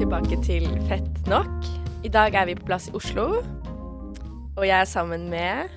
tilbake 0.00 0.36
til 0.40 0.64
Fett 0.88 1.26
nok. 1.28 1.66
I 2.06 2.08
dag 2.08 2.32
er 2.32 2.46
vi 2.48 2.54
på 2.56 2.64
plass 2.64 2.86
i 2.88 2.92
Oslo, 2.96 3.42
og 4.56 4.62
jeg 4.64 4.72
er 4.72 4.86
sammen 4.88 5.26
med 5.28 5.68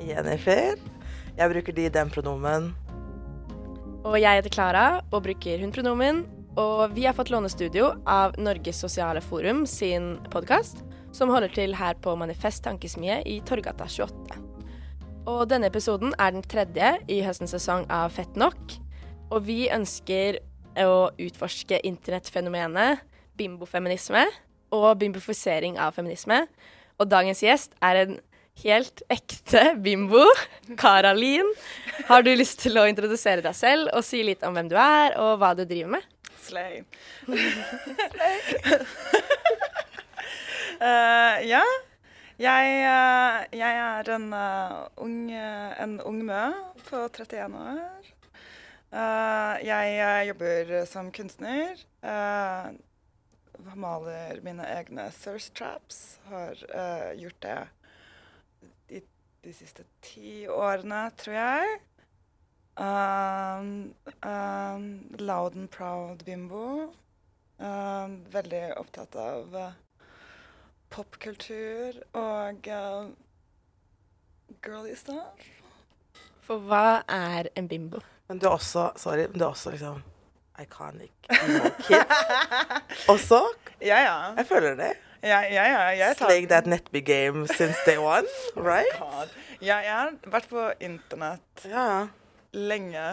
Jennifer. 0.00 0.78
Jeg 1.36 1.52
bruker 1.52 1.74
de, 1.76 1.84
den 1.92 2.08
pronomen. 2.14 2.70
Og 4.08 4.16
jeg 4.22 4.38
heter 4.38 4.54
Klara 4.54 4.84
og 5.10 5.26
bruker 5.26 5.60
hun-pronomen. 5.60 6.22
Og 6.56 6.94
vi 6.96 7.04
har 7.04 7.12
fått 7.12 7.28
låne 7.28 7.50
studio 7.52 7.90
av 8.08 8.38
Norges 8.40 8.80
sosiale 8.80 9.20
forum 9.20 9.66
sin 9.68 10.14
podkast, 10.32 10.80
som 11.12 11.28
holder 11.28 11.52
til 11.52 11.76
her 11.76 11.98
på 12.00 12.14
Manifest 12.16 12.64
Tankesmie 12.64 13.18
i 13.28 13.42
Torgata 13.44 13.84
28. 13.84 14.38
Og 15.28 15.42
denne 15.50 15.68
episoden 15.68 16.16
er 16.16 16.32
den 16.32 16.46
tredje 16.46 16.94
i 17.12 17.20
høstens 17.26 17.52
sesong 17.52 17.84
av 17.92 18.16
Fett 18.16 18.40
nok. 18.40 18.78
Og 19.28 19.44
vi 19.44 19.66
ønsker 19.68 20.40
å 20.80 21.10
utforske 21.20 21.82
internettfenomenet 21.84 23.04
bimbofeminisme 23.38 24.24
og 24.74 24.88
bimbofisering 25.00 25.78
av 25.78 25.94
feminisme. 25.96 26.44
Og 27.00 27.10
dagens 27.10 27.42
gjest 27.44 27.76
er 27.84 28.02
en 28.02 28.18
helt 28.62 29.02
ekte 29.12 29.74
bimbo. 29.84 30.24
Karalin. 30.80 31.48
Har 32.08 32.24
du 32.24 32.32
lyst 32.36 32.62
til 32.64 32.78
å 32.80 32.86
introdusere 32.88 33.44
deg 33.44 33.56
selv 33.56 33.92
og 33.94 34.04
si 34.06 34.22
litt 34.26 34.44
om 34.46 34.56
hvem 34.56 34.70
du 34.72 34.76
er, 34.80 35.16
og 35.20 35.36
hva 35.40 35.52
du 35.56 35.64
driver 35.64 35.98
med? 35.98 36.06
Slay. 36.46 36.84
uh, 40.78 41.36
ja. 41.52 41.64
Jeg, 42.36 42.72
uh, 42.84 43.46
jeg, 43.56 43.76
er 43.80 44.10
en 44.12 44.26
uh, 44.36 44.84
ung, 45.00 45.30
en 45.32 45.94
ung 46.04 46.18
mø 46.28 46.42
på 46.90 47.06
31 47.08 47.56
år. 47.56 48.10
jeg 49.64 50.26
jobber 50.28 50.84
som 50.86 51.08
kunstner. 51.12 51.80
Maler 53.74 54.40
mine 54.46 54.66
egne 54.76 55.08
thirst 55.16 55.54
traps. 55.58 56.18
Har 56.30 56.62
gjort 57.18 57.40
det 57.42 57.58
de, 58.88 59.02
de 59.42 59.54
siste 59.56 59.84
ti 60.04 60.46
årene, 60.48 61.08
tror 61.18 61.38
jeg. 61.40 61.76
Um, 62.76 63.94
um, 64.22 65.16
loud 65.18 65.56
and 65.56 65.70
proud 65.70 66.24
bimbo. 66.24 66.92
Um, 67.58 68.24
veldig 68.28 68.76
opptatt 68.76 69.16
av 69.16 69.54
uh, 69.56 69.70
popkultur 70.92 71.96
og 72.12 72.68
uh, 72.68 73.08
girly 74.60 74.92
stuff. 74.94 75.46
For 76.44 76.60
hva 76.68 77.00
er 77.08 77.48
en 77.56 77.68
bimbo? 77.68 78.02
Men 78.28 78.42
du 78.42 78.46
er 78.46 78.58
også 78.58 78.90
Sorry, 79.00 79.24
men 79.30 79.40
du 79.40 79.46
er 79.46 79.54
også 79.54 79.72
liksom 79.72 80.04
iconic 80.62 81.12
kid. 81.86 82.04
også? 83.12 83.42
Ja, 83.80 83.98
ja. 84.00 84.18
Jeg 84.36 84.46
føler 84.46 84.76
det. 84.78 84.92
Ja, 85.22 85.40
ja, 85.40 85.64
ja. 85.64 85.80
Jeg 85.96 86.16
tar... 86.16 86.30
Slayed 86.30 86.48
that 86.48 86.66
Netby 86.66 87.02
game 87.04 87.48
since 87.48 87.78
day 87.86 87.98
one, 87.98 88.26
right? 88.70 89.00
Oh 89.00 89.24
Ja, 89.60 89.80
jeg 89.80 89.92
har 89.92 90.14
vært 90.30 90.48
på 90.52 90.70
internett. 90.80 91.66
Ja 91.66 92.06
lenge. 92.56 93.04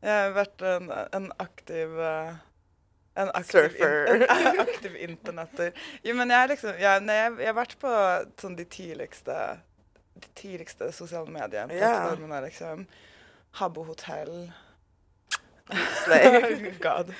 Jeg 0.00 0.14
har 0.14 0.32
vært 0.36 0.62
en, 0.64 0.88
en 1.16 1.26
aktiv 1.42 1.98
uh, 1.98 2.38
en 3.20 3.32
aktiv 3.36 3.66
Surfer. 3.68 4.14
In, 4.22 4.62
aktiv 4.62 4.96
internetter. 4.96 5.74
Jo, 6.06 6.14
men 6.16 6.32
jeg, 6.32 6.52
liksom, 6.54 6.78
jeg, 6.78 7.04
jeg, 7.10 7.34
jeg, 7.42 7.50
har 7.50 7.58
vært 7.58 7.76
på 7.82 7.92
sånn, 8.40 8.56
de 8.56 8.66
tidligste 8.70 9.36
de 10.20 10.32
tidligste 10.36 10.90
sosiale 10.92 11.32
mediene. 11.32 11.72
Plattformene, 11.72 12.40
yeah. 12.40 12.44
liksom. 12.44 12.82
Habbo 13.60 13.84
hotell. 13.88 14.50
Slay. 16.04 16.72
God. 16.80 17.14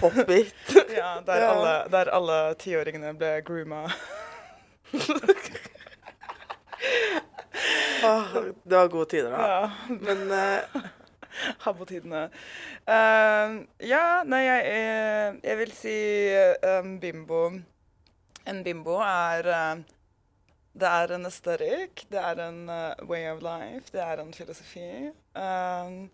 Pop-it. 0.00 0.54
ja, 0.96 1.20
der 1.26 1.40
ja. 1.40 1.50
alle, 1.50 1.74
der 1.90 2.10
alle 2.12 2.54
tiåringene 2.60 3.14
ble 3.18 3.40
grooma. 3.46 3.86
oh, 8.04 8.36
det 8.68 8.76
var 8.76 8.88
gode 8.88 9.10
tider, 9.10 9.30
da. 9.30 9.48
Ja. 9.48 9.70
Men 9.88 10.30
uh, 10.30 10.82
Habbo-tidene. 11.64 12.28
Uh, 12.86 13.64
ja, 13.82 14.22
nei, 14.24 14.42
jeg, 14.46 15.40
jeg 15.44 15.58
vil 15.60 15.74
si 15.76 15.96
um, 16.76 16.96
bimbo. 17.02 17.42
En 18.46 18.62
bimbo 18.64 19.00
er 19.02 19.50
uh, 19.50 19.84
Det 20.76 20.86
er 20.86 21.14
en 21.16 21.24
esterik 21.26 22.04
det 22.12 22.20
er 22.20 22.40
en 22.44 22.68
uh, 22.68 23.08
way 23.08 23.24
of 23.32 23.40
life, 23.42 23.88
det 23.92 24.02
er 24.04 24.20
en 24.22 24.32
filosofi. 24.34 25.10
Um, 25.34 26.10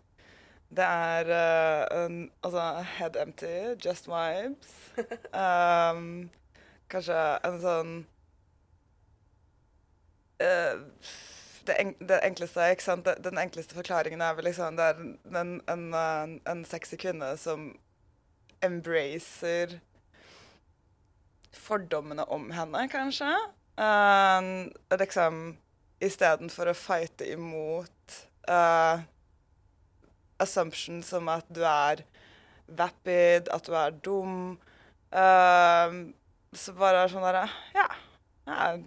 det 0.73 0.85
er 0.85 1.29
en, 2.05 2.31
altså 2.43 2.83
head 2.97 3.19
empty, 3.21 3.75
just 3.85 4.09
vibes. 4.09 4.73
Um, 5.33 6.29
kanskje 6.91 7.17
en 7.47 7.55
sånn 7.61 7.93
det, 11.65 11.73
en, 11.79 11.93
det, 11.99 12.19
enkleste, 12.25 12.67
ikke 12.73 12.83
sant? 12.83 13.07
Den 13.23 13.39
enkleste 13.39 13.75
forklaringen 13.77 14.21
er 14.21 14.35
vel 14.37 14.47
liksom 14.49 14.77
det 14.77 14.89
er 14.91 15.01
en, 15.01 15.55
en, 15.71 15.87
en, 15.95 16.37
en 16.49 16.63
sexy 16.67 16.99
kvinne 16.99 17.31
som 17.39 17.71
embracer 18.63 19.79
fordommene 21.53 22.25
om 22.33 22.49
henne, 22.51 22.87
kanskje. 22.91 23.31
Uh, 23.79 24.69
liksom 24.99 25.57
Istedenfor 26.03 26.67
å 26.67 26.75
fighte 26.75 27.29
imot 27.31 28.15
uh, 28.51 28.99
assumption 30.41 31.03
som 31.05 31.29
at 31.31 31.45
du 31.53 31.61
er 31.67 32.03
vapid, 32.67 33.49
at 33.53 33.67
du 33.67 33.77
er 33.77 33.95
dum. 34.05 34.57
Uh, 35.13 36.13
så 36.53 36.73
bare 36.77 37.07
sånn 37.11 37.25
derre 37.25 37.47
Ja. 37.75 37.89
Jeg 38.47 38.83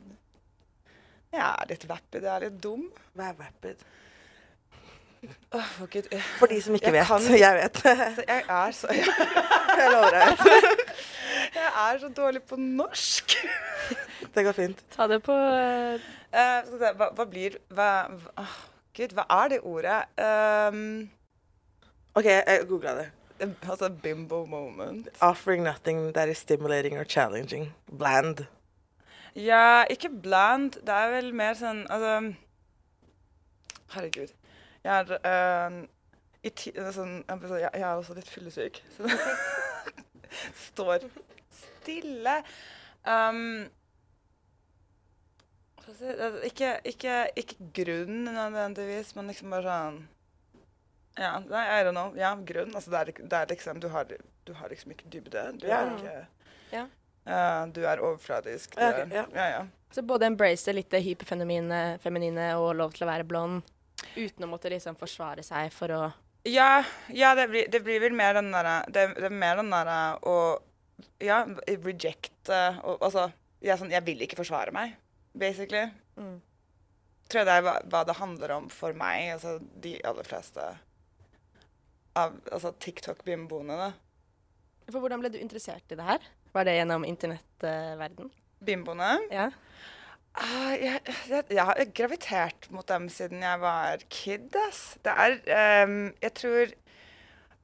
jeg 1.36 1.44
er 1.44 1.68
litt 1.68 1.84
vapid. 1.88 2.24
Jeg 2.24 2.32
er 2.32 2.44
litt 2.46 2.58
dum. 2.62 2.86
Hva 3.16 3.30
er 3.30 3.38
vapid? 3.38 3.82
Oh, 5.50 5.68
for, 5.74 5.88
Gud, 5.90 6.06
for 6.38 6.50
de 6.50 6.60
som 6.62 6.76
ikke 6.76 6.92
jeg 6.92 6.94
vet. 6.94 7.08
Kan, 7.08 7.26
jeg 7.40 7.56
vet. 7.56 7.80
Så 8.16 8.24
jeg 8.28 8.44
er 8.56 8.76
så 8.76 8.92
Jeg, 8.94 9.06
jeg 9.80 9.92
lover 9.92 10.16
deg. 10.16 10.86
Jeg 11.56 11.68
er 11.80 11.98
så 11.98 12.08
dårlig 12.12 12.40
på 12.42 12.56
norsk. 12.58 13.32
Det 14.34 14.42
går 14.44 14.52
fint. 14.52 14.80
Ta 14.92 15.06
det 15.08 15.20
på 15.24 15.32
uh... 15.32 16.02
Uh, 16.34 16.74
hva, 16.80 17.08
hva, 17.16 17.24
blir 17.30 17.56
Hva, 17.72 17.86
hva 18.10 18.42
oh, 18.42 18.56
Gud, 18.96 19.14
hva 19.16 19.24
er 19.38 19.52
det 19.54 19.60
ordet? 19.64 20.00
Um, 20.20 21.06
OK, 22.16 22.24
jeg 22.24 22.64
googla 22.68 22.94
det. 22.96 23.10
Altså 23.68 23.90
bimbo 24.02 24.44
moment. 24.44 25.08
Offering 25.20 25.62
nothing 25.62 26.14
that 26.14 26.28
is 26.28 26.38
stimulating 26.38 26.98
or 26.98 27.04
challenging. 27.04 27.74
Bland. 27.98 28.46
Ja, 29.34 29.84
ikke 29.90 30.08
bland. 30.22 30.72
Det 30.72 30.94
er 30.94 31.10
vel 31.12 31.34
mer 31.36 31.58
sånn 31.58 31.82
Altså 31.92 32.32
Herregud. 33.92 34.32
Jeg 34.86 34.94
er 34.96 35.12
uh, 35.28 35.76
ti, 36.48 36.72
sånn, 36.72 37.20
jeg, 37.28 37.60
jeg, 37.60 37.84
er 37.84 37.92
også 37.92 38.16
litt 38.16 38.32
fyllesyk. 38.32 38.80
Så 38.96 39.12
står 40.70 41.04
stille. 41.52 42.40
Um, 43.04 43.68
ikke, 46.48 46.78
ikke, 46.88 47.22
ikke 47.36 47.72
grunn 47.76 48.24
nødvendigvis, 48.32 49.12
men 49.18 49.28
liksom 49.30 49.52
bare 49.52 49.68
sånn 49.68 50.04
Ja, 51.16 51.38
I 51.40 51.84
don't 51.84 51.96
know. 51.96 52.12
Ja, 52.18 52.34
grunn. 52.34 52.74
Altså, 52.74 52.90
det, 52.92 52.98
er, 52.98 53.12
det 53.24 53.38
er 53.38 53.46
liksom 53.54 53.80
du 53.80 53.88
har, 53.88 54.10
du 54.44 54.52
har, 54.52 54.68
liksom 54.68 54.92
ikke 54.92 55.08
dybde. 55.12 55.44
Du 55.60 55.66
ja. 55.68 55.80
er 55.80 55.94
ikke 55.96 56.16
ja. 56.74 56.84
Uh, 57.26 57.72
du 57.74 57.80
er 57.86 58.02
overfladisk. 58.04 58.76
Du 58.76 58.84
okay, 58.84 59.08
ja. 59.14 59.24
Ja, 59.34 59.46
ja. 59.50 59.64
Så 59.90 60.02
både 60.02 60.26
embrace 60.26 60.72
litt 60.74 60.90
det 60.92 61.00
hyperfeminine 61.06 62.48
og 62.60 62.74
lov 62.76 62.94
til 62.94 63.06
å 63.06 63.10
være 63.10 63.26
blond, 63.26 63.64
uten 64.14 64.44
å 64.44 64.50
måtte 64.50 64.70
liksom 64.70 64.98
forsvare 65.00 65.44
seg 65.46 65.72
for 65.74 65.94
å 65.94 66.00
Ja, 66.46 66.84
ja 67.08 67.32
det, 67.38 67.48
blir, 67.50 67.70
det, 67.72 67.80
blir, 67.86 68.02
vel 68.02 68.14
mer 68.14 68.36
den 68.36 68.52
derre 68.54 68.82
det, 68.92 69.08
det, 69.16 69.30
er 69.30 69.34
mer 69.34 69.56
den 69.62 69.72
derre 69.72 70.00
å 70.22 70.36
Ja, 71.22 71.40
reject 71.66 72.50
uh, 72.52 72.78
Altså, 73.00 73.30
jeg, 73.64 73.78
sånn, 73.80 73.94
jeg, 73.94 74.04
vil 74.06 74.20
ikke 74.22 74.38
forsvare 74.38 74.74
meg, 74.74 74.92
basically. 75.32 75.88
Mm. 76.20 76.36
Tror 77.26 77.40
jeg 77.40 77.48
det 77.48 77.54
er 77.56 77.64
hva, 77.64 77.78
hva, 77.90 78.02
det 78.06 78.18
handler 78.20 78.52
om 78.60 78.68
for 78.70 78.94
meg, 78.94 79.32
altså 79.34 79.56
de 79.82 79.96
aller 80.06 80.28
fleste 80.28 80.66
av 82.16 82.38
altså, 82.52 82.72
TikTok-bimboene. 82.82 83.92
For 84.88 85.02
hvordan 85.02 85.22
ble 85.22 85.32
du 85.34 85.38
interessert 85.40 85.92
i 85.92 85.98
det 85.98 86.06
her? 86.06 86.24
Var 86.54 86.66
det 86.66 86.76
gjennom 86.78 87.04
internettverden? 87.06 88.30
Bimboene? 88.64 89.12
Ja. 89.34 89.50
Uh, 90.36 90.72
jeg, 90.76 91.00
jeg, 91.30 91.44
jeg, 91.48 91.64
har 91.64 91.78
gravitert 91.96 92.68
mot 92.72 92.86
dem 92.88 93.08
siden 93.12 93.44
jeg 93.44 93.60
var 93.62 94.02
kid. 94.12 94.56
Ass. 94.66 94.98
Det 95.04 95.12
er 95.12 95.84
um, 95.86 96.12
Jeg 96.22 96.34
tror 96.36 96.74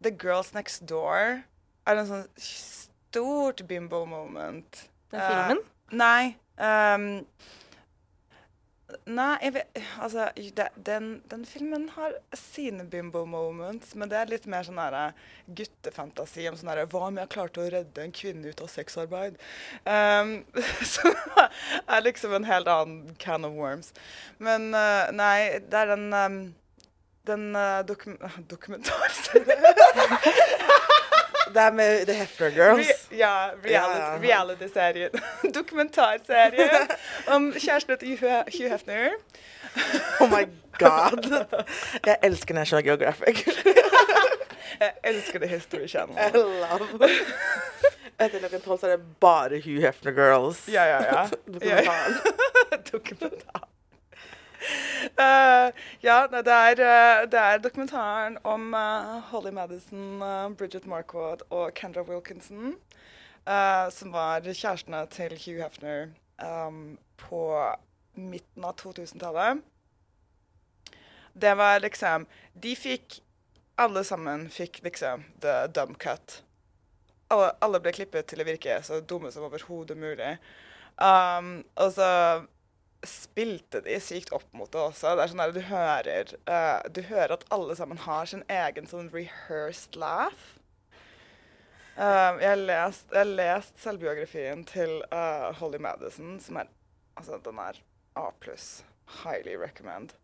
The 0.02 0.12
Girls 0.16 0.54
Next 0.54 0.87
Door 0.88 1.43
er 1.87 1.99
en 1.99 2.08
sånn 2.08 2.28
stort 2.40 3.64
bimbo 3.69 4.04
moment. 4.08 4.87
Den 5.12 5.25
filmen? 5.26 5.60
Uh, 5.62 5.96
nei. 6.00 6.22
Um, 6.56 7.08
Nei, 9.06 9.37
jeg 9.43 9.55
vet 9.56 9.81
Altså, 10.03 10.29
det, 10.37 10.69
den, 10.87 11.11
den 11.31 11.44
filmen 11.49 11.89
har 11.97 12.15
sine 12.37 12.85
bimbo 12.89 13.25
moments, 13.29 13.94
men 13.99 14.11
det 14.11 14.19
er 14.19 14.33
litt 14.33 14.49
mer 14.50 14.67
sånn 14.67 14.81
derre 14.81 15.12
guttefantasi 15.47 16.47
om 16.50 16.56
sånn 16.59 16.73
herre 16.73 16.87
Hva 16.91 17.06
om 17.09 17.21
jeg 17.21 17.33
klarte 17.33 17.62
å 17.62 17.69
redde 17.73 18.05
en 18.05 18.15
kvinne 18.15 18.53
ut 18.53 18.65
av 18.65 18.73
sexarbeid? 18.73 19.39
Um, 19.93 20.44
som 20.87 21.15
er 21.91 22.03
liksom 22.05 22.33
en 22.37 22.47
helt 22.47 22.69
annen 22.71 23.15
can 23.21 23.44
of 23.44 23.55
worms. 23.59 23.91
Men 24.43 24.71
uh, 24.75 25.11
nei, 25.15 25.61
det 25.69 25.79
er 25.79 25.91
den 25.93 26.06
um, 26.15 26.38
den 27.27 27.56
uh, 27.56 27.83
dokum 27.87 28.19
dokumentarserien 28.53 29.59
Det 31.49 31.62
er 31.62 31.73
med 31.73 32.06
The 32.06 32.15
Hefner 32.15 32.50
Girls. 32.50 32.89
Re 32.89 33.17
ja, 33.17 33.35
reality, 33.65 34.27
reality-serien. 34.27 35.11
Dokumentarserien 35.59 36.89
om 37.27 37.53
kjæresten 37.53 37.99
til 37.99 38.19
Hugh 38.21 38.44
Hugh 38.59 38.71
Hefner. 38.71 39.11
Oh 40.21 40.29
my 40.31 40.44
god. 40.79 41.44
Jeg 42.06 42.17
elsker 42.23 42.55
National 42.55 42.85
Geographic. 42.85 43.47
Jeg 44.81 44.93
elsker 45.05 45.39
The 45.39 45.49
History 45.49 45.87
Channel. 45.89 46.17
I 46.19 46.31
love 46.37 47.09
Etter 48.21 48.38
klokken 48.38 48.61
tolv 48.61 48.85
er 48.85 48.97
det 48.97 49.00
bare 49.21 49.61
Hugh 49.65 49.83
Hefner 49.83 50.12
Girls. 50.12 50.69
Ja, 50.69 50.85
ja, 50.85 51.03
ja. 51.03 51.29
Dokumentaren. 51.47 52.15
Dokumentar. 52.93 53.69
Uh, 55.19 55.69
ja, 56.03 56.26
det 56.31 56.47
er, 56.47 56.81
uh, 56.81 57.31
det 57.31 57.38
er, 57.38 57.59
dokumentaren 57.59 58.38
om 58.44 58.75
uh, 58.75 59.19
Holly 59.32 59.50
Madison, 59.50 60.23
Bridget 60.59 60.87
Marquardt 60.87 61.43
og 61.50 61.75
Kendra 61.75 62.03
Wilkinson. 62.03 62.76
som 63.91 64.12
var 64.12 64.41
kjærestene 64.41 65.06
til 65.11 65.32
Hugh 65.35 65.62
Hefner 65.64 66.12
um, 66.38 66.99
på 67.17 67.75
midten 68.14 68.64
av 68.64 68.76
2000-tallet. 68.79 69.59
Det 71.32 71.55
var 71.55 71.81
liksom 71.81 72.26
De 72.53 72.76
fikk 72.76 73.23
Alle 73.75 74.05
sammen 74.05 74.50
fikk 74.50 74.82
liksom 74.85 75.25
the 75.41 75.67
dumb 75.75 75.94
cut. 75.99 76.43
Alle, 77.32 77.50
alle 77.64 77.81
ble 77.81 77.94
klippet 77.97 78.29
til 78.29 78.43
å 78.43 78.47
virke 78.47 78.76
så 78.85 79.00
dumme 79.00 79.32
som 79.32 79.47
overhodet 79.49 79.97
mulig. 79.97 80.37
Um, 81.00 81.64
og 81.81 81.94
så 81.97 82.09
spilte 83.06 83.81
de 83.84 83.99
sykt 84.00 84.32
opp 84.34 84.49
mot 84.56 84.70
det 84.72 84.81
også. 84.81 85.14
Det 85.16 85.25
er 85.25 85.32
sånn 85.32 85.43
der 85.43 85.54
du 85.54 85.62
hører 85.66 86.34
uh, 86.46 86.82
Du 86.94 87.02
hører 87.08 87.37
at 87.37 87.46
alle 87.54 87.76
sammen 87.78 88.00
har 88.04 88.28
sin 88.31 88.44
egen 88.52 88.88
sånn 88.90 89.10
rehearsed 89.14 89.99
laugh. 89.99 90.52
Uh, 91.96 92.38
jeg 92.40 92.49
har 92.49 92.62
lest, 92.62 93.10
lest, 93.28 93.75
selvbiografien 93.82 94.62
til 94.69 95.02
uh, 95.12 95.50
Holly 95.58 95.82
Madison, 95.82 96.38
som 96.40 96.62
er 96.62 96.70
Altså, 97.12 97.37
den 97.44 97.58
er 97.60 97.76
A 98.16 98.31
pluss. 98.40 98.87
Highly 99.22 99.58
recommend. 99.60 100.14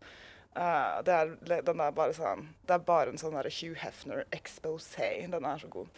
Uh, 0.57 1.03
det 1.05 1.13
er, 1.13 1.61
den 1.61 1.79
er 1.79 1.91
bare 1.93 2.15
sånn 2.17 2.47
Det 2.65 2.73
er 2.73 2.81
bare 2.81 3.11
en 3.11 3.21
sånn 3.21 3.37
Hugh 3.37 3.77
Hefner 3.77 4.23
exposé. 4.33 5.27
Den 5.29 5.45
er 5.45 5.61
så 5.61 5.69
god. 5.69 5.91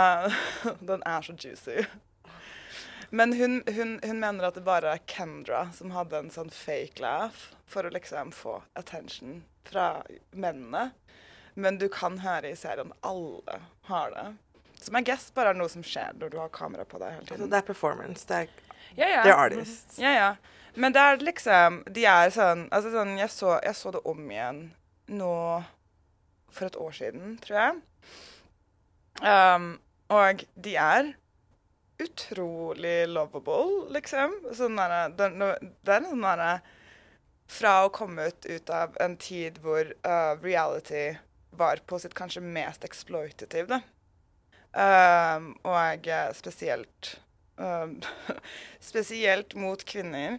den 0.90 1.04
er 1.04 1.26
så 1.26 1.36
juicy. 1.36 1.84
Men 3.10 3.32
hun, 3.32 3.62
hun, 3.66 4.00
hun, 4.02 4.18
mener 4.20 4.48
at 4.48 4.56
det 4.58 4.64
bare 4.66 4.96
er 4.96 5.04
Kendra 5.10 5.66
som 5.74 5.92
hadde 5.94 6.18
en 6.18 6.32
sånn 6.34 6.50
fake 6.50 7.02
laugh 7.02 7.52
for 7.70 7.86
å 7.86 7.92
liksom 7.94 8.32
få 8.34 8.60
attention 8.78 9.44
fra 9.66 10.02
mennene. 10.32 10.90
Men 11.54 11.78
du 11.78 11.86
kan 11.92 12.18
høre 12.20 12.50
i 12.50 12.58
serien 12.58 12.92
alle 13.06 13.60
har 13.88 14.10
det. 14.12 14.26
Som 14.82 14.98
jeg 14.98 15.08
guess 15.08 15.30
bare 15.34 15.54
er 15.54 15.58
noe 15.58 15.72
som 15.72 15.84
skjer 15.86 16.18
når 16.20 16.34
du 16.34 16.38
har 16.40 16.52
kamera 16.52 16.84
på 16.84 17.00
deg 17.00 17.14
hele 17.14 17.24
tiden. 17.24 17.38
Altså, 17.38 17.52
det 17.52 17.58
er 17.62 17.66
performance. 17.70 18.26
Det 18.28 18.42
er, 18.42 18.50
ja, 18.98 19.08
ja. 19.08 19.22
They're 19.24 19.38
artists. 19.46 19.98
Ja, 20.02 20.12
ja. 20.12 20.30
Men 20.76 20.92
det 20.92 21.00
er 21.00 21.22
liksom 21.24 21.78
De 21.88 22.02
er 22.04 22.28
sånn 22.34 22.66
Altså 22.68 22.90
sånn 22.92 23.14
Jeg 23.16 23.30
så, 23.32 23.54
jeg 23.64 23.72
så 23.78 23.94
det 23.94 24.02
om 24.04 24.18
igjen 24.28 24.58
nå 25.08 25.30
for 26.52 26.66
et 26.66 26.76
år 26.80 26.92
siden, 26.96 27.36
tror 27.44 27.56
jeg. 27.56 27.76
Um, 29.20 29.66
og 30.08 30.40
de 30.64 30.72
er 30.80 31.10
utrolig 32.02 33.08
lovable, 33.08 33.86
liksom. 33.94 34.34
Sånn 34.56 34.78
der, 34.78 35.12
det, 35.16 35.30
er 35.32 35.96
er 35.96 36.08
sånn 36.08 36.26
Fra 37.46 37.72
å 37.86 37.92
komme 37.94 38.26
ut, 38.26 38.46
ut, 38.46 38.70
av 38.70 38.96
en 39.00 39.16
tid 39.16 39.60
hvor 39.62 39.92
uh, 40.02 40.34
reality 40.42 41.16
var 41.56 41.80
på 41.86 41.98
sitt 42.02 42.14
kanskje 42.14 42.42
mest 42.42 42.84
exploitative, 42.84 43.68
da. 43.70 43.80
Um, 44.76 45.54
og 45.64 46.08
spesielt 46.36 47.14
um, 47.56 47.94
Spesielt 48.90 49.54
mot 49.56 49.84
kvinner. 49.88 50.36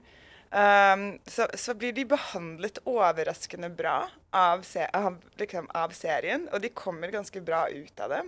Um, 0.51 1.19
så, 1.25 1.47
så, 1.53 1.73
blir 1.73 1.91
de 1.91 2.05
behandlet 2.07 2.77
overraskende 2.87 3.69
bra 3.69 3.97
av, 4.31 4.61
se 4.63 4.85
av, 4.93 5.17
liksom, 5.39 5.67
av, 5.75 5.91
serien, 5.91 6.45
og 6.53 6.61
de 6.63 6.69
kommer 6.69 7.11
ganske 7.11 7.41
bra 7.41 7.65
ut 7.67 7.99
av 7.99 8.13
det. 8.13 8.21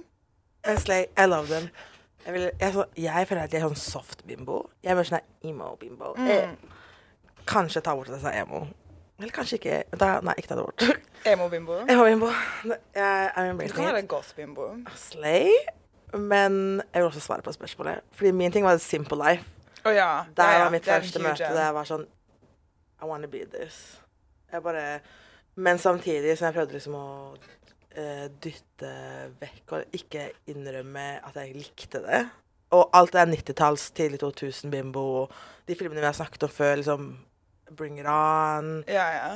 I 1.15 1.25
love 1.25 1.47
them. 1.47 1.69
Jeg, 2.25 2.33
vil, 2.33 2.51
jeg, 2.59 2.73
så, 2.73 2.85
jeg, 2.97 3.27
føler 3.27 3.41
at 3.43 3.53
jeg 3.53 3.61
er 3.61 3.67
sånn 3.69 3.79
soft-bimbo. 3.79 4.59
Jeg 4.83 4.91
er 4.91 4.99
mer 4.99 5.07
sånn 5.07 5.49
emo-bimbo. 5.49 6.13
Mm. 6.19 6.55
Kanskje 7.49 7.81
ta 7.85 7.95
bort 7.97 8.11
det 8.11 8.19
sa 8.21 8.33
emo. 8.35 8.65
Eller 9.19 9.33
kanskje 9.35 9.59
ikke. 9.59 9.81
Da, 9.99 10.11
nei, 10.23 10.35
ikke 10.39 10.51
ta 10.51 10.57
det 10.59 10.65
bort. 10.67 11.05
Emo-bimbo? 11.31 11.81
Emo-bimbo. 11.91 12.31
Jeg 12.95 13.55
Du 13.59 13.73
kan 13.75 13.89
være 13.89 14.03
goth-bimbo. 14.07 14.69
Slay. 14.95 15.51
Men 16.13 16.81
jeg 16.93 17.01
vil 17.01 17.07
også 17.09 17.19
svare 17.19 17.41
på 17.41 17.51
spørsmålet. 17.51 18.03
Fordi 18.11 18.31
min 18.31 18.51
ting 18.51 18.65
var 18.65 18.77
Simple 18.77 19.17
Life. 19.17 19.43
Oh, 19.85 19.95
ja. 19.95 20.23
Der 20.37 20.43
ja, 20.43 20.51
ja. 20.51 20.63
var 20.63 20.69
mitt 20.69 20.85
første 20.85 21.19
møte. 21.19 21.43
Der 21.43 21.65
jeg 21.65 21.75
var 21.75 21.87
sånn 21.87 22.05
I 22.99 23.07
wanna 23.07 23.27
be 23.27 23.45
this. 23.47 23.99
Jeg 24.51 24.63
bare 24.63 24.99
Men 25.55 25.77
samtidig 25.77 26.37
så 26.37 26.45
jeg 26.45 26.53
prøvde 26.53 26.73
liksom 26.73 26.95
å 26.95 27.35
dytte 28.43 28.91
vekk 29.41 29.73
og 29.77 29.97
ikke 29.97 30.29
innrømme 30.51 31.07
at 31.25 31.39
jeg 31.41 31.55
likte 31.57 32.03
det. 32.05 32.23
Og 32.75 32.89
alt 32.93 33.15
det 33.15 33.21
er 33.21 33.31
90-talls, 33.31 33.89
tidlig 33.97 34.19
2000-bimbo, 34.23 35.05
de 35.67 35.75
filmene 35.75 36.03
vi 36.03 36.05
har 36.05 36.17
snakket 36.17 36.45
om 36.45 36.51
før, 36.53 36.75
liksom 36.81 37.07
Bring 37.77 37.99
It 37.99 38.05
On. 38.05 38.83
Ja, 38.87 39.07
ja. 39.13 39.31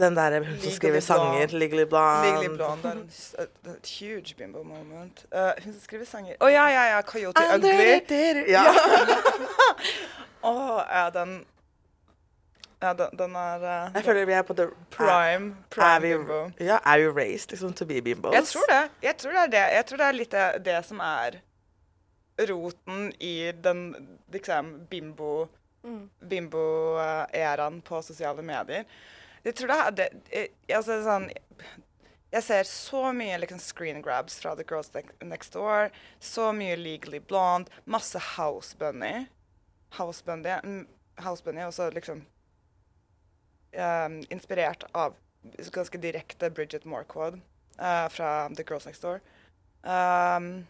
Den 0.00 0.16
der 0.16 0.38
hun 0.38 0.60
som 0.60 0.72
skriver 0.72 1.00
sanger, 1.00 1.46
Legally 1.46 1.84
Blonde. 1.84 2.26
Legally 2.26 2.56
Blonde 2.56 2.88
er 2.88 2.92
en 2.92 3.10
uh, 3.68 3.74
huge 4.00 4.34
bimbo 4.38 4.62
moment. 4.62 5.26
Uh, 5.34 5.64
hun 5.64 5.72
som 5.72 5.82
skriver 5.82 6.04
sanger 6.04 6.34
Å 6.40 6.44
oh, 6.44 6.52
ja, 6.52 6.64
ja, 6.72 6.84
ja. 6.94 7.00
Coyote 7.00 7.42
Ugly. 7.54 8.48
Ja. 8.48 8.64
Å, 10.48 10.52
oh, 10.52 10.80
ja, 10.88 11.10
den 11.12 11.42
ja, 12.80 12.94
den, 12.96 13.16
den 13.18 13.36
er 13.36 13.60
uh, 13.60 13.94
Jeg 13.94 14.04
føler 14.04 14.26
vi 14.26 14.32
er 14.32 14.42
på 14.42 14.54
the 14.56 14.66
prime, 14.90 15.54
prime 15.70 16.00
bimbo. 16.00 16.40
Ja, 16.60 16.78
er 16.84 16.98
vi 16.98 17.08
raised 17.20 17.52
liksom 17.52 17.72
to 17.76 17.84
be 17.84 18.00
bimbos? 18.02 18.34
Jeg 18.34 18.44
tror 18.44 18.66
det. 18.70 18.82
Jeg 19.02 19.16
tror 19.16 19.32
det 19.36 19.42
er 19.42 19.54
det. 19.56 19.64
Jeg 19.76 19.86
tror 19.86 20.02
det 20.02 20.06
er 20.06 20.16
litt 20.16 20.32
det, 20.32 20.64
det 20.64 20.78
som 20.88 21.00
er 21.04 21.40
roten 22.48 23.12
i 23.20 23.52
den 23.52 23.82
liksom 24.32 24.86
bimbo 24.90 25.48
mm. 25.82 26.10
bimbo-æraen 26.20 27.80
på 27.80 28.02
sosiale 28.02 28.42
medier. 28.42 28.84
Jeg 29.44 29.54
tror 29.54 29.68
det 29.68 29.78
er 29.80 29.90
det 29.90 30.48
altså, 30.76 31.02
sånn, 31.04 31.30
Jeg 32.30 32.44
ser 32.46 32.66
så 32.68 33.12
mye 33.12 33.38
liksom, 33.42 33.58
screen 33.58 34.02
grabs 34.02 34.38
fra 34.40 34.54
The 34.54 34.64
Girls 34.64 34.92
Next 35.20 35.52
Door. 35.54 35.90
Så 36.20 36.52
mye 36.52 36.76
Legally 36.76 37.18
Blonde. 37.18 37.70
Masse 37.84 38.18
House 38.36 38.76
Bunny. 38.78 39.26
House 39.98 40.22
Bunny, 40.24 40.52
mm, 40.62 40.86
House 41.18 41.42
Bunny 41.42 41.64
også 41.66 41.90
liksom 41.90 42.22
um, 43.76 44.20
inspirert 44.30 44.84
av 44.92 45.14
ganske 45.72 45.98
direkte 45.98 46.50
Bridget 46.50 46.84
Morquad 46.84 47.40
uh, 47.80 48.08
fra 48.08 48.48
The 48.56 48.64
Girls 48.68 48.86
Next 48.86 49.02
Door. 49.02 49.20
Um, 49.82 50.66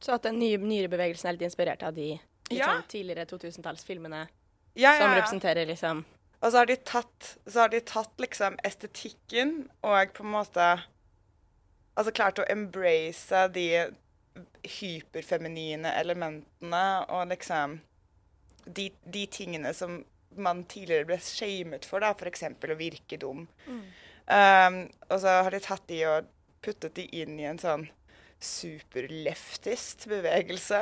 så 0.00 0.16
at 0.16 0.24
den 0.24 0.38
nye, 0.38 0.88
bevegelsen 0.88 1.28
er 1.28 1.36
litt 1.36 1.46
inspirert 1.48 1.82
av 1.84 1.94
de 1.96 2.14
ja. 2.52 2.68
sånn 2.68 2.84
tidligere 2.88 3.26
2000-tallsfilmene 3.28 4.26
ja, 4.74 4.90
ja, 4.90 4.98
som 5.00 5.14
representerer 5.14 5.68
liksom 5.68 6.02
Og 6.40 6.50
så 6.50 6.60
har 6.60 6.68
de 6.68 6.76
tatt, 6.76 7.28
har 7.54 7.70
de 7.72 7.80
tatt 7.80 8.20
liksom 8.20 8.58
estetikken 8.66 9.54
og 9.86 10.12
på 10.16 10.24
en 10.26 10.34
måte 10.34 10.66
Altså 11.94 12.12
klart 12.12 12.40
å 12.42 12.48
embrace 12.50 13.44
de 13.54 13.68
hyperfeminine 14.80 15.92
elementene 15.94 16.84
og 17.06 17.28
liksom 17.30 17.78
de, 18.64 18.88
de 19.04 19.26
tingene 19.30 19.70
som 19.76 20.00
man 20.40 20.64
tidligere 20.70 21.08
ble 21.08 21.18
shamet 21.22 21.86
for, 21.88 22.04
da, 22.04 22.12
f.eks. 22.14 22.46
å 22.50 22.78
virke 22.78 23.18
dum. 23.20 23.44
Mm. 23.66 23.84
Um, 24.24 24.78
og 25.10 25.18
så 25.20 25.40
har 25.44 25.52
de 25.52 25.60
tatt 25.60 25.84
de 25.90 26.00
og 26.08 26.30
puttet 26.64 26.94
de 26.96 27.04
inn 27.20 27.36
i 27.40 27.48
en 27.48 27.60
sånn 27.60 27.88
superleftist 28.44 30.06
bevegelse. 30.08 30.80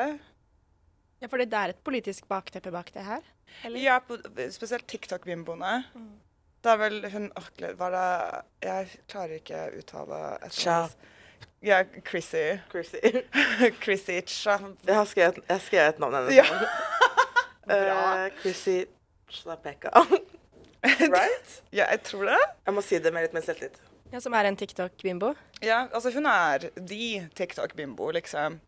Ja, 1.23 1.30
for 1.30 1.38
det 1.38 1.54
er 1.54 1.73
et 1.73 1.82
politisk 1.87 2.26
bakteppe 2.30 2.73
bak 2.75 2.90
det 2.94 3.06
her? 3.06 3.25
Eller? 3.62 3.78
Ja, 3.82 3.99
på, 4.02 4.18
spesielt 4.50 4.87
TikTok-bimboene. 4.90 5.82
Mm. 5.94 6.12
Det 6.62 6.71
er 6.71 6.78
vel 6.78 7.00
hun 7.11 7.25
Var 7.59 7.94
det 7.94 8.11
Jeg 8.62 9.00
klarer 9.11 9.40
ikke 9.40 9.64
å 9.64 9.80
uttale 9.80 10.21
et 10.47 10.59
navn. 10.66 10.94
Ja, 11.62 11.82
Chrissy. 12.06 12.59
Chrissy. 12.71 12.99
Chrissy 13.82 14.21
Cha. 14.26 14.59
Jeg 14.87 14.94
har 14.94 15.06
skrevet, 15.06 15.38
jeg 15.49 15.62
skrevet 15.66 15.99
navnet 16.02 16.30
hennes. 16.30 16.38
Ja. 16.38 16.47
uh, 17.71 18.26
Chrissy 18.42 18.80
Er 19.32 19.56
Pekka. 19.62 19.90
right? 20.82 21.62
Ja, 21.72 21.86
jeg 21.86 22.02
tror 22.04 22.28
det. 22.28 22.40
Jeg 22.66 22.74
må 22.76 22.84
si 22.84 22.98
det 23.00 23.12
med 23.14 23.26
litt 23.26 23.36
mer 23.36 23.44
selvtillit. 23.46 23.78
Ja, 24.12 24.20
som 24.20 24.34
er 24.36 24.44
en 24.44 24.58
TikTok-bimbo. 24.60 25.32
Ja, 25.64 25.86
altså 25.94 26.12
hun 26.12 26.26
er 26.28 26.68
de 26.76 27.28
TikTok-bimbo, 27.38 28.10
liksom. 28.12 28.58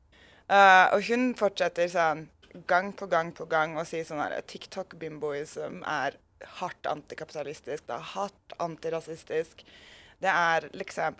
Uh, 0.48 0.94
og 0.94 1.04
hun 1.08 1.32
fortsetter 1.36 1.90
sånn 1.92 2.26
gang 2.70 2.92
på 2.96 3.08
gang 3.10 3.32
på 3.34 3.46
gang 3.50 3.74
å 3.76 3.84
si 3.88 4.00
sånn 4.06 4.22
her 4.22 4.38
TikTok-bimboism 4.48 5.82
er 5.90 6.16
hardt 6.60 6.86
antikapitalistisk, 6.86 7.86
det 7.88 7.96
er 7.96 8.10
hardt 8.14 8.56
antirasistisk. 8.62 9.64
Det 10.22 10.30
er 10.30 10.70
liksom 10.72 11.18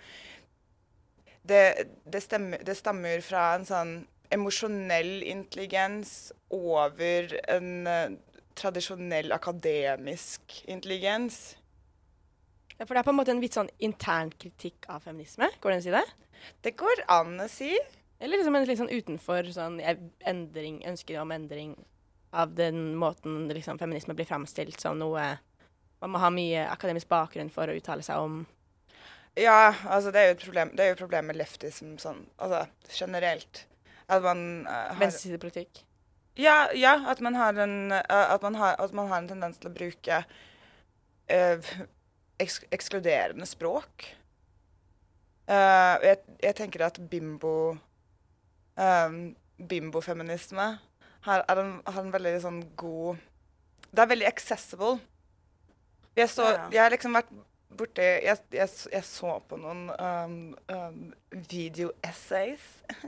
Det, 1.45 1.89
det, 2.09 2.21
stemmer, 2.25 2.63
det 2.65 2.73
stammer 2.79 3.21
fra 3.21 3.51
en 3.59 3.67
sånn 3.69 3.91
emosjonell 4.33 5.19
intelligens 5.29 6.33
over 6.49 7.35
en 7.53 7.87
eh, 7.87 8.15
tradisjonell 8.59 9.33
akademisk 9.35 10.61
intelligens. 10.71 11.57
Ja, 12.79 12.87
for 12.87 12.95
det 12.95 13.03
er 13.03 13.07
på 13.07 13.15
en 13.15 13.19
måte 13.21 13.35
en 13.35 13.43
litt 13.43 13.57
sånn 13.57 13.71
intern 13.83 14.33
kritikk 14.35 14.89
av 14.91 15.05
feminisme, 15.07 15.51
går 15.63 15.75
det 15.75 15.77
an 15.77 15.83
å 15.83 15.87
si 15.87 15.95
det? 15.95 16.05
Det 16.65 16.75
går 16.79 17.05
an 17.13 17.37
å 17.45 17.49
si. 17.51 17.73
Eller 18.23 18.41
liksom 18.41 18.57
en 18.57 18.67
litt 18.67 18.81
sånn 18.81 18.93
utenfor 18.93 19.51
sånn 19.55 19.81
endring, 19.83 20.81
ønsker 20.87 21.21
om 21.21 21.35
endring 21.35 21.75
av 22.35 22.55
den 22.59 22.95
måten 22.99 23.47
liksom 23.53 23.79
feminisme 23.79 24.15
blir 24.17 24.27
framstilt 24.27 24.81
som 24.83 24.99
noe 24.99 25.35
man 26.03 26.13
må 26.13 26.21
ha 26.21 26.29
mye 26.35 26.67
akademisk 26.69 27.09
bakgrunn 27.09 27.49
for 27.53 27.71
å 27.71 27.77
uttale 27.79 28.05
seg 28.05 28.21
om. 28.21 28.43
Ja, 29.39 29.73
altså 29.89 30.13
det 30.15 30.21
er 30.21 30.29
jo 30.29 30.35
et 30.37 30.45
problem, 30.45 30.73
det 30.77 30.85
er 30.85 30.91
jo 30.91 30.97
et 30.99 31.01
problem 31.01 31.31
med 31.31 31.39
leftism 31.39 31.95
sånn, 32.03 32.21
altså 32.37 32.67
generelt. 32.93 33.65
At 34.05 34.23
man 34.23 34.67
uh, 34.67 34.93
har 34.93 35.01
Venstresidepolitikk. 35.01 35.81
Ja, 36.37 36.73
ja 36.75 36.97
at, 37.07 37.21
man 37.21 37.35
har 37.39 37.55
en, 37.63 37.93
eh, 37.93 38.03
at, 38.11 38.43
man 38.43 38.55
har, 38.55 38.75
at 38.79 38.93
man 38.93 39.09
har 39.09 39.23
en 39.23 39.29
tendens 39.31 39.61
til 39.61 39.71
å 39.71 39.75
bruke 39.75 40.21
uh, 41.31 41.73
eks 42.43 42.61
ekskluderende 42.75 43.47
språk. 43.47 44.09
Uh, 45.47 46.01
jeg, 46.03 46.19
jeg 46.43 46.57
tenker 46.59 46.87
at 46.87 46.99
bimbo 47.11 47.77
um, 48.81 49.19
Bimbofeminisme 49.55 50.65
har, 51.29 51.45
har 51.47 52.01
en 52.01 52.13
veldig 52.13 52.39
sånn 52.43 52.63
god 52.81 53.21
Det 53.93 54.03
er 54.03 54.09
veldig 54.11 54.27
accessible. 54.27 54.97
Jeg, 56.17 56.31
så, 56.33 56.49
jeg 56.73 56.81
har 56.81 56.91
liksom 56.95 57.15
vært 57.15 57.31
borti 57.79 58.05
Jeg, 58.25 58.39
jeg, 58.55 58.71
jeg 58.93 59.07
så 59.09 59.39
på 59.49 59.59
noen 59.61 59.89
um, 59.95 60.37
um, 60.73 61.01
video-essays. 61.51 62.67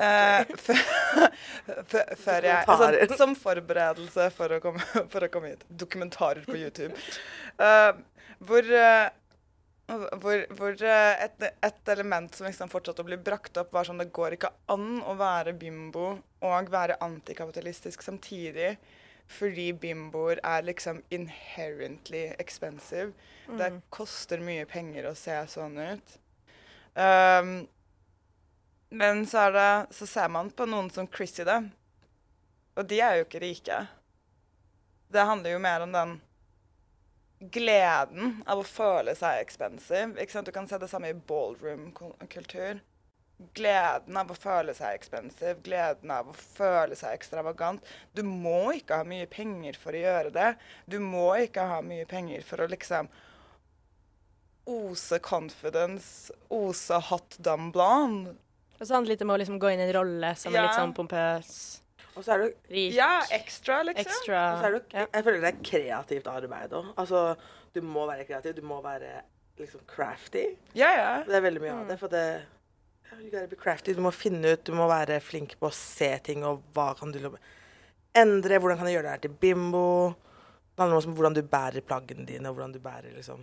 uh, 0.00 0.42
før- 0.56 2.48
jeg 2.48 2.64
altså, 2.66 3.16
Som 3.20 3.36
forberedelse 3.38 4.28
for 4.36 4.56
å 4.56 4.60
komme, 4.64 4.84
for 5.12 5.26
å 5.26 5.30
komme 5.32 5.54
hit. 5.54 5.64
Dokumentarer 5.68 6.44
på 6.48 6.58
YouTube. 6.60 6.94
Uh, 7.60 7.96
hvor 8.46 8.66
uh, 8.74 9.08
hvor, 9.90 10.44
hvor 10.54 10.82
et, 10.86 11.44
et 11.66 11.90
element 11.90 12.34
som 12.34 12.46
liksom 12.46 12.70
fortsatte 12.70 13.02
å 13.02 13.08
bli 13.08 13.18
brakt 13.18 13.58
opp, 13.58 13.72
var 13.74 13.88
sånn 13.88 13.98
det 13.98 14.12
går 14.14 14.36
ikke 14.36 14.52
an 14.70 15.00
å 15.02 15.16
være 15.18 15.54
bimbo 15.58 16.12
og 16.46 16.70
være 16.70 16.98
antikapitalistisk 17.02 18.04
samtidig. 18.06 18.76
Fordi 19.30 19.68
bimboer 19.72 20.40
er 20.42 20.64
liksom 20.66 21.02
inherently 21.14 22.32
expensive. 22.38 23.12
Det 23.46 23.68
koster 23.94 24.42
mye 24.42 24.66
penger 24.66 25.06
å 25.06 25.14
se 25.18 25.36
sånn 25.52 25.78
ut. 25.78 26.16
Um, 26.98 27.52
men 28.90 29.22
så, 29.30 29.46
det, 29.54 29.86
så 29.94 30.06
ser 30.06 30.28
man 30.34 30.50
på 30.50 30.66
noen 30.66 30.90
som 30.90 31.06
Chrissy, 31.06 31.46
da. 31.46 31.60
Og 32.74 32.90
de 32.90 32.98
er 33.02 33.20
jo 33.20 33.28
ikke 33.28 33.42
rike. 33.44 33.78
Det 35.10 35.26
handler 35.26 35.54
jo 35.54 35.62
mer 35.62 35.86
om 35.86 35.94
den 35.94 36.18
gleden 37.40 38.40
av 38.50 38.60
å 38.60 38.66
føle 38.66 39.14
seg 39.18 39.40
expensive. 39.40 40.26
Du 40.44 40.52
kan 40.52 40.68
se 40.68 40.78
det 40.78 40.90
samme 40.90 41.14
i 41.14 41.14
ballroom-kultur. 41.14 42.82
Gleden 43.56 44.18
av 44.20 44.28
å 44.30 44.36
føle 44.36 44.74
seg 44.76 44.92
expensive, 44.98 45.56
gleden 45.64 46.10
av 46.12 46.28
å 46.28 46.34
føle 46.36 46.96
seg 46.98 47.14
ekstravagant. 47.16 47.80
Du 48.12 48.20
må 48.26 48.72
ikke 48.76 48.98
ha 49.00 49.06
mye 49.08 49.24
penger 49.32 49.78
for 49.80 49.96
å 49.96 50.02
gjøre 50.02 50.32
det. 50.34 50.50
Du 50.84 50.98
må 51.00 51.30
ikke 51.40 51.64
ha 51.70 51.78
mye 51.84 52.04
penger 52.10 52.44
for 52.44 52.60
å 52.60 52.68
liksom 52.68 53.08
ose 54.70 55.18
confidence, 55.24 56.30
ose 56.52 57.00
hot 57.08 57.38
dumb 57.42 57.72
blonde. 57.74 58.36
Og 58.80 58.86
så 58.86 58.94
handler 58.94 59.10
det 59.10 59.16
litt 59.18 59.24
om 59.26 59.32
å 59.34 59.38
liksom 59.40 59.58
gå 59.60 59.72
inn 59.72 59.80
i 59.82 59.86
en 59.88 59.94
rolle 59.96 60.34
som 60.40 60.54
er 60.56 60.66
litt 60.68 60.76
sånn 60.78 60.94
pompøs, 60.96 61.50
Og 62.16 62.24
så 62.26 62.34
er 62.34 62.44
det 62.44 62.46
rik, 62.72 62.94
Ja, 62.96 63.22
ekstra, 63.32 63.80
liksom. 63.86 64.04
extra 64.04 64.38
Og 64.52 64.60
så 64.60 64.68
er 64.68 64.72
det, 64.76 64.80
ja. 64.92 65.04
Jeg 65.14 65.24
føler 65.26 65.40
det 65.44 65.50
er 65.54 65.60
kreativt 65.70 66.30
arbeid 66.30 66.72
òg. 66.76 66.88
Altså, 66.98 67.24
du 67.72 67.80
må 67.86 68.06
være 68.08 68.24
kreativ. 68.28 68.54
Du 68.56 68.62
må 68.66 68.80
være 68.84 69.20
liksom 69.60 69.80
crafty. 69.88 70.46
Ja, 70.74 70.90
ja. 70.96 71.12
Det 71.24 71.36
er 71.38 71.44
veldig 71.44 71.60
mye 71.62 71.74
av 71.76 71.88
det. 71.88 71.98
For 72.00 72.12
det 72.12 72.24
Du 73.10 74.02
må 74.02 74.12
finne 74.14 74.54
ut, 74.54 74.64
du 74.66 74.74
må 74.76 74.86
være 74.90 75.20
flink 75.24 75.56
på 75.60 75.68
å 75.68 75.74
se 75.74 76.10
ting, 76.26 76.44
og 76.46 76.62
hva 76.74 76.92
kan 76.98 77.12
du 77.14 77.18
endre? 78.16 78.58
Hvordan 78.58 78.80
kan 78.80 78.88
du 78.88 78.92
gjøre 78.92 79.06
det 79.08 79.14
her 79.16 79.24
til 79.24 79.38
bimbo? 79.42 79.86
Det 80.70 80.84
handler 80.84 81.00
også 81.00 81.10
om 81.10 81.16
hvordan 81.18 81.36
du 81.36 81.42
bærer 81.42 81.84
plaggene 81.84 82.26
dine, 82.28 82.48
og 82.48 82.56
hvordan 82.56 82.74
du 82.76 82.80
bærer 82.82 83.10
liksom 83.16 83.42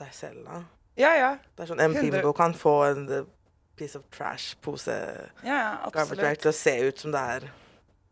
deg 0.00 0.10
selv. 0.14 0.44
da. 0.48 0.62
Ja, 0.98 1.14
ja. 1.18 1.30
Det 1.54 1.64
er 1.64 1.70
sånn, 1.70 1.80
En 1.82 1.94
100 1.94 2.10
bimbo 2.10 2.34
kan 2.36 2.54
få 2.54 2.74
en 2.90 3.06
eh, 3.10 3.30
piece 3.78 3.98
of 3.98 4.04
trash-pose, 4.14 4.98
ja, 5.42 5.54
ja 5.54 5.70
absolutt. 5.86 6.42
til 6.42 6.50
å 6.50 6.56
se 6.56 6.74
ut 6.86 7.06
som 7.06 7.14
det 7.14 7.22
er. 7.36 7.48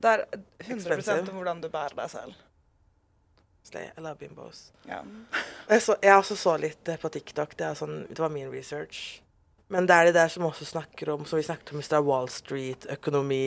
Det 0.02 0.10
er 0.10 0.24
100 0.32 0.78
Expensive. 0.78 1.30
om 1.30 1.38
hvordan 1.38 1.60
du 1.62 1.68
bærer 1.70 1.94
deg 1.98 2.10
selv. 2.10 2.38
Slay. 3.62 3.92
I 3.96 4.00
love 4.00 4.18
bimbos. 4.18 4.72
Ja. 4.88 5.02
Jeg, 5.68 5.82
så, 5.82 5.94
jeg 6.02 6.16
også 6.16 6.36
så 6.36 6.56
litt 6.58 6.88
eh, 6.90 6.98
på 6.98 7.10
TikTok. 7.14 7.54
Det, 7.58 7.68
sånn, 7.78 8.02
det 8.10 8.18
var 8.18 8.32
min 8.34 8.50
research. 8.50 9.21
Men 9.72 9.88
det 9.88 9.96
er 9.96 10.10
de 10.10 10.14
der 10.18 10.28
som 10.28 10.44
også 10.44 10.66
snakker 10.68 11.14
om, 11.14 11.24
som 11.24 11.40
vi 11.40 11.46
snakket 11.46 11.72
om 11.72 11.80
i 11.80 11.86
stad, 11.86 12.04
Wall 12.04 12.28
Street-økonomi, 12.28 13.42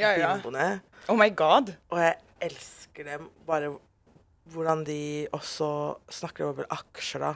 Ja, 0.00 0.10
ja. 0.16 0.78
Oh 1.08 1.16
my 1.18 1.28
god. 1.36 1.74
Og 1.90 2.00
jeg 2.00 2.14
elsker 2.40 3.04
dem. 3.04 3.28
Bare 3.46 3.74
hvordan 4.50 4.84
de 4.86 5.28
også 5.36 5.68
snakker 6.10 6.48
over 6.48 6.68
aksjer, 6.70 7.24
da. 7.26 7.34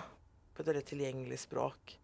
På 0.55 0.63
et 0.63 0.71
veldig 0.71 0.85
tilgjengelig 0.89 1.43
språk. 1.45 1.97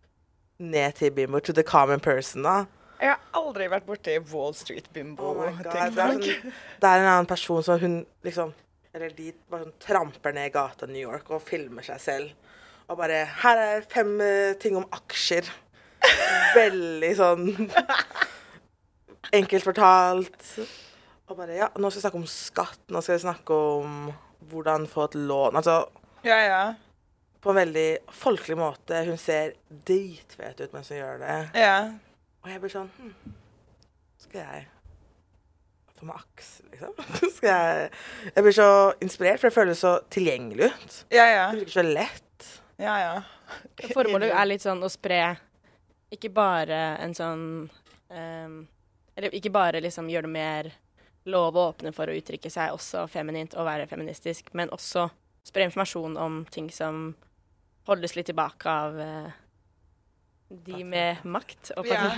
Ned 0.60 0.98
til 0.98 1.14
bimbo. 1.16 1.40
To 1.40 1.54
the 1.56 1.64
common 1.64 2.00
person, 2.00 2.44
da. 2.44 2.64
Jeg 3.00 3.14
har 3.14 3.40
aldri 3.40 3.70
vært 3.72 3.86
borti 3.88 4.18
Wall 4.32 4.52
Street-bimbo. 4.54 5.32
Oh. 5.46 5.62
Det, 5.62 5.72
er 5.72 5.94
sånn, 5.96 6.20
det 6.20 6.90
er 6.90 7.00
en 7.00 7.08
annen 7.14 7.30
person 7.30 7.64
som 7.64 7.80
hun 7.80 8.02
liksom 8.26 8.52
Eller 8.92 9.14
de 9.14 9.30
bare 9.48 9.68
sånn 9.68 9.76
tramper 9.80 10.34
ned 10.34 10.50
gata 10.52 10.88
i 10.88 10.90
New 10.90 11.04
York 11.06 11.30
og 11.30 11.44
filmer 11.46 11.86
seg 11.86 12.00
selv. 12.02 12.54
Og 12.90 12.98
bare 12.98 13.22
Her 13.44 13.60
er 13.62 13.84
fem 13.88 14.16
uh, 14.18 14.52
ting 14.60 14.76
om 14.76 14.88
aksjer. 14.92 15.46
Veldig 16.56 17.10
sånn 17.18 17.44
enkelt 19.36 19.64
fortalt. 19.66 20.46
Og 21.30 21.36
bare 21.38 21.56
Ja, 21.60 21.68
nå 21.78 21.90
skal 21.90 22.00
vi 22.00 22.04
snakke 22.06 22.20
om 22.20 22.26
skatt. 22.30 22.80
Nå 22.90 23.02
skal 23.04 23.16
vi 23.18 23.24
snakke 23.24 23.54
om 23.78 23.98
hvordan 24.50 24.86
få 24.90 25.04
et 25.10 25.14
lån. 25.20 25.56
Altså 25.60 25.76
Ja, 26.26 26.38
ja. 26.44 26.62
på 27.40 27.52
en 27.52 27.60
veldig 27.60 27.88
folkelig 28.12 28.56
måte. 28.58 29.04
Hun 29.06 29.18
ser 29.20 29.54
dritfet 29.86 30.60
ut 30.60 30.72
mens 30.74 30.90
hun 30.90 30.98
gjør 30.98 31.20
det. 31.22 31.38
Ja. 31.60 31.76
Og 32.42 32.50
jeg 32.50 32.60
blir 32.62 32.72
sånn 32.72 32.90
hm, 32.96 33.14
Skal 34.24 34.40
jeg 34.40 34.66
få 36.00 36.06
meg 36.08 36.16
aks, 36.16 36.48
liksom? 36.72 36.94
Skal 37.36 37.50
jeg 37.52 37.90
Jeg 38.34 38.42
blir 38.46 38.56
så 38.56 38.68
inspirert, 39.04 39.40
for 39.42 39.50
det 39.50 39.54
føles 39.58 39.84
så 39.84 39.94
tilgjengelig 40.10 40.70
ut. 40.72 40.98
Ja, 41.12 41.26
ja. 41.28 41.46
Det 41.52 41.62
virker 41.62 41.78
så 41.78 41.86
lett. 41.86 42.48
Ja, 42.80 42.96
ja. 43.04 43.14
Formålet 43.92 44.32
er 44.32 44.46
litt 44.48 44.62
sånn 44.64 44.80
å 44.82 44.88
spre 44.90 45.36
ikke 46.10 46.32
bare 46.34 46.78
en 47.00 47.14
sånn 47.16 47.42
um, 48.10 48.54
Eller 49.14 49.34
ikke 49.36 49.52
bare 49.54 49.82
liksom 49.82 50.10
gjøre 50.10 50.26
det 50.28 50.34
mer 50.34 50.70
lov 51.30 51.56
å 51.56 51.66
åpne 51.70 51.92
for 51.92 52.08
å 52.08 52.14
uttrykke 52.16 52.50
seg 52.50 52.72
også 52.74 53.04
feminint 53.10 53.54
og 53.54 53.66
være 53.68 53.88
feministisk, 53.90 54.48
men 54.56 54.72
også 54.72 55.10
spre 55.46 55.66
informasjon 55.68 56.16
om 56.16 56.40
ting 56.50 56.70
som 56.72 57.10
holdes 57.88 58.16
litt 58.16 58.30
tilbake 58.30 58.72
av 58.72 58.96
uh, 58.96 59.28
de 60.50 60.82
med 60.84 61.22
makt 61.22 61.70
og 61.78 61.86
ja. 61.86 62.08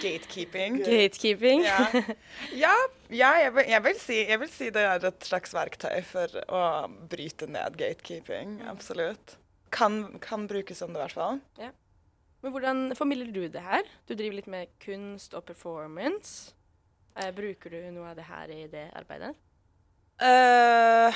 Gatekeeping. 0.00 0.78
gatekeeping. 0.86 1.64
Ja, 1.66 1.84
ja, 2.64 2.74
ja 3.12 3.32
jeg, 3.42 3.54
vil, 3.56 3.68
jeg, 3.74 3.84
vil 3.84 3.98
si, 4.00 4.18
jeg 4.30 4.40
vil 4.40 4.52
si 4.52 4.70
det 4.72 4.84
er 4.88 5.08
et 5.10 5.28
slags 5.28 5.52
verktøy 5.56 5.98
for 6.08 6.40
å 6.48 6.62
bryte 7.10 7.50
ned 7.50 7.76
gatekeeping. 7.80 8.60
Absolutt. 8.70 9.36
Kan, 9.74 10.16
kan 10.22 10.46
brukes 10.48 10.80
som 10.80 10.94
det, 10.94 11.02
i 11.02 11.04
hvert 11.04 11.18
fall. 11.18 11.42
Men 12.44 12.52
hvordan 12.52 12.92
formidler 12.92 13.32
du 13.32 13.48
det 13.48 13.62
her? 13.64 13.86
Du 14.04 14.12
driver 14.12 14.36
litt 14.36 14.50
med 14.52 14.68
kunst 14.84 15.32
og 15.32 15.46
performance. 15.48 16.52
Eh, 17.16 17.32
bruker 17.32 17.72
du 17.72 17.78
noe 17.94 18.10
av 18.10 18.18
det 18.18 18.26
her 18.28 18.50
i 18.52 18.66
det 18.68 18.92
arbeidet? 19.00 19.32
Uh, 20.20 21.08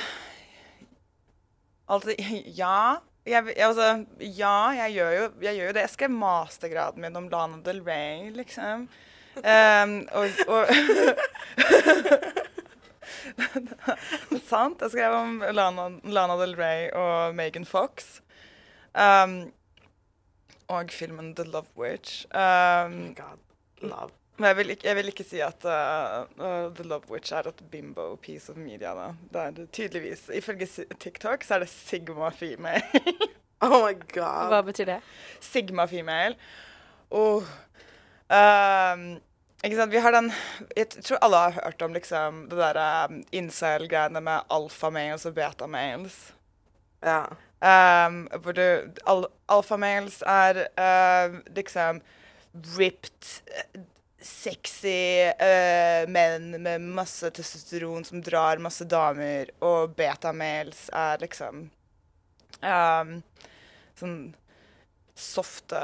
altså, 1.85 2.17
ja. 2.57 3.05
Jeg, 3.29 3.45
altså, 3.61 4.09
ja, 4.25 4.73
jeg 4.73 4.89
gjør, 4.95 5.11
jo, 5.13 5.29
jeg 5.45 5.53
gjør 5.59 5.69
jo 5.69 5.75
det. 5.77 5.83
Jeg 5.85 5.93
skrev 5.93 6.09
mastergraden 6.17 6.97
min 7.05 7.21
om 7.21 7.29
Lana 7.29 7.61
Del 7.61 7.85
Rey, 7.85 8.33
liksom. 8.33 8.89
Um, 9.37 10.09
og, 10.17 10.33
og 10.49 10.65
Sant. 14.49 14.81
Jeg 14.81 14.89
skrev 14.95 15.13
om 15.13 15.45
Lana, 15.53 15.93
Lana 16.09 16.41
Del 16.41 16.57
Rey 16.57 16.89
og 16.89 17.37
Megan 17.37 17.69
Fox. 17.69 18.17
Um, 18.97 19.53
og 20.69 20.93
filmen 20.93 21.33
The 21.35 21.45
Love 21.49 21.73
Witch. 21.77 22.25
Um, 22.33 23.15
God, 23.17 23.39
love. 23.81 24.11
men 24.37 24.47
jeg 24.47 24.57
vil, 24.57 24.69
ikke, 24.69 24.87
jeg 24.87 24.95
vil 24.95 25.11
ikke 25.11 25.25
si 25.27 25.41
at 25.43 25.65
uh, 25.65 26.21
uh, 26.37 26.69
The 26.75 26.85
Love 26.85 27.09
Witch 27.11 27.33
er 27.33 27.49
et 27.49 27.63
bimbo 27.71 28.15
piece 28.15 28.51
of 28.51 28.57
media. 28.57 28.93
da. 28.95 29.09
Det 29.33 29.63
er 29.63 29.71
tydeligvis, 29.73 30.29
Ifølge 30.33 30.67
TikTok 30.99 31.43
så 31.43 31.57
er 31.57 31.65
det 31.65 31.69
Sigma 31.69 32.29
female. 32.29 32.83
Oh 33.61 33.81
my 33.83 33.91
god. 34.13 34.53
Hva 34.53 34.61
betyr 34.63 34.85
det? 34.87 35.01
Sigma 35.43 35.83
female. 35.91 36.37
Oh. 37.11 37.43
Um, 38.31 39.17
ikke 39.65 39.75
sant, 39.75 39.91
vi 39.91 39.99
har 39.99 40.13
den 40.15 40.29
Jeg 40.77 40.87
tror 41.03 41.19
alle 41.25 41.41
har 41.43 41.57
hørt 41.57 41.81
om 41.81 41.93
liksom 41.93 42.45
det 42.47 42.59
derre 42.61 42.85
um, 43.09 43.17
incel-greiene 43.35 44.21
med 44.23 44.47
alfa-males 44.47 45.27
og 45.27 45.35
beta-males. 45.35 46.15
Ja. 47.03 47.25
Um, 47.59 48.21
hvor 48.39 48.55
du 48.55 48.63
al 49.03 49.25
Alfamales 49.51 50.21
er 50.23 50.61
uh, 50.79 51.39
liksom 51.51 51.99
ripped, 52.77 53.27
sexy 54.23 55.27
uh, 55.41 56.05
menn 56.07 56.53
med 56.63 56.85
masse 56.95 57.27
testosteron 57.35 58.05
som 58.07 58.23
drar 58.23 58.61
masse 58.63 58.87
damer, 58.87 59.51
og 59.59 59.97
beta-males 59.99 60.85
er 60.95 61.19
liksom 61.23 61.65
um, 62.63 63.13
sånn 63.99 64.17
softe 65.19 65.83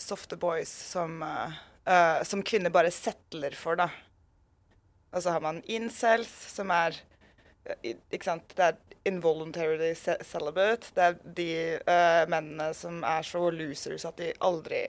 Softe 0.00 0.38
boys 0.40 0.70
som, 0.70 1.18
uh, 1.20 2.22
som 2.24 2.40
kvinner 2.46 2.72
bare 2.72 2.88
settler 2.94 3.52
for, 3.52 3.76
da. 3.76 3.90
Og 5.12 5.20
så 5.20 5.34
har 5.34 5.42
man 5.44 5.58
incels, 5.68 6.30
som 6.54 6.72
er 6.72 6.96
Ikke 7.84 8.24
sant? 8.24 8.54
Det 8.56 8.64
er 8.64 8.78
involuntarily 9.08 9.94
celibate. 9.96 10.90
Det 10.94 11.04
er 11.06 11.18
de 11.38 11.48
uh, 11.86 12.24
mennene 12.30 12.70
som 12.76 13.00
er 13.06 13.24
så 13.26 13.46
losers 13.54 14.04
at 14.08 14.20
de 14.20 14.32
aldri 14.44 14.84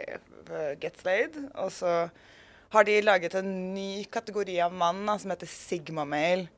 uh, 0.50 0.74
gets 0.82 1.06
laid. 1.08 1.38
Og 1.56 1.72
så 1.72 1.96
har 2.72 2.88
de 2.88 3.02
laget 3.04 3.36
en 3.40 3.52
ny 3.76 4.04
kategori 4.12 4.60
av 4.64 4.74
mann 4.76 5.06
da, 5.08 5.18
som 5.20 5.32
heter 5.34 5.50
sigma 5.52 6.06
male. 6.08 6.50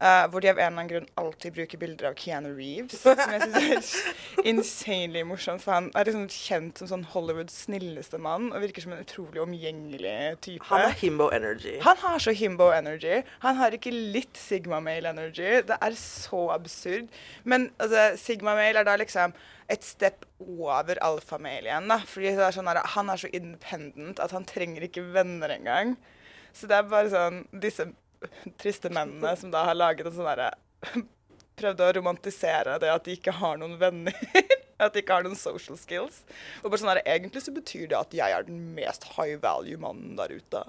Eh, 0.00 0.24
hvor 0.32 0.42
de 0.42 0.50
av 0.50 0.58
en 0.58 0.64
eller 0.64 0.70
annen 0.70 0.90
grunn 0.90 1.08
alltid 1.20 1.54
bruker 1.56 1.80
bilder 1.80 2.10
av 2.10 2.16
Keanu 2.18 2.50
Reeves. 2.56 3.02
Som 3.02 3.20
jeg 3.34 3.44
syns 3.44 3.60
er 3.60 4.48
insanely 4.52 5.22
morsomt, 5.28 5.62
for 5.64 5.76
han 5.76 5.90
er 5.94 6.08
liksom 6.08 6.26
kjent 6.32 6.80
som 6.80 6.90
sånn 6.90 7.06
Hollywoods 7.12 7.60
snilleste 7.66 8.20
mann 8.22 8.50
og 8.50 8.64
virker 8.64 8.84
som 8.84 8.96
en 8.96 9.04
utrolig 9.04 9.42
omgjengelig 9.44 10.16
type. 10.46 10.64
Han 10.70 10.86
har 10.86 10.98
himbo 11.02 11.30
energy. 11.36 11.76
Han 11.84 12.02
har 12.04 12.24
så 12.24 12.34
himbo 12.36 12.70
energy. 12.74 13.22
Han 13.44 13.60
har 13.60 13.76
ikke 13.76 13.94
litt 13.94 14.40
sigma 14.40 14.82
male 14.84 15.12
energy. 15.12 15.60
Det 15.68 15.78
er 15.80 15.96
så 16.00 16.46
absurd. 16.56 17.08
Men 17.44 17.70
altså, 17.78 18.10
sigma 18.20 18.56
male 18.58 18.82
er 18.82 18.88
da 18.88 18.98
liksom 19.00 19.36
et 19.70 19.84
step 19.86 20.24
over 20.40 20.98
alfamale 21.04 21.68
igjen. 21.68 21.90
da. 21.90 22.00
Fordi 22.06 22.32
er 22.34 22.54
sånn 22.54 22.70
her, 22.70 22.80
Han 22.96 23.10
er 23.10 23.20
så 23.22 23.30
independent 23.32 24.18
at 24.22 24.34
han 24.34 24.44
trenger 24.48 24.86
ikke 24.86 25.04
venner 25.14 25.52
engang. 25.54 25.96
Så 26.52 26.66
det 26.66 26.80
er 26.80 26.88
bare 26.90 27.10
sånn 27.12 27.44
Disse 27.62 27.92
triste 28.60 28.90
mennene 28.92 29.34
som 29.36 29.52
da 29.52 29.64
har 29.68 29.78
laget 29.78 30.08
en 30.08 30.16
sånn 30.16 30.28
derre 30.28 30.50
Prøvde 31.60 31.86
å 31.86 31.94
romantisere 31.98 32.78
det 32.80 32.88
at 32.88 33.04
de 33.04 33.16
ikke 33.18 33.34
har 33.36 33.58
noen 33.60 33.76
venner. 33.80 34.16
At 34.80 34.94
de 34.94 35.02
ikke 35.02 35.12
har 35.18 35.26
noen 35.26 35.36
social 35.36 35.76
skills. 35.76 36.22
Og 36.62 36.70
bare 36.70 36.80
sånn 36.80 36.88
her, 36.88 37.02
Egentlig 37.04 37.42
så 37.44 37.52
betyr 37.52 37.90
det 37.90 37.98
at 37.98 38.14
jeg 38.16 38.32
er 38.32 38.46
den 38.46 38.62
mest 38.72 39.04
high 39.18 39.36
value 39.42 39.76
mannen 39.76 40.14
der 40.16 40.32
ute. 40.32 40.62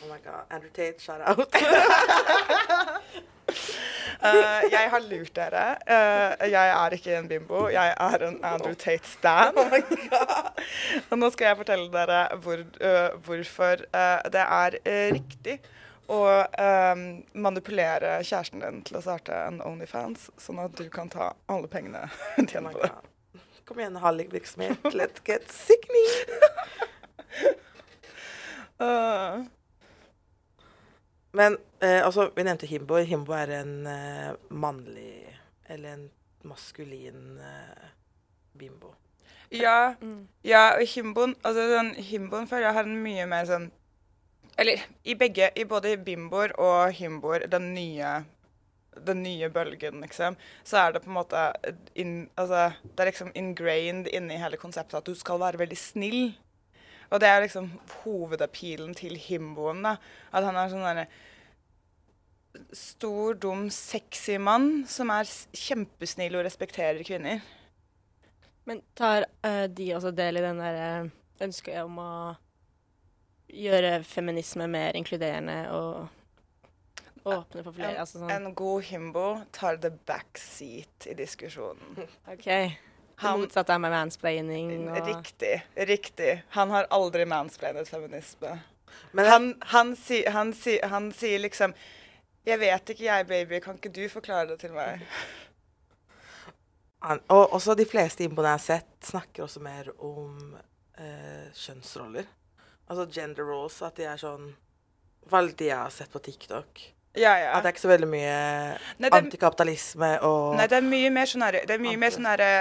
Oh 0.00 0.08
my 0.08 0.16
god. 0.24 0.48
Andrew 0.48 0.70
Tate, 0.72 0.96
shout 1.04 1.20
out. 1.20 1.38
uh, 4.24 4.62
jeg 4.74 4.90
har 4.94 5.04
lurt 5.04 5.34
dere. 5.36 5.66
Uh, 5.84 6.48
jeg 6.48 6.72
er 6.78 6.96
ikke 6.96 7.18
en 7.18 7.28
bimbo. 7.28 7.66
Jeg 7.68 7.92
er 7.92 8.24
en 8.30 8.40
Andrew 8.54 8.72
Tate-stan. 8.74 9.60
Og 11.10 11.20
nå 11.20 11.30
skal 11.34 11.50
jeg 11.50 11.60
fortelle 11.60 11.92
dere 11.92 12.22
hvor, 12.40 12.64
uh, 12.80 13.20
hvorfor 13.26 13.84
det 14.32 14.46
er 14.48 14.80
riktig 15.12 15.60
å 16.10 16.20
eh, 16.42 17.04
manipulere 17.38 18.16
kjæresten 18.26 18.64
din 18.64 18.82
til 18.86 18.98
å 18.98 19.04
starte 19.04 19.36
en 19.46 19.60
Onlyfans, 19.62 20.28
sånn 20.40 20.58
at 20.62 20.74
du 20.78 20.88
kan 20.92 21.10
ta 21.12 21.32
alle 21.50 21.70
pengene 21.70 22.06
hun 22.36 22.50
tjener 22.50 22.74
på 22.74 22.82
det. 22.82 22.90
Kom 23.68 23.78
igjen, 23.78 24.00
hallikvirksomhet. 24.02 24.90
Let's 24.98 25.22
get 25.22 25.46
sickening. 25.54 26.08
uh. 28.82 29.44
Men 31.32 31.58
eh, 31.78 32.00
altså, 32.02 32.30
vi 32.34 32.42
nevnte 32.42 32.66
himbo. 32.66 32.98
Himbo 33.06 33.36
er 33.38 33.52
en 33.60 33.86
eh, 33.86 34.32
mannlig 34.50 35.28
Eller 35.70 35.92
en 35.92 36.08
maskulin 36.42 37.38
eh, 37.38 37.90
bimbo. 38.58 38.94
ja, 39.50 39.94
Mm. 40.00 40.28
Ja, 40.42 40.72
og 40.74 40.86
himboen 40.86 41.36
altså 41.44 41.68
sånn, 41.70 41.94
himboen 41.94 42.48
føler 42.48 42.68
jeg 42.68 42.74
har 42.74 42.86
en 42.88 43.02
mye 43.02 43.26
mer 43.26 43.46
sånn 43.46 43.70
Eller 44.60 44.82
i 45.08 45.14
begge, 45.16 45.48
i 45.56 45.64
både 45.64 45.96
bimboer 46.04 46.52
og 46.60 46.92
himboer, 46.92 47.46
den 47.48 47.72
nye 47.74 48.20
den 49.06 49.22
nye 49.22 49.48
bølgen, 49.48 50.00
liksom, 50.02 50.36
så 50.66 50.80
er 50.80 50.92
det 50.92 51.02
på 51.04 51.10
en 51.10 51.16
måte 51.16 51.42
in, 51.94 52.28
altså, 52.36 52.72
Det 52.82 53.00
er 53.00 53.10
liksom 53.10 53.32
ingrained 53.38 54.10
inni 54.12 54.36
hele 54.36 54.58
konseptet 54.60 54.98
at 54.98 55.06
du 55.06 55.14
skal 55.14 55.40
være 55.40 55.60
veldig 55.62 55.78
snill. 55.78 56.34
Og 57.10 57.20
det 57.20 57.28
er 57.28 57.40
liksom 57.44 57.70
hovedappealen 58.02 58.94
til 58.94 59.16
himboen. 59.16 59.82
da, 59.82 59.96
At 60.32 60.44
han 60.44 60.56
er 60.56 60.68
sånn 60.70 60.84
derre 60.84 61.06
stor, 62.74 63.34
dum, 63.34 63.68
sexy 63.70 64.36
mann 64.38 64.84
som 64.90 65.10
er 65.14 65.28
kjempesnill 65.54 66.36
og 66.38 66.44
respekterer 66.46 67.02
kvinner. 67.06 67.40
Men 68.66 68.82
tar 68.98 69.26
uh, 69.46 69.66
de 69.66 69.92
også 69.96 70.12
del 70.14 70.38
i 70.38 70.44
den 70.44 70.60
derre 70.60 70.88
eh, 71.00 71.10
ønsket 71.46 71.80
om 71.82 71.98
å 72.02 72.10
gjøre 73.52 74.00
feminisme 74.06 74.66
mer 74.70 74.96
inkluderende 74.98 75.58
og 75.74 76.08
åpne 77.24 77.64
for 77.64 77.72
flere? 77.76 77.94
En, 77.94 78.00
altså 78.04 78.20
sånn. 78.20 78.30
en 78.34 78.54
god 78.56 78.86
himbo 78.88 79.26
tar 79.56 79.80
the 79.82 79.92
backseat 80.08 81.08
i 81.10 81.16
diskusjonen. 81.18 81.98
OK. 82.32 82.48
Det 83.20 83.32
motsatte 83.36 83.74
av 83.74 83.82
med 83.84 83.92
mansplaining 83.92 84.88
og 84.88 85.00
riktig, 85.04 85.58
riktig. 85.76 86.38
Han 86.56 86.70
har 86.72 86.88
aldri 86.94 87.26
mansplainet 87.28 87.88
feminisme. 87.88 88.54
Men 89.12 89.26
Han, 89.26 89.48
han, 89.74 89.96
si, 89.96 90.22
han, 90.28 90.54
si, 90.56 90.78
han 90.82 91.12
sier 91.12 91.38
liksom 91.38 91.74
'Jeg 92.44 92.58
vet 92.58 92.90
ikke, 92.90 93.04
jeg, 93.04 93.26
baby. 93.28 93.60
Kan 93.60 93.76
ikke 93.76 93.92
du 93.92 94.08
forklare 94.08 94.48
det 94.48 94.60
til 94.60 94.72
meg?' 94.72 95.04
Han, 97.02 97.20
og 97.28 97.52
også 97.52 97.74
de 97.74 97.86
fleste 97.88 98.24
imboene 98.24 98.48
jeg 98.48 98.58
har 98.58 98.64
sett, 98.64 98.90
snakker 99.04 99.42
også 99.42 99.60
mer 99.60 99.88
om 100.04 100.56
eh, 100.98 101.48
kjønnsroller. 101.56 102.26
Altså 102.90 103.06
gender 103.14 103.46
roles. 103.46 103.78
At 103.86 103.96
de 104.00 104.08
er 104.10 104.18
sånn 104.20 104.50
Hva 105.30 105.40
er 105.44 105.50
det 105.52 105.58
de 105.62 105.70
jeg 105.70 105.78
har 105.78 105.94
sett 105.94 106.10
på 106.12 106.22
TikTok. 106.26 106.84
Ja, 107.18 107.32
ja. 107.38 107.50
At 107.56 107.64
det 107.64 107.70
er 107.70 107.74
ikke 107.74 107.86
så 107.86 107.90
veldig 107.90 108.10
mye 108.10 108.34
Nei, 109.00 109.08
det, 109.08 109.16
antikapitalisme 109.18 110.12
og 110.26 110.54
nei, 110.58 110.68
det 110.70 110.76
er 110.78 110.84
mye 110.86 111.10
mer 111.10 111.26
sånn 111.26 111.42
herre 111.42 111.64
Det 111.66 111.74
er 111.74 111.82
mye 111.82 111.98
mer 111.98 112.14
sånn 112.14 112.28
herre 112.30 112.52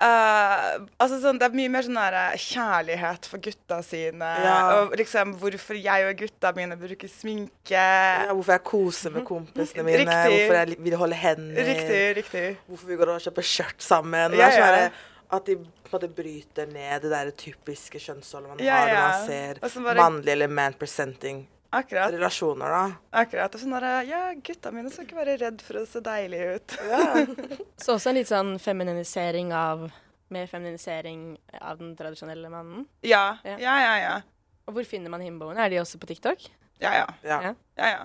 Uh, 0.00 0.86
altså 0.96 1.18
sånn, 1.20 1.36
Det 1.36 1.44
er 1.44 1.56
mye 1.58 1.68
mer 1.68 1.84
sånn 1.84 1.98
der, 1.98 2.14
kjærlighet 2.40 3.26
for 3.28 3.42
gutta 3.44 3.82
sine. 3.84 4.30
Ja. 4.40 4.54
Og 4.78 4.94
liksom 4.96 5.34
hvorfor 5.42 5.76
jeg 5.76 6.06
og 6.08 6.22
gutta 6.22 6.54
mine 6.56 6.78
bruker 6.80 7.10
sminke. 7.12 7.76
ja, 7.76 8.30
hvorfor 8.32 8.54
jeg 8.56 8.64
koser 8.64 9.12
med 9.12 9.26
kompisene 9.28 9.84
mine, 9.84 10.06
Riktig. 10.06 10.38
hvorfor 10.38 10.56
jeg 10.56 10.78
vil 10.86 10.96
holde 11.02 11.18
hender, 11.20 11.68
Riktig, 11.68 12.00
riktig. 12.16 12.46
hvorfor 12.64 12.88
vi 12.88 12.96
går 12.96 13.12
og 13.12 13.20
kjøper 13.26 13.48
skjørt 13.50 13.84
sammen. 13.84 14.16
Ja, 14.24 14.28
Det 14.32 14.40
er 14.46 14.56
sånn 14.56 14.78
ja. 14.86 14.88
At 15.32 15.46
de 15.46 15.54
på 15.56 15.62
en 15.62 15.92
måte 15.92 16.08
bryter 16.14 16.66
ned 16.66 17.02
det 17.02 17.10
der 17.12 17.30
typiske 17.38 17.98
kjønnsrollen 18.02 18.48
man 18.56 18.58
Ja, 18.64 18.76
har 18.80 18.88
når 18.88 19.00
man 19.00 19.26
ser 19.26 19.60
bare- 19.84 19.96
mannlige 20.00 20.32
eller 20.32 20.48
man-presenting 20.48 21.46
Akkurat. 21.72 22.10
relasjoner, 22.12 22.66
da. 22.68 22.92
Akkurat. 23.22 23.54
Og 23.54 23.60
sånn 23.60 23.70
derre 23.76 24.04
Ja, 24.08 24.34
gutta 24.34 24.72
mine 24.74 24.90
skal 24.90 25.06
ikke 25.06 25.16
være 25.20 25.36
redd 25.40 25.62
for 25.62 25.74
å 25.78 25.86
se 25.86 26.00
deilige 26.00 26.54
ut. 26.56 26.76
Ja. 26.90 27.26
Så 27.78 27.94
også 27.94 28.10
en 28.10 28.14
litt 28.16 28.26
sånn 28.28 28.58
feminisering 28.58 29.52
av 29.54 29.90
Mer 30.30 30.46
feminisering 30.46 31.38
av 31.60 31.78
den 31.78 31.96
tradisjonelle 31.98 32.48
mannen. 32.50 32.84
Ja, 33.02 33.38
Ja. 33.44 33.56
ja, 33.58 33.78
ja. 33.82 33.96
ja. 33.98 34.20
Og 34.68 34.74
hvor 34.74 34.84
finner 34.86 35.10
man 35.10 35.20
himboene? 35.20 35.58
Er 35.58 35.68
de 35.70 35.80
også 35.80 35.98
på 35.98 36.06
TikTok? 36.06 36.38
Ja, 36.80 36.92
ja. 36.94 37.06
ja. 37.24 37.40
Ja. 37.42 37.54
ja, 37.76 37.86
ja. 37.90 38.04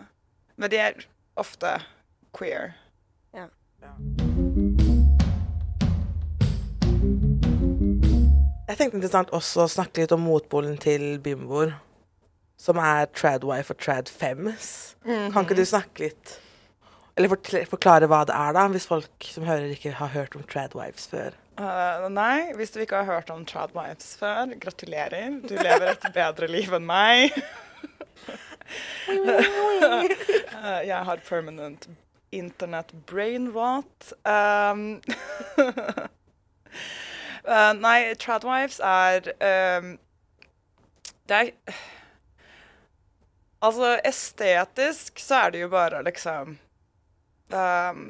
Men 0.58 0.70
de 0.70 0.78
er 0.78 1.06
ofte 1.38 1.76
queer. 2.34 2.74
Jeg 8.76 8.90
tenkte 8.90 8.98
interessant 9.00 9.30
også 9.32 9.62
å 9.64 9.72
snakke 9.72 10.02
litt 10.04 10.12
om 10.12 10.26
motpolen 10.28 10.74
til 10.84 11.14
bimboer, 11.24 11.70
som 12.60 12.76
er 12.84 13.06
tradwife 13.16 13.72
og 13.72 13.78
tradfems. 13.80 14.66
Kan 15.06 15.46
ikke 15.46 15.56
du 15.56 15.62
snakke 15.64 16.10
litt 16.10 16.34
Eller 17.16 17.32
forklare 17.72 18.10
hva 18.12 18.26
det 18.28 18.36
er, 18.36 18.52
da, 18.58 18.66
hvis 18.74 18.90
folk 18.90 19.30
som 19.32 19.46
hører, 19.48 19.70
ikke 19.72 19.94
har 19.96 20.12
hørt 20.12 20.36
om 20.36 20.44
tradwives 20.44 21.08
før? 21.08 21.38
Uh, 21.56 22.10
nei, 22.12 22.52
hvis 22.60 22.76
du 22.76 22.82
ikke 22.84 23.00
har 23.00 23.08
hørt 23.08 23.32
om 23.32 23.46
tradwives 23.48 24.18
før, 24.20 24.52
gratulerer. 24.60 25.38
Du 25.48 25.56
lever 25.56 25.94
et 25.94 26.10
bedre 26.18 26.52
liv 26.52 26.76
enn 26.76 26.84
meg. 26.90 27.32
uh, 29.08 30.84
jeg 30.84 31.00
har 31.14 31.24
permanent 31.32 31.88
internet 32.36 32.92
brain 33.08 33.48
rot. 33.56 34.12
Um, 34.28 35.00
eh, 37.48 37.74
nei, 37.80 38.00
tradwives 38.22 38.80
er 38.80 39.32
um, 39.80 39.96
Det 41.28 41.42
er 41.42 41.52
Altså, 43.66 43.96
estetisk 44.06 45.20
så 45.24 45.46
er 45.46 45.54
det 45.56 45.62
jo 45.64 45.70
bare 45.74 46.04
liksom 46.06 46.58
um, 47.56 48.04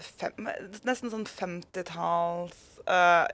fem, 0.00 0.48
Nesten 0.86 1.12
sånn 1.12 1.26
50-talls 1.28 2.62
uh, 2.88 3.26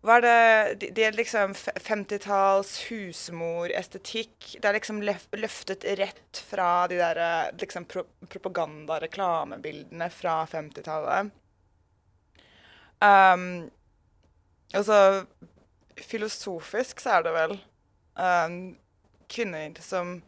hva 0.00 0.16
er 0.16 0.24
det 0.24 0.76
Det 0.80 0.90
de 0.96 1.04
er 1.04 1.16
liksom 1.16 1.52
50-talls 1.54 2.70
husmorestetikk. 2.88 4.54
Det 4.56 4.64
er 4.64 4.78
liksom 4.78 5.02
løftet 5.04 5.84
rett 6.00 6.40
fra 6.48 6.86
de 6.88 6.96
der 7.00 7.20
liksom 7.60 7.84
pro 7.84 8.06
propaganda-reklamebildene 8.32 10.08
fra 10.14 10.38
50-tallet. 10.48 11.34
Um, 13.00 13.70
altså 14.76 15.24
Filosofisk 16.00 17.00
så 17.00 17.16
er 17.16 17.24
det 17.24 17.32
vel 17.32 17.54
um, 18.20 18.58
kvinner 19.32 19.80
som 19.80 20.18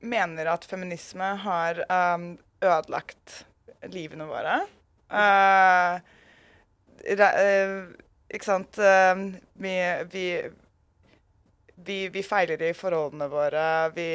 mener 0.00 0.48
at 0.52 0.64
feminisme 0.68 1.34
har 1.44 1.82
um, 1.92 2.32
ødelagt 2.62 3.42
livene 3.92 4.28
våre. 4.28 4.60
Uh, 5.10 6.00
uh, 7.12 7.92
ikke 8.30 8.46
sant 8.46 8.80
uh, 8.80 9.24
vi, 9.60 9.74
vi, 10.12 10.26
vi, 11.76 12.00
vi, 12.12 12.24
feiler 12.24 12.62
i 12.70 12.74
forholdene 12.76 13.28
våre. 13.32 13.64
Vi 13.96 14.10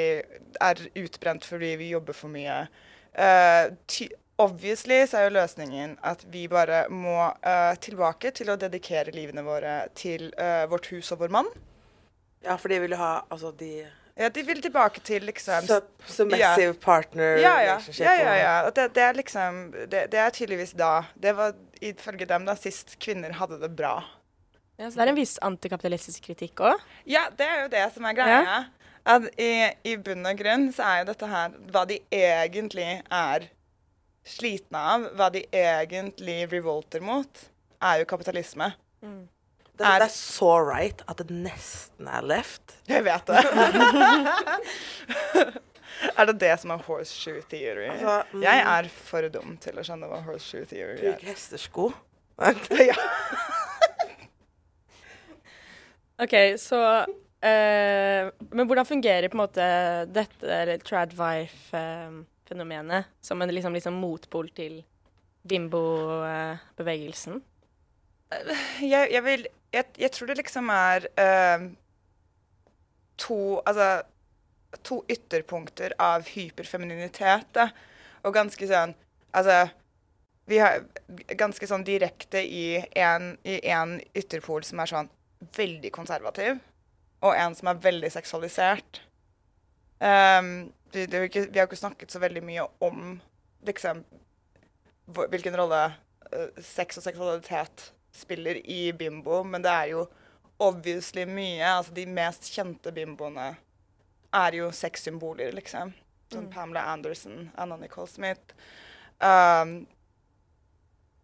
er 0.61 0.85
utbrent 1.01 1.45
fordi 1.45 1.75
vi 1.81 1.93
jobber 1.93 2.17
for 2.17 2.33
mye. 2.33 2.63
Obviously 4.41 5.01
så 5.07 5.19
er 5.19 5.29
jo 5.29 5.35
løsningen 5.37 5.95
at 6.03 6.25
vi 6.31 6.47
bare 6.51 6.85
må 6.89 7.29
tilbake 7.83 8.33
til 8.35 8.51
å 8.51 8.57
dedikere 8.59 9.13
livene 9.15 9.45
våre 9.45 9.85
til 9.95 10.27
vårt 10.71 10.89
hus 10.91 11.13
og 11.15 11.23
vår 11.23 11.33
mann. 11.37 11.51
Ja, 12.45 12.57
for 12.57 12.69
de 12.69 12.79
vil 12.83 12.93
jo 12.93 12.99
ha 13.01 13.13
altså 13.29 13.51
de 13.57 13.87
Ja, 14.15 14.29
de 14.29 14.43
vil 14.47 14.61
tilbake 14.63 15.01
til 15.03 15.25
liksom 15.27 15.65
Sub 15.67 15.87
Submissive 16.07 16.71
ja. 16.71 16.81
partner 16.81 17.39
ja, 17.41 17.55
ja. 17.65 17.79
Ja, 17.99 18.13
ja, 18.15 18.35
ja. 18.39 18.53
Det, 18.69 18.87
det, 18.95 19.03
er 19.03 19.17
liksom 19.17 19.57
det, 19.73 20.05
det, 20.13 20.19
er 20.19 20.29
tydeligvis 20.29 20.75
da 20.77 21.03
Det 21.19 21.33
var 21.35 21.55
ifølge 21.81 22.27
dem 22.29 22.45
da 22.47 22.55
sist 22.55 22.95
kvinner 23.03 23.35
hadde 23.35 23.59
det 23.59 23.71
bra. 23.75 23.97
Ja, 24.77 24.89
Så 24.89 24.99
det 24.99 25.03
er 25.03 25.11
en 25.11 25.19
viss 25.19 25.35
antikapitalistisk 25.43 26.29
kritikk 26.29 26.63
òg? 26.63 26.85
Ja, 27.07 27.27
det 27.35 27.47
er 27.47 27.61
jo 27.65 27.67
det 27.73 27.83
som 27.95 28.07
er 28.07 28.15
greia. 28.15 28.39
Ja. 28.45 28.61
At 29.15 29.27
i, 29.37 29.51
i 29.85 29.97
bunn 30.01 30.25
og 30.25 30.39
grunn 30.39 30.69
så 30.73 30.87
er 30.87 31.01
jo 31.01 31.09
dette 31.11 31.29
her 31.29 31.59
hva 31.73 31.83
de 31.89 31.99
egentlig 32.15 32.87
er 33.03 33.49
slitne 34.25 34.81
av, 34.81 35.05
hva 35.17 35.29
de 35.33 35.45
egentlig 35.53 36.51
revolter 36.51 37.01
mot, 37.05 37.45
er 37.85 38.01
jo 38.01 38.05
kapitalisme. 38.09 38.71
Mm. 39.05 39.27
Det, 39.75 39.83
er, 39.83 39.99
det 39.99 40.07
er 40.07 40.15
så 40.15 40.53
right 40.63 41.01
at 41.11 41.19
det 41.19 41.35
nesten 41.35 42.07
er 42.07 42.23
left. 42.25 42.77
Jeg 42.87 43.03
vet 43.05 43.27
det. 43.27 43.43
er 46.15 46.25
det 46.29 46.35
det 46.41 46.53
som 46.61 46.71
er 46.71 46.83
horseshoe 46.87 47.41
theory? 47.51 47.89
Altså, 47.91 48.23
mm, 48.31 48.41
jeg 48.45 48.57
er 48.71 48.83
for 49.09 49.21
dum 49.33 49.57
til 49.61 49.75
å 49.81 49.83
skjønne 49.85 50.07
hva 50.11 50.19
horseshoe 50.25 50.65
theory 50.69 50.95
er. 50.95 50.99
Bruk 51.03 51.21
hestesko. 51.27 51.85
ja. 52.89 52.97
OK, 56.19 56.33
så 56.59 56.79
eh, 57.39 58.27
Men 58.51 58.67
hvordan 58.67 58.87
fungerer 58.87 59.29
på 59.31 59.37
en 59.37 59.43
måte 59.43 59.67
dette, 60.11 60.47
eller 60.47 60.77
tradwife-fenomenet, 60.83 62.31
uh, 62.51 63.03
som 63.21 63.41
en 63.41 63.53
liksom, 63.53 63.73
liksom 63.73 63.93
motpol 63.93 64.49
til 64.55 64.83
bimbo-bevegelsen? 65.47 67.41
Jeg, 68.81 69.11
jeg, 69.11 69.23
vil 69.23 69.47
jeg, 69.73 69.85
jeg, 69.97 70.11
tror 70.11 70.27
det 70.27 70.37
liksom 70.39 70.69
er 70.73 71.05
uh, 71.21 71.65
to 73.21 73.61
Altså 73.65 74.03
to 74.83 75.03
ytterpunkter 75.07 75.93
av 76.01 76.25
hyperfemininitet. 76.27 77.47
Da. 77.55 77.69
Og 78.25 78.33
ganske 78.35 78.67
sånn 78.67 78.95
Altså 79.35 79.65
Vi 80.47 80.59
har 80.61 80.83
ganske 81.39 81.67
sånn 81.67 81.83
direkte 81.83 82.41
i 82.43 82.77
en 82.95 83.95
ytterpol 84.13 84.63
som 84.63 84.79
er 84.79 84.91
sånn 84.91 85.09
veldig 85.55 85.89
konservativ, 85.93 86.59
og 87.25 87.33
en 87.33 87.55
som 87.57 87.71
er 87.71 87.81
veldig 87.81 88.11
seksualisert. 88.13 89.01
Um, 89.97 90.69
det, 90.95 91.05
det 91.11 91.23
ikke, 91.27 91.47
vi 91.51 91.59
har 91.59 91.67
ikke 91.67 91.79
snakket 91.79 92.13
så 92.13 92.21
veldig 92.23 92.43
mye 92.45 92.65
om 92.87 93.17
liksom 93.67 94.03
hvilken 95.05 95.57
rolle 95.59 95.81
uh, 96.31 96.61
sex 96.63 96.97
og 96.99 97.05
seksualitet 97.05 97.89
spiller 98.15 98.61
i 98.71 98.93
bimbo, 98.95 99.43
men 99.43 99.63
det 99.65 99.73
er 99.73 99.91
jo 99.91 100.05
obviously 100.63 101.25
mye. 101.27 101.65
Altså 101.67 101.93
de 101.93 102.05
mest 102.07 102.47
kjente 102.53 102.93
bimboene 102.95 103.51
er 104.35 104.57
jo 104.59 104.71
sexsymboler, 104.71 105.51
liksom. 105.55 105.93
Som 106.31 106.47
mm. 106.47 106.51
Pamela 106.53 106.85
Anderson, 106.93 107.49
Anna 107.57 107.77
Nicole 107.77 108.07
Smith. 108.07 108.55
Um, 109.19 109.85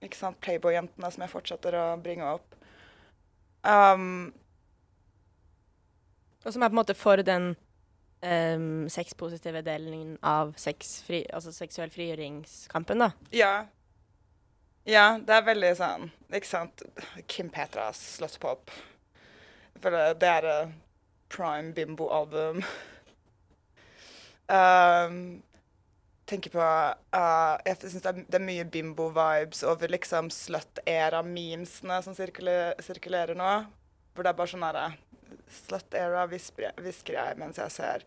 ikke 0.04 0.18
sant? 0.18 0.40
Playboy-jentene 0.44 1.12
som 1.12 1.24
jeg 1.24 1.32
fortsetter 1.32 1.78
å 1.80 1.86
bringe 2.02 2.28
opp. 2.28 2.56
Um, 3.64 4.32
og 6.42 6.54
som 6.54 6.64
er 6.64 6.72
på 6.72 6.74
en 6.74 6.82
måte 6.82 6.98
for 6.98 7.22
den 7.22 7.54
um, 8.22 8.88
sexpositive 8.90 9.62
delen 9.66 10.16
av 10.22 10.56
sex 10.60 11.02
altså 11.10 11.54
seksuell 11.56 11.92
frigjøringskampen, 11.94 13.06
da. 13.06 13.12
Ja, 13.36 13.54
ja, 14.88 15.20
det 15.22 15.36
er 15.36 15.46
veldig 15.46 15.74
sånn 15.78 16.08
Ikke 16.34 16.48
sant? 16.50 16.82
Kim 17.30 17.52
Petras 17.54 18.00
Slutpop. 18.16 18.72
For 19.82 19.94
det, 19.94 20.22
det 20.22 20.32
er 20.40 20.72
prime 21.32 21.72
bimbo-album. 21.74 22.64
um, 24.50 25.20
tenker 26.26 26.54
på 26.54 26.66
uh, 26.66 27.56
Jeg 27.66 27.78
syns 27.84 28.02
det, 28.08 28.16
det, 28.26 28.40
er 28.40 28.48
mye 28.48 28.66
bimbo-vibes 28.74 29.64
over 29.70 29.94
liksom 29.94 30.32
slut-era-memesene 30.34 32.02
som 32.06 32.18
sirkuler, 32.18 32.74
sirkulerer 32.82 33.38
nå. 33.38 33.54
Hvor 34.16 34.26
det 34.26 34.34
er 34.34 34.42
bare 34.42 34.54
sånn 34.54 34.66
herre 34.66 34.90
Slut-era 35.52 36.26
hvisker 36.30 37.16
jeg 37.18 37.40
mens 37.40 37.60
jeg 37.62 37.74
ser 37.78 38.06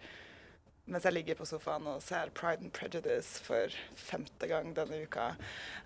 mens 0.85 1.07
jeg 1.07 1.17
ligger 1.17 1.39
på 1.39 1.47
sofaen 1.49 1.87
og 1.89 2.03
ser 2.05 2.33
Pride 2.37 2.67
and 2.67 2.73
Prejudice 2.77 3.41
for 3.41 3.73
femte 3.97 4.49
gang 4.51 4.75
denne 4.77 5.01
uka. 5.07 5.31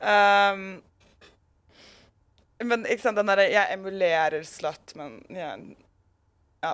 Um, 0.03 0.81
men 2.67 2.87
ikke 2.91 3.05
sant, 3.05 3.19
den 3.21 3.31
derre 3.31 3.47
Jeg 3.53 3.71
emulerer 3.77 4.43
slut, 4.43 4.95
men 4.99 5.21
jeg, 5.31 5.77
ja, 6.65 6.73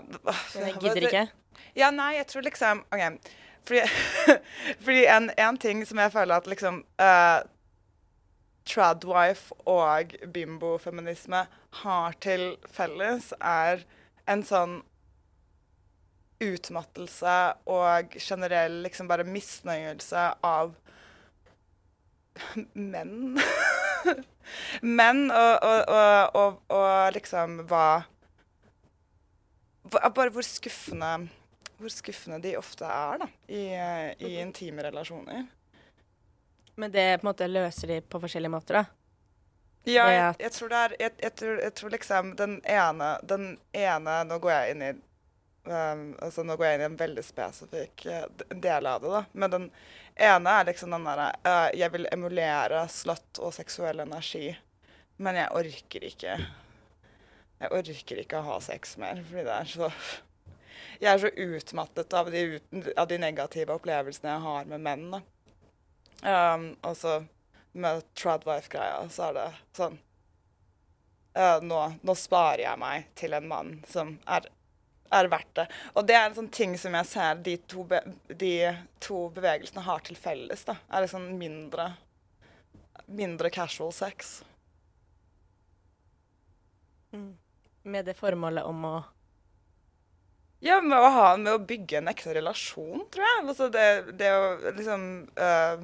Jeg 0.57 0.77
gidder 0.81 1.09
ikke? 1.11 1.27
Ja, 1.77 1.91
nei, 1.93 2.15
jeg 2.17 2.31
tror 2.31 2.47
liksom 2.47 2.85
OK. 2.95 3.35
Fordi, 3.69 3.83
fordi 4.87 5.05
en, 5.09 5.29
en, 5.41 5.59
ting 5.61 5.85
som 5.89 6.01
jeg 6.01 6.13
føler 6.13 6.37
at 6.41 6.49
liksom 6.49 6.81
uh, 7.01 7.45
Tradwife 8.65 9.53
og 9.69 10.17
bimbo-feminisme 10.33 11.45
har 11.85 12.17
til 12.25 12.55
felles, 12.73 13.33
er 13.41 13.85
en 14.31 14.45
sånn 14.47 14.79
utmattelse 16.45 17.35
og 17.71 18.17
generell 18.19 18.81
liksom 18.85 19.09
bare 19.09 19.27
misnøyelse 19.29 20.25
av 20.45 20.75
menn. 22.75 23.39
menn 24.99 25.23
og, 25.31 25.55
og, 25.63 25.95
og, 26.35 26.59
og, 26.75 26.91
liksom 27.15 27.63
hva 27.71 27.87
Bare 29.95 30.33
hvor 30.33 30.43
skuffende 30.45 31.29
hvor 31.79 31.93
skuffende 31.93 32.39
de 32.41 32.55
ofte 32.57 32.87
er 32.89 33.19
da, 33.21 33.27
i, 33.51 33.65
i 34.25 34.37
intime 34.41 34.85
relasjoner. 34.87 35.43
Men 36.81 36.93
det 36.95 37.05
på 37.19 37.27
en 37.27 37.29
måte 37.29 37.49
løser 37.51 37.91
de 37.91 37.99
på 38.01 38.21
forskjellige 38.23 38.55
måter, 38.55 38.79
da? 38.79 39.04
Ja, 39.85 40.05
jeg, 40.09 40.35
jeg, 40.41 40.53
tror 40.53 40.71
det 40.73 40.77
er 40.77 40.95
jeg, 40.99 41.13
jeg, 41.21 41.35
tror, 41.37 41.59
jeg, 41.61 41.75
tror, 41.77 41.91
liksom 41.93 42.31
den 42.37 42.55
ene, 42.65 43.09
den 43.29 43.51
ene 43.77 44.23
Nå 44.25 44.39
går 44.41 44.55
jeg 44.55 44.73
inn 44.75 44.87
i 44.87 44.95
Um, 45.65 46.11
altså 46.21 46.43
Nå 46.45 46.59
går 46.61 46.67
jeg 46.67 46.77
inn 46.77 46.83
i 46.83 46.87
en 46.91 46.97
veldig 47.01 47.23
spesifikk 47.25 48.03
uh, 48.13 48.25
del 48.53 48.85
av 48.85 49.01
det, 49.01 49.13
da. 49.15 49.23
Men 49.33 49.53
den 49.55 49.63
ene 50.13 50.57
er 50.59 50.67
liksom 50.69 50.93
den 50.93 51.07
derre 51.09 51.31
uh, 51.41 51.71
Jeg 51.73 51.89
vil 51.95 52.05
emulere 52.13 52.83
slott 52.93 53.41
og 53.41 53.55
seksuell 53.57 54.03
energi, 54.05 54.51
men 55.17 55.39
jeg 55.41 55.55
orker 55.57 56.05
ikke 56.11 56.37
Jeg 56.37 57.73
orker 57.79 58.21
ikke 58.21 58.43
å 58.43 58.49
ha 58.51 58.59
sex 58.67 58.99
mer, 59.01 59.25
fordi 59.25 59.47
det 59.49 59.57
er 59.57 59.73
så 59.73 59.89
Jeg 61.01 61.11
er 61.15 61.23
så 61.25 61.33
utmattet 61.33 62.19
av 62.21 62.29
de, 62.35 62.45
av 62.93 63.09
de 63.09 63.23
negative 63.25 63.81
opplevelsene 63.81 64.35
jeg 64.35 64.45
har 64.45 64.69
med 64.69 64.85
menn, 64.85 65.09
da. 65.17 65.23
Um, 66.29 66.69
og 66.85 66.93
så 67.01 67.23
med 67.75 68.03
Tradwife-greia 68.15 69.05
så 69.11 69.29
er 69.29 69.39
det 69.39 69.47
sånn 69.77 69.97
uh, 71.39 71.59
nå, 71.63 71.81
nå 72.03 72.15
sparer 72.19 72.65
jeg 72.67 72.81
meg 72.81 73.09
til 73.19 73.35
en 73.37 73.49
mann 73.51 73.73
som 73.91 74.17
er 74.31 74.47
er 75.15 75.29
verdt 75.31 75.53
det. 75.59 75.67
Og 75.95 76.07
det 76.09 76.17
er 76.17 76.29
en 76.29 76.37
sånn 76.39 76.51
ting 76.53 76.75
som 76.81 76.95
jeg 76.99 77.09
ser 77.11 77.41
de 77.47 77.57
to, 77.71 77.85
be 77.89 78.01
de 78.29 78.55
to 79.05 79.29
bevegelsene 79.37 79.85
har 79.87 80.03
til 80.07 80.19
felles. 80.19 80.65
da, 80.67 80.77
Er 80.91 81.05
liksom 81.05 81.29
mindre, 81.39 81.93
mindre 83.07 83.51
casual 83.55 83.93
sex. 83.93 84.43
Mm. 87.13 87.37
Med 87.83 88.07
det 88.09 88.17
formålet 88.19 88.65
om 88.65 88.89
å 88.91 88.97
Ja, 90.65 90.79
med 90.81 90.97
å, 90.97 91.09
ha, 91.13 91.37
med 91.37 91.53
å 91.53 91.61
bygge 91.61 91.99
en 91.99 92.09
ekte 92.09 92.33
relasjon, 92.35 93.03
tror 93.13 93.27
jeg. 93.27 93.41
Altså 93.45 93.69
det, 93.69 93.89
det 94.17 94.31
å 94.33 94.73
liksom 94.73 95.03
uh, 95.37 95.83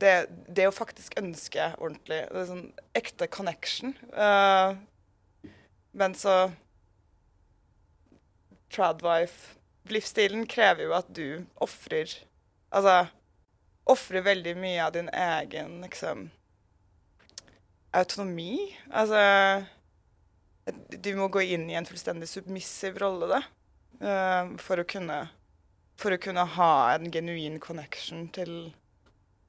det, 0.00 0.26
det, 0.48 0.66
å 0.68 0.74
faktisk 0.74 1.16
ønske 1.20 1.70
ordentlig. 1.78 2.24
Det 2.30 2.40
er 2.42 2.48
sånn 2.50 2.66
ekte 2.98 3.28
connection. 3.30 3.94
Uh, 4.14 4.76
men 5.94 6.16
så 6.18 6.50
Tradwife-livsstilen 8.74 10.48
krever 10.50 10.88
jo 10.88 10.96
at 10.96 11.10
du 11.14 11.28
ofrer 11.62 12.10
Altså 12.74 13.04
ofrer 13.86 14.24
veldig 14.26 14.56
mye 14.58 14.80
av 14.82 14.94
din 14.96 15.08
egen 15.12 15.76
liksom 15.84 16.24
autonomi. 17.94 18.74
Altså 18.90 19.62
Du 20.98 21.12
må 21.14 21.28
gå 21.28 21.44
inn 21.54 21.68
i 21.70 21.76
en 21.78 21.86
fullstendig 21.86 22.26
submissiv 22.30 22.96
rolle, 22.98 23.28
da. 23.28 23.42
Uh, 24.00 24.56
for, 24.58 24.80
å 24.80 24.86
kunne, 24.88 25.18
for 26.00 26.16
å 26.16 26.18
kunne 26.18 26.42
ha 26.56 26.72
en 26.96 27.12
genuin 27.12 27.60
connection 27.62 28.26
til 28.34 28.72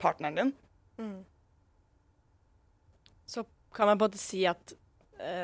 partneren 0.02 0.36
din. 0.36 0.52
Mm. 0.98 1.26
Så 3.26 3.46
kan 3.76 3.90
man 3.90 4.00
både 4.00 4.18
si 4.18 4.46
at 4.48 4.74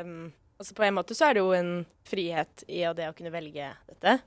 um, 0.03 0.31
altså 0.57 0.75
På 0.77 0.83
en 0.85 0.93
måte 0.93 1.15
så 1.17 1.27
er 1.27 1.33
det 1.35 1.41
jo 1.41 1.53
en 1.57 1.85
frihet 2.07 2.63
i 2.67 2.83
det 2.95 3.09
å 3.09 3.15
kunne 3.17 3.33
velge 3.33 3.71
dette. 3.89 4.19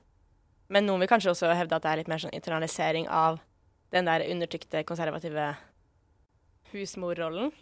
Men 0.67 0.87
noen 0.87 1.03
vil 1.03 1.09
kanskje 1.09 1.31
også 1.31 1.53
hevde 1.55 1.77
at 1.77 1.85
det 1.85 1.91
er 1.91 2.01
litt 2.01 2.11
mer 2.11 2.21
sånn 2.21 2.35
internalisering 2.35 3.07
av 3.07 3.39
den 3.93 4.09
der 4.09 4.25
undertrykte, 4.27 4.83
konservative 4.83 5.53
husmorrollen. 6.73 7.53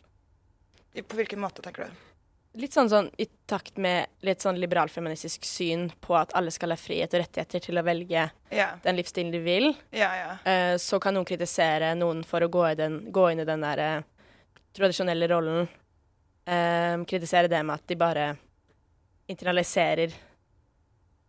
På 0.93 1.19
hvilken 1.19 1.41
måte, 1.43 1.61
tenker 1.65 1.89
du? 1.89 2.12
Litt 2.59 2.75
sånn, 2.75 2.89
sånn, 2.89 3.09
i 3.17 3.25
takt 3.49 3.79
med 3.81 4.11
litt 4.25 4.43
sånn 4.43 4.59
liberalfeministisk 4.61 5.45
syn 5.47 5.87
på 6.03 6.15
at 6.17 6.33
alle 6.37 6.53
skal 6.53 6.73
ha 6.73 6.77
frihet 6.77 7.13
og 7.15 7.23
rettigheter 7.23 7.63
til 7.65 7.79
å 7.79 7.85
velge 7.85 8.27
yeah. 8.53 8.75
den 8.83 8.99
livsstilen 8.99 9.31
de 9.33 9.41
vil, 9.43 9.71
yeah, 9.95 10.13
yeah. 10.19 10.43
Uh, 10.45 10.75
så 10.81 10.99
kan 11.01 11.17
noen 11.17 11.27
kritisere 11.27 11.93
noen 11.97 12.21
for 12.27 12.45
å 12.45 12.51
gå, 12.53 12.65
den, 12.79 12.99
gå 13.13 13.29
inn 13.31 13.41
i 13.41 13.47
den 13.49 13.65
der 13.65 13.81
uh, 13.81 14.27
tradisjonelle 14.77 15.29
rollen. 15.31 15.71
Uh, 16.43 17.01
kritisere 17.09 17.49
det 17.49 17.63
med 17.63 17.79
at 17.79 17.87
de 17.89 17.97
bare 17.97 18.27
internaliserer 19.31 20.13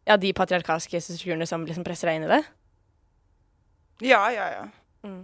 ja, 0.04 0.16
de 0.20 0.32
patriarkalske 0.36 1.00
strukturene 1.00 1.46
som 1.48 1.64
liksom 1.64 1.86
presser 1.86 2.10
deg 2.10 2.18
inn 2.18 2.26
i 2.26 2.32
det. 2.34 2.42
Ja, 4.04 4.26
ja, 4.34 4.48
ja. 4.52 4.64
Mm. 5.06 5.22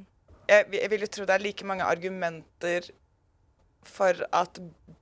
Jeg, 0.49 0.67
jeg 0.75 0.91
vil 0.93 1.05
jo 1.05 1.11
tro 1.13 1.27
det 1.29 1.37
er 1.37 1.45
like 1.45 1.67
mange 1.67 1.87
argumenter 1.87 2.87
for 3.87 4.25
at 4.37 4.59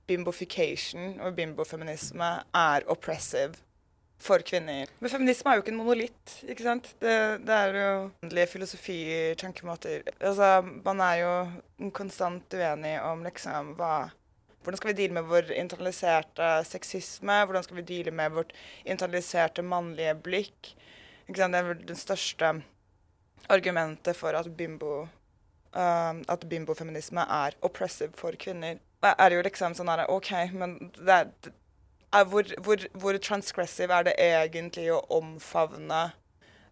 bimbofication 0.09 1.19
og 1.21 1.35
bimbofeminisme 1.37 2.29
er 2.55 2.85
oppressive 2.89 3.57
for 4.19 4.43
kvinner. 4.43 4.89
Men 4.99 5.11
feminisme 5.11 5.51
er 5.51 5.57
jo 5.57 5.63
ikke 5.63 5.73
en 5.73 5.79
monolitt, 5.79 6.37
ikke 6.43 6.65
sant? 6.65 6.91
Det, 6.99 7.15
det 7.47 7.55
er 7.55 7.75
jo 7.77 7.91
endelig 8.23 8.47
filosofi, 8.51 8.99
tankemåter 9.39 10.03
Altså, 10.19 10.59
man 10.83 11.03
er 11.05 11.19
jo 11.21 11.91
konstant 11.95 12.55
uenig 12.59 12.97
om 13.05 13.23
liksom 13.27 13.75
hva 13.79 14.09
hvordan 14.59 14.75
skal 14.75 14.89
vi 14.91 14.97
deale 14.97 15.15
med 15.15 15.27
vår 15.29 15.53
internaliserte 15.55 16.47
sexisme? 16.67 17.37
Hvordan 17.47 17.63
skal 17.63 17.77
vi 17.79 17.85
deale 17.87 18.11
med 18.11 18.33
vårt 18.35 18.51
internaliserte 18.83 19.63
mannlige 19.63 20.17
blikk? 20.19 20.73
Det 21.29 21.47
er 21.47 21.71
det 21.79 21.95
største 21.97 22.51
argumentet 23.49 24.17
for 24.19 24.35
at 24.35 24.51
bimbo 24.57 25.07
uh, 25.75 26.13
at 26.27 26.45
bimbofeminisme 26.49 27.23
er 27.23 27.57
oppressive 27.65 28.13
for 28.17 28.37
kvinner. 28.39 28.79
Er 29.03 29.35
jo 29.35 29.43
liksom 29.45 29.75
sånn 29.77 29.91
her 29.91 30.05
OK, 30.11 30.31
men 30.53 30.77
det 30.97 31.15
er, 31.15 31.51
er 32.15 32.25
hvor, 32.27 32.49
hvor, 32.65 32.83
hvor, 32.99 33.19
transgressive 33.23 33.95
er 33.95 34.09
det 34.09 34.15
egentlig 34.19 34.89
å 34.91 35.03
omfavne 35.19 36.01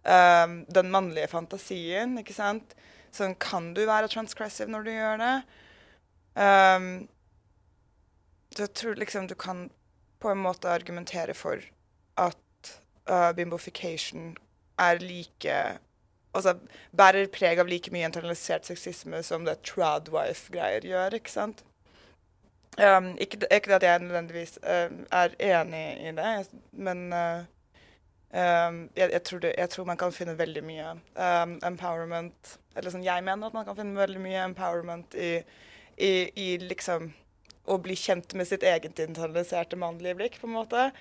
um, 0.03 0.57
den 0.67 0.91
mannlige 0.91 1.29
fantasien, 1.31 2.17
ikke 2.19 2.35
sant? 2.35 2.75
Sånn, 3.15 3.37
kan 3.39 3.71
du 3.77 3.85
være 3.87 4.11
transgressive 4.11 4.69
når 4.71 4.87
du 4.87 4.91
gjør 4.91 5.23
det? 5.23 5.35
Um, 6.37 6.89
jeg 8.57 8.73
tror 8.75 8.99
liksom 8.99 9.29
du 9.29 9.35
kan 9.39 9.69
på 10.19 10.33
en 10.33 10.41
måte 10.41 10.69
argumentere 10.69 11.33
for 11.37 11.61
at 12.17 12.73
uh, 13.09 13.31
bimbofication 13.37 14.35
er 14.81 14.99
like 15.01 15.57
altså, 16.37 16.53
bærer 16.97 17.29
preg 17.33 17.59
av 17.61 17.69
like 17.69 17.91
mye 17.93 18.07
internalisert 18.07 18.67
sexisme 18.69 19.21
som 19.25 19.45
det 19.47 19.59
tradwife-greier 19.67 20.87
gjør. 20.87 21.17
ikke 21.17 21.33
sant? 21.33 21.63
Um, 22.77 23.15
ikke, 23.17 23.39
ikke 23.49 23.75
at 23.75 23.83
jeg 23.83 23.99
nødvendigvis 23.99 24.59
uh, 24.61 24.91
er 25.11 25.31
enig 25.41 25.85
i 26.05 26.11
det, 26.13 26.33
men 26.77 27.07
uh, 27.09 27.39
um, 28.29 28.83
jeg, 28.95 29.09
jeg, 29.11 29.23
tror 29.23 29.39
det, 29.39 29.53
jeg, 29.57 29.69
tror 29.73 29.87
man 29.89 29.97
kan 29.97 30.13
finne 30.13 30.37
veldig 30.37 30.61
mye 30.61 30.91
um, 30.93 31.55
empowerment 31.65 32.51
Eller 32.77 32.93
sånn 32.93 33.07
jeg 33.07 33.23
mener 33.25 33.49
at 33.49 33.55
man 33.57 33.65
kan 33.65 33.79
finne 33.79 33.97
veldig 33.97 34.21
mye 34.21 34.43
empowerment 34.45 35.17
i, 35.17 35.31
i, 35.97 36.11
i 36.37 36.47
liksom 36.61 37.09
å 37.65 37.79
bli 37.81 37.97
kjent 37.97 38.37
med 38.37 38.47
sitt 38.47 38.63
eget 38.63 38.99
internaliserte 39.01 39.79
mannlige 39.79 40.19
blikk, 40.19 40.37
på 40.41 40.47
en 40.47 40.55
måte. 40.55 40.91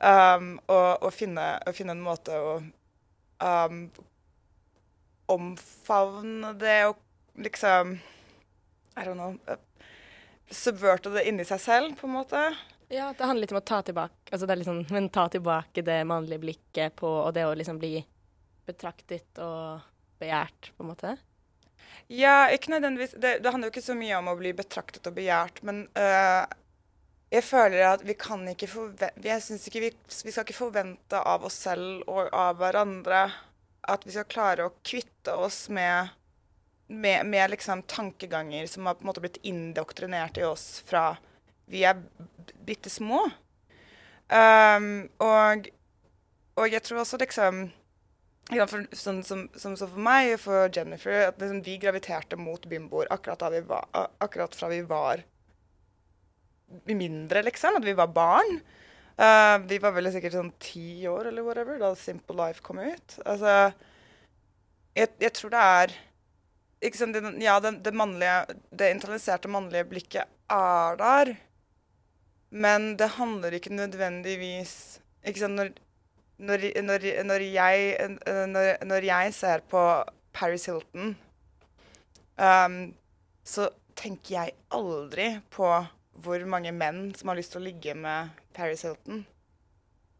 Um, 0.00 0.54
og, 0.66 1.04
og, 1.04 1.12
finne, 1.14 1.44
og, 1.60 1.76
finne, 1.76 1.94
en 1.94 2.02
måte 2.02 2.38
å 2.40 2.54
um, 2.58 3.84
omfavne 5.30 6.52
det 6.58 6.78
og 6.90 6.98
liksom 7.38 7.96
I 8.96 9.04
don't 9.06 9.16
know 9.16 9.36
Subverte 10.52 11.08
det 11.14 11.22
inni 11.30 11.46
seg 11.48 11.60
selv, 11.62 11.94
på 11.96 12.04
en 12.04 12.12
måte. 12.18 12.40
Ja, 12.92 13.06
det 13.16 13.24
handler 13.24 13.46
litt 13.46 13.54
om 13.54 13.60
å 13.62 13.64
ta 13.64 13.78
tilbake 13.86 14.28
altså 14.28 14.44
det 14.44 14.52
er 14.52 14.60
liksom, 14.60 14.82
men 14.92 15.08
ta 15.12 15.24
tilbake 15.32 15.84
det 15.86 16.02
mannlige 16.08 16.42
blikket 16.42 16.96
på 16.98 17.08
Og 17.22 17.30
det 17.32 17.46
å 17.48 17.54
liksom 17.56 17.78
bli 17.80 18.02
betraktet 18.68 19.40
og 19.42 19.80
begjært, 20.22 20.70
på 20.76 20.84
en 20.84 20.90
måte. 20.92 21.16
Ja, 22.12 22.50
ikke 22.52 22.70
nødvendigvis 22.70 23.16
det, 23.16 23.38
det, 23.42 23.50
handler 23.50 23.68
jo 23.68 23.74
ikke 23.74 23.84
så 23.88 23.96
mye 23.98 24.18
om 24.20 24.28
å 24.30 24.36
bli 24.38 24.52
betraktet 24.54 25.08
og 25.08 25.16
begjært, 25.16 25.62
men 25.66 25.86
øh, 25.98 26.44
jeg 27.32 27.46
føler 27.46 27.86
at 27.88 28.04
vi 28.04 28.14
kan 28.18 28.44
ikke 28.52 28.68
forvente 28.68 29.08
Jeg 29.24 29.42
syns 29.44 29.64
ikke 29.68 29.82
vi, 29.86 29.90
vi 29.90 30.34
skal 30.34 30.44
ikke 30.44 30.58
forvente 30.58 31.18
av 31.18 31.46
oss 31.48 31.56
selv 31.64 32.04
og 32.10 32.28
av 32.28 32.60
hverandre 32.60 33.24
at 33.88 34.06
vi 34.06 34.14
skal 34.14 34.28
klare 34.30 34.66
å 34.66 34.74
kvitte 34.86 35.34
oss 35.34 35.66
med, 35.72 36.12
med, 36.86 37.26
med 37.26 37.50
liksom 37.50 37.82
tankeganger 37.90 38.66
som 38.70 38.86
har 38.86 38.94
på 38.98 39.04
en 39.06 39.10
måte 39.10 39.22
blitt 39.24 39.40
indoktrinert 39.42 40.38
i 40.38 40.46
oss 40.46 40.82
fra 40.86 41.16
vi 41.72 41.84
er 41.88 42.02
bitte 42.66 42.90
små. 42.90 43.24
Um, 44.32 45.08
og, 45.22 45.68
og, 46.56 46.66
jeg 46.68 46.82
tror 46.84 47.02
også 47.02 47.18
liksom 47.20 47.66
for, 48.52 48.84
sånn, 48.96 49.20
som, 49.24 49.46
som, 49.56 49.74
så 49.76 49.88
for 49.88 50.02
meg 50.02 50.34
og 50.34 50.42
for 50.44 50.72
Jennifer, 50.72 51.28
at 51.30 51.40
liksom, 51.40 51.62
vi 51.64 51.78
graviterte 51.80 52.38
mot 52.40 52.64
bimboer 52.68 53.10
akkurat, 53.12 53.44
akkurat, 54.24 54.56
fra 54.56 54.70
vi 54.72 54.82
var 54.88 55.24
mindre, 56.88 57.44
liksom. 57.46 57.78
At 57.78 57.86
vi 57.86 57.96
var 57.96 58.12
barn. 58.12 58.60
Uh, 59.18 59.58
vi 59.68 59.76
var 59.82 59.92
vel 59.92 60.08
sikkert 60.12 60.38
sånn 60.38 60.54
ti 60.62 61.04
år 61.08 61.28
eller 61.28 61.44
whatever 61.44 61.76
da 61.80 61.92
Simple 61.98 62.36
Life 62.38 62.64
kom 62.64 62.80
ut. 62.80 63.18
Altså 63.26 63.72
Jeg, 64.96 65.08
jeg 65.20 65.32
tror 65.36 65.52
det 65.52 65.66
er 65.72 65.94
ikke 66.82 66.98
sant, 66.98 67.14
det, 67.14 67.32
Ja, 67.44 67.58
det, 67.62 67.76
det, 67.84 67.94
mannlige 67.94 68.56
Det 68.70 68.90
internaliserte 68.90 69.50
mannlige 69.52 69.88
blikket 69.90 70.32
er 70.50 70.96
der. 71.00 71.34
Men 72.50 72.96
det 72.96 73.14
handler 73.18 73.54
ikke 73.56 73.74
nødvendigvis 73.74 75.00
Ikke 75.24 75.44
sant, 75.44 75.60
når, 75.60 75.70
når, 76.38 76.66
når, 76.82 77.06
når 77.24 77.46
jeg, 77.52 78.08
når, 78.84 79.04
jeg 79.06 79.34
ser 79.34 79.62
på 79.70 79.82
Paris 80.32 80.64
Hilton, 80.66 81.12
um, 82.40 82.94
så 83.44 83.68
tenker 83.94 84.34
jeg 84.34 84.54
aldri 84.72 85.26
på 85.52 85.68
hvor 86.20 86.42
mange 86.48 86.72
menn 86.76 87.10
som 87.16 87.30
har 87.30 87.38
lyst 87.38 87.54
til 87.54 87.62
å 87.62 87.66
ligge 87.66 87.94
med 87.98 88.32
Paris 88.56 88.84
Hilton. 88.86 89.24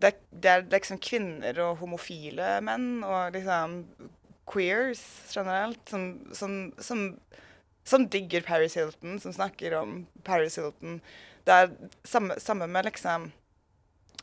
Det, 0.03 0.17
det, 0.31 0.49
er, 0.51 0.65
det 0.65 0.75
er 0.75 0.81
liksom 0.81 1.01
kvinner 1.03 1.59
og 1.63 1.79
homofile 1.83 2.57
menn 2.65 3.05
og 3.07 3.37
liksom 3.37 3.83
queers 4.51 5.03
generelt 5.31 5.81
som, 5.89 6.07
som, 6.35 6.57
som, 6.83 7.05
som 7.87 8.09
digger 8.11 8.43
Paris 8.47 8.75
Hilton, 8.75 9.21
som 9.23 9.35
snakker 9.37 9.77
om 9.79 10.03
Paris 10.27 10.59
Hilton. 10.59 10.99
Det 11.47 11.55
er 11.55 11.71
samme, 12.05 12.39
samme 12.43 12.67
med 12.71 12.87
liksom 12.87 13.31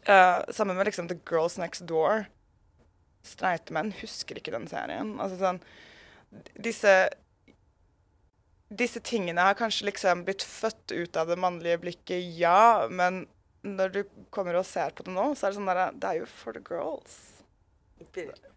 uh, 0.08 0.42
Samme 0.52 0.74
med 0.74 0.86
liksom 0.88 1.08
The 1.08 1.20
Girls 1.30 1.58
Next 1.58 1.88
Door. 1.88 2.28
Streite 3.24 3.76
menn 3.76 3.92
husker 4.00 4.40
ikke 4.40 4.54
den 4.56 4.68
serien. 4.72 5.18
Altså 5.20 5.40
sånn 5.40 5.64
Disse 6.62 6.94
disse 8.70 9.00
tingene 9.02 9.42
har 9.42 9.56
kanskje 9.58 9.88
liksom 9.90 10.24
blitt 10.28 10.44
født 10.46 10.92
ut 10.94 11.18
av 11.18 11.28
det 11.28 11.38
mannlige 11.42 11.80
blikket, 11.82 12.22
ja, 12.38 12.88
men 12.90 13.24
når 13.66 13.92
du 13.92 14.04
kommer 14.32 14.56
og 14.56 14.66
ser 14.66 14.94
på 14.96 15.04
det 15.04 15.12
nå, 15.16 15.34
så 15.36 15.48
er 15.48 15.52
det 15.52 15.58
sånn 15.60 15.68
der 15.72 15.92
Det 16.00 16.10
er 16.10 16.20
jo 16.22 16.26
for 16.32 16.54
the 16.56 16.62
girls. 16.64 17.18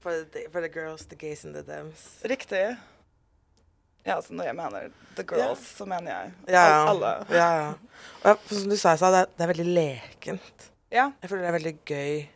For 0.02 0.12
the, 0.32 0.44
for 0.52 0.60
the 0.62 0.68
girls, 0.70 1.06
the 1.10 1.16
gays 1.18 1.44
and 1.44 1.54
the 1.56 1.62
dems. 1.66 2.20
Riktig. 2.24 2.76
Ja, 4.04 4.16
altså 4.16 4.34
når 4.34 4.44
jeg 4.50 4.56
mener 4.58 4.92
the 5.16 5.24
girls, 5.26 5.64
så 5.78 5.86
mener 5.86 6.10
jeg 6.12 6.32
Ja, 6.54 6.62
ja. 6.68 6.78
alle. 6.90 7.10
Ja, 7.30 7.48
ja. 7.60 7.72
Og 8.30 8.38
som 8.50 8.68
du 8.70 8.76
sa, 8.76 8.94
det, 8.96 9.10
er- 9.24 9.32
det 9.38 9.44
er 9.46 9.52
veldig 9.52 9.66
lekent. 9.74 10.68
Ja. 10.90 11.10
Jeg 11.22 11.30
føler 11.30 11.42
det 11.42 11.48
er 11.52 11.58
veldig 11.58 11.74
gøy. 11.86 12.26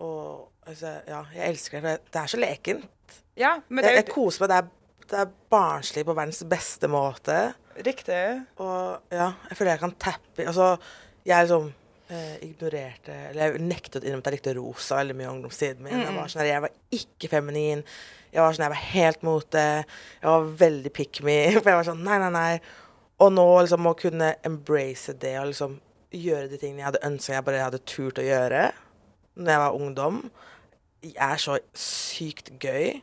Og 0.00 0.48
altså, 0.66 0.94
ja, 1.08 1.22
jeg 1.34 1.48
elsker 1.54 1.80
det. 1.80 1.82
For 1.82 2.12
det- 2.12 2.22
er 2.22 2.26
så 2.34 2.40
lekent. 2.42 3.18
ja 3.38 3.60
men 3.68 3.84
det 3.84 3.92
Jeg, 3.94 4.04
jeg 4.04 4.14
koser 4.14 4.40
meg. 4.42 4.48
Det 4.50 4.56
er, 4.58 4.68
det 5.10 5.18
er 5.22 5.34
barnslig 5.52 6.04
på 6.06 6.14
verdens 6.16 6.42
beste 6.48 6.88
måte. 6.90 7.54
riktig. 7.78 8.22
Og 8.60 9.14
ja, 9.14 9.32
jeg 9.48 9.58
føler 9.58 9.72
jeg 9.76 9.82
kan 9.84 9.94
tappe 10.00 10.46
Altså, 10.46 10.76
jeg 11.26 11.46
liksom 11.46 11.68
eh, 12.10 12.36
ignorerte 12.42 13.14
Eller 13.30 13.52
jeg 13.52 13.62
nektet 13.62 14.02
å 14.02 14.06
innrømme 14.06 14.24
at 14.24 14.30
jeg 14.30 14.38
likte 14.38 14.56
rosa 14.58 14.98
veldig 14.98 15.16
mye 15.18 15.28
i 15.28 15.32
ungdomstiden 15.32 15.84
min. 15.84 16.02
Jeg 16.02 16.16
var 16.16 16.32
sånn 16.32 16.42
her, 16.42 16.50
jeg 16.52 16.64
var 16.66 16.76
ikke 17.00 17.30
feminin. 17.32 17.84
Jeg 18.32 18.42
var 18.42 18.56
sånn, 18.56 18.66
jeg 18.66 18.74
var 18.74 18.84
helt 18.92 19.24
mot 19.26 19.50
det. 19.54 19.68
Jeg 20.20 20.28
var 20.28 20.52
veldig 20.66 20.92
pick 20.98 21.22
me. 21.26 21.38
For 21.60 21.72
jeg 21.72 21.80
var 21.80 21.88
sånn 21.88 22.04
nei, 22.06 22.18
nei, 22.24 22.32
nei. 22.34 22.52
Og 23.24 23.32
nå 23.34 23.46
liksom 23.62 23.88
å 23.90 23.96
kunne 23.98 24.34
embrace 24.46 25.14
det 25.18 25.34
og 25.40 25.50
liksom 25.52 25.78
gjøre 26.14 26.48
de 26.48 26.58
tingene 26.60 26.80
jeg 26.80 26.88
hadde 26.88 27.04
ønska 27.04 27.34
jeg 27.34 27.44
bare 27.44 27.64
hadde 27.66 27.80
turt 27.84 28.20
å 28.20 28.24
gjøre 28.24 28.68
når 29.38 29.52
jeg 29.52 29.60
var 29.62 29.76
ungdom, 29.76 30.16
er 31.14 31.36
så 31.38 31.58
sykt 31.78 32.50
gøy. 32.58 32.96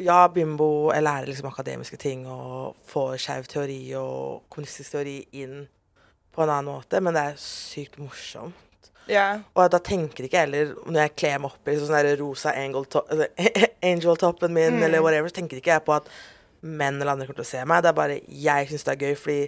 Ja, 0.00 0.24
bimbo, 0.32 0.90
jeg 0.94 1.04
lærer 1.04 1.28
liksom 1.28 1.50
akademiske 1.50 1.98
ting 2.00 2.24
og 2.30 2.74
får 2.90 3.16
skeiv 3.22 3.48
teori 3.50 3.78
og 3.98 4.44
kommunistisk 4.52 4.96
teori 4.96 5.18
inn 5.36 5.64
på 6.34 6.42
en 6.42 6.50
annen 6.50 6.72
måte, 6.72 7.00
men 7.04 7.14
det 7.14 7.24
er 7.30 7.40
sykt 7.40 7.98
morsomt. 8.02 8.54
Ja. 9.10 9.26
Og 9.52 9.68
da 9.70 9.78
tenker 9.84 10.24
ikke 10.24 10.40
jeg 10.40 10.48
heller, 10.48 10.72
når 10.88 11.00
jeg 11.02 11.14
kler 11.20 11.42
meg 11.42 11.52
opp 11.52 11.68
i 11.68 11.76
sånn 11.78 11.92
der 11.92 12.16
rosa 12.18 12.54
angel-toppen 13.84 14.54
min, 14.56 14.80
eller 14.82 15.04
whatever, 15.04 15.28
så 15.30 15.38
tenker 15.38 15.60
ikke 15.60 15.74
jeg 15.76 15.84
på 15.86 15.96
at 15.98 16.08
menn 16.64 16.96
eller 16.96 17.12
andre 17.12 17.28
kommer 17.28 17.42
til 17.42 17.46
å 17.46 17.52
se 17.52 17.62
meg. 17.68 17.84
Det 17.84 17.92
er 17.92 17.98
bare 18.00 18.18
jeg 18.48 18.70
syns 18.70 18.86
det 18.86 18.94
er 18.94 19.04
gøy 19.04 19.18
fordi 19.20 19.40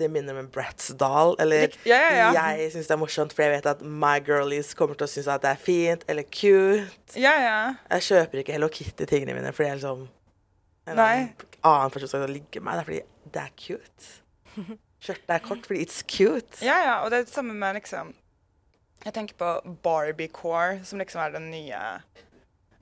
det 0.00 0.08
minner 0.10 0.32
om 0.34 0.38
en 0.44 0.48
Bratz-doll. 0.50 1.36
Eller 1.42 1.74
ja, 1.86 1.98
ja, 2.00 2.30
ja. 2.32 2.44
jeg 2.58 2.72
syns 2.72 2.88
det 2.90 2.94
er 2.96 3.00
morsomt 3.02 3.34
for 3.36 3.44
jeg 3.44 3.52
vet 3.56 3.66
at 3.74 3.82
my 3.84 4.16
girlies 4.24 4.72
kommer 4.78 4.96
til 4.98 5.06
å 5.06 5.10
synes 5.12 5.28
at 5.30 5.42
det 5.44 5.50
er 5.52 5.60
fint 5.62 6.04
eller 6.08 6.26
cute. 6.28 7.14
Ja, 7.20 7.34
ja. 7.42 7.58
Jeg 7.96 8.06
kjøper 8.08 8.42
ikke 8.42 8.56
Hello 8.56 8.68
Kitty-tingene 8.72 9.36
mine 9.36 9.52
fordi 9.52 9.68
jeg 9.68 9.80
liksom 9.82 10.06
en 10.90 10.96
Nei. 10.98 11.28
annen, 11.62 11.92
person 11.94 12.08
skal 12.10 12.24
ligge 12.32 12.58
med 12.60 12.72
meg. 12.72 12.80
Det 12.80 12.82
er 12.82 12.88
fordi 12.88 13.30
det 13.36 13.42
er 13.44 13.52
cute. 13.66 14.08
Skjørtet 15.02 15.30
er 15.34 15.44
kort 15.46 15.66
fordi 15.66 15.84
it's 15.84 16.00
cute. 16.06 16.58
Ja, 16.64 16.76
ja, 16.86 16.96
og 17.04 17.10
det 17.10 17.20
er 17.20 17.24
det 17.28 17.34
samme 17.34 17.54
med 17.58 17.74
liksom 17.80 18.12
Jeg 19.04 19.14
tenker 19.16 19.34
på 19.38 19.76
Barbie-core, 19.82 20.84
som 20.86 20.98
liksom 21.02 21.20
er 21.24 21.32
den 21.34 21.48
nye 21.50 21.78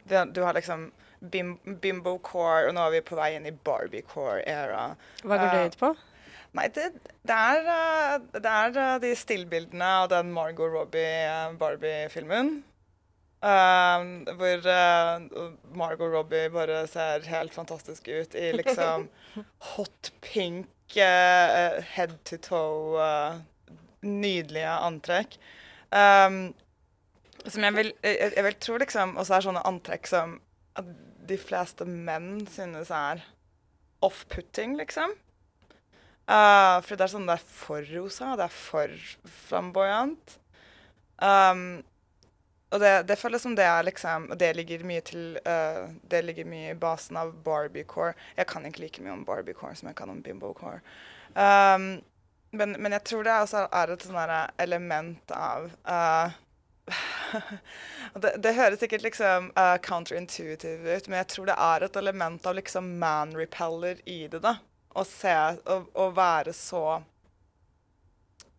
det, 0.08 0.26
Du 0.36 0.42
har 0.44 0.52
liksom 0.56 0.90
bim, 1.32 1.54
bimbo-core, 1.80 2.66
og 2.68 2.74
nå 2.76 2.82
er 2.86 2.94
vi 2.96 3.00
på 3.04 3.16
vei 3.18 3.30
inn 3.36 3.44
i 3.48 3.52
Barbie-core-era. 3.52 4.86
Hva 5.24 5.36
går 5.40 5.50
det 5.52 5.58
Eh, 5.60 5.66
ut 5.72 5.78
på? 5.80 5.90
Nei, 6.56 6.66
det, 6.74 6.88
det 7.26 7.36
er, 7.36 7.68
eh, 7.74 8.16
det 8.34 8.50
er 8.50 8.80
eh, 8.82 8.96
de 9.04 9.12
stillbildene 9.18 9.90
av 10.02 10.08
den 10.10 10.32
Margot 10.34 10.72
Robbie-Barbie-filmen. 10.72 12.58
Uh, 13.40 14.26
hvor 14.36 14.66
uh, 14.68 15.52
Margot 15.72 16.10
Robbie 16.12 16.50
bare 16.52 16.82
ser 16.92 17.24
helt 17.24 17.54
fantastisk 17.56 18.10
ut 18.12 18.34
i 18.36 18.50
liksom 18.52 19.06
hot 19.70 20.10
pink, 20.20 20.68
uh, 20.98 21.80
head 21.94 22.18
to 22.28 22.36
toe, 22.36 23.00
eh, 23.00 23.38
nydelige 24.04 24.74
antrekk. 24.84 25.38
Um, 25.88 26.52
som 27.46 27.64
jeg 27.64 27.76
vil, 27.78 27.92
jeg, 28.04 28.32
jeg 28.36 28.44
vil 28.44 28.60
tro 28.60 28.76
liksom 28.82 29.16
også 29.16 29.38
er 29.38 29.46
sånne 29.48 29.64
antrekk 29.72 30.10
som 30.10 30.36
at 30.76 30.92
de 31.30 31.40
fleste 31.40 31.86
menn 31.88 32.44
synes 32.50 32.92
er 32.92 33.24
off-putting, 34.04 34.76
liksom. 34.76 35.16
Uh, 36.30 36.78
for 36.86 36.94
det 36.94 37.06
er 37.06 37.10
sånn 37.10 37.26
det 37.26 37.34
er 37.40 37.46
for 37.50 37.86
rosa, 37.90 38.34
det 38.38 38.46
er 38.46 38.54
for 38.54 38.92
flamboyant. 39.48 40.36
Um, 41.18 41.80
og 42.70 42.78
det, 42.78 42.92
det 43.08 43.16
føles 43.18 43.42
som 43.42 43.56
det 43.58 43.66
er 43.66 43.82
liksom 43.84 44.30
Og 44.30 44.38
det 44.40 44.54
ligger 44.56 44.84
mye 44.86 45.02
til 45.04 45.34
uh, 45.44 45.90
Det 46.08 46.22
ligger 46.24 46.46
mye 46.48 46.70
i 46.70 46.78
basen 46.78 47.18
av 47.20 47.34
Barbie-core. 47.44 48.14
Jeg 48.36 48.46
kan 48.46 48.64
ikke 48.66 48.84
like 48.84 49.02
mye 49.02 49.16
om 49.16 49.24
Barbie-core 49.26 49.74
som 49.76 49.90
jeg 49.90 49.98
kan 49.98 50.12
om 50.12 50.22
Bimbo-core. 50.22 50.78
Um, 51.34 51.98
men, 52.52 52.76
men 52.78 52.94
jeg 52.94 53.04
tror 53.06 53.26
det 53.26 53.34
også 53.42 53.66
er 53.66 53.92
et 53.92 54.06
sånn 54.06 54.32
element 54.58 55.34
av 55.34 55.68
uh, 55.90 56.38
det, 58.22 58.32
det 58.42 58.56
høres 58.56 58.80
sikkert 58.82 59.04
liksom 59.06 59.52
uh, 59.58 59.76
counterintuitive 59.82 60.96
ut, 60.96 61.06
men 61.08 61.20
jeg 61.20 61.28
tror 61.34 61.50
det 61.50 61.58
er 61.58 61.86
et 61.86 62.00
element 62.00 62.46
av 62.46 62.56
liksom 62.58 62.96
man-repeller 63.02 64.02
i 64.06 64.24
det. 64.30 64.42
da. 64.42 64.56
Å 64.94 65.04
se 65.06 65.34
Å 65.34 66.10
være 66.16 66.54
så 66.56 66.84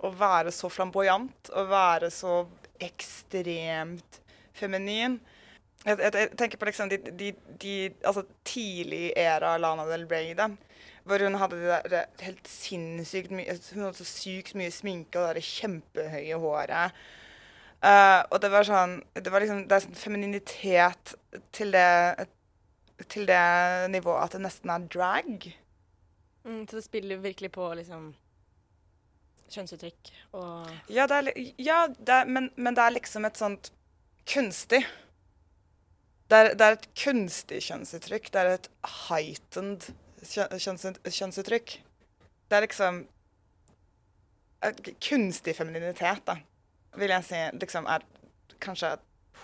Å 0.02 0.12
være 0.17 0.54
så 0.56 0.70
flamboyant, 0.72 1.52
å 1.54 1.65
være 1.70 2.10
så 2.10 2.39
ekstremt 2.82 4.17
feminin. 4.58 5.20
Jeg, 5.86 6.00
jeg, 6.00 6.13
jeg 6.15 6.32
tenker 6.39 6.58
på 6.58 6.65
liksom 6.65 6.89
de, 6.89 6.98
de, 7.17 7.28
de 7.62 7.76
altså 8.02 8.24
tidlig 8.46 9.12
æra 9.17 9.52
Lana 9.62 9.86
Del 9.89 10.08
Rey, 10.10 10.32
da. 10.38 10.48
Hvor 11.06 11.22
hun 11.22 11.38
hadde 11.38 11.60
det 11.62 11.70
der 11.70 11.88
det 11.94 12.26
helt 12.26 12.50
sinnssykt 12.50 13.32
mye 13.34 13.54
Hun 13.74 13.88
hadde 13.88 13.98
så 13.98 14.06
sykt 14.06 14.54
mye 14.58 14.74
sminke 14.74 15.22
og 15.22 15.30
det 15.30 15.41
der 15.44 15.50
kjempehøye 15.52 16.41
håret. 16.41 17.00
Uh, 17.82 18.22
og 18.30 18.38
det 18.44 18.52
var 18.54 18.65
sånn 18.67 19.00
Det 19.13 19.32
var 19.34 19.41
liksom 19.41 19.63
det 19.65 19.78
er 19.78 19.86
sånn 19.88 19.98
femininitet 19.98 21.15
til 21.54 21.74
det 21.74 22.28
til 23.10 23.26
det 23.26 23.89
nivået 23.89 24.28
at 24.28 24.36
det 24.36 24.44
nesten 24.44 24.70
er 24.70 24.84
drag. 24.94 25.48
Mm, 26.43 26.65
så 26.67 26.80
det 26.80 26.86
spiller 26.86 27.21
virkelig 27.21 27.51
på 27.54 27.67
liksom 27.77 28.12
kjønnsuttrykk 29.51 30.12
og 30.39 30.69
Ja, 30.89 31.06
er, 31.06 31.30
ja 31.60 31.84
er, 31.86 32.25
men, 32.25 32.49
men 32.56 32.77
det 32.77 32.84
er 32.86 32.95
liksom 32.95 33.27
et 33.27 33.38
sånt 33.38 33.71
kunstig 34.30 34.82
det 36.32 36.38
er, 36.39 36.54
det 36.56 36.65
er 36.65 36.77
et 36.77 36.86
kunstig 36.95 37.58
kjønnsuttrykk. 37.65 38.30
Det 38.32 38.39
er 38.39 38.49
et 38.54 38.67
heightened 39.10 39.89
kjønns, 40.23 40.86
kjønnsuttrykk. 41.17 41.73
Det 42.47 42.58
er 42.58 42.67
liksom 42.67 43.04
Kunstig 45.01 45.56
femininitet, 45.58 46.19
da, 46.27 46.36
vil 47.01 47.10
jeg 47.10 47.25
si 47.25 47.38
liksom 47.58 47.88
er 47.89 48.04
kanskje 48.62 48.91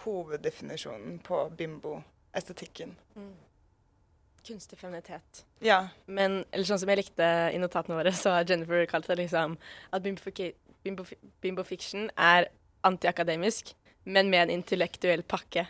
hoveddefinisjonen 0.04 1.16
på 1.26 1.40
bimbo-estetikken. 1.58 2.92
Kunstig 4.48 4.80
feminitet. 4.80 5.44
Ja. 5.64 5.88
Men 6.06 6.40
eller 6.52 6.68
sånn 6.68 6.80
som 6.82 6.92
jeg 6.92 7.02
likte 7.02 7.28
i 7.54 7.60
notatene 7.62 7.98
våre, 8.00 8.14
så 8.16 8.38
har 8.38 8.48
Jennifer 8.48 8.86
kalt 8.90 9.10
det 9.12 9.20
liksom 9.22 9.58
at 9.92 10.06
bimbofiction 10.06 10.56
bimbo, 10.84 11.06
bimbo 11.42 11.64
er 12.16 12.48
antiakademisk, 12.88 13.74
men 14.06 14.30
med 14.32 14.48
en 14.48 14.60
intellektuell 14.60 15.24
pakke. 15.24 15.68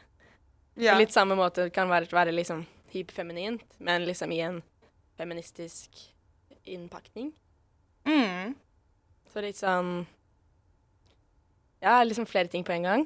ja. 0.76 0.94
På 0.94 1.00
litt 1.00 1.16
samme 1.16 1.36
måte 1.36 1.70
kan 1.74 1.90
være, 1.90 2.12
være 2.12 2.36
liksom 2.36 2.66
hyperfeminint, 2.94 3.66
men 3.80 4.06
liksom 4.06 4.32
i 4.32 4.42
en 4.46 4.62
feministisk 5.18 5.90
innpakning. 6.64 7.32
Mm. 8.06 8.56
Så 9.34 9.42
litt 9.42 9.58
sånn 9.58 10.06
Ja, 11.84 12.04
liksom 12.04 12.26
flere 12.26 12.48
ting 12.48 12.64
på 12.64 12.74
en 12.74 12.84
gang. 12.84 13.06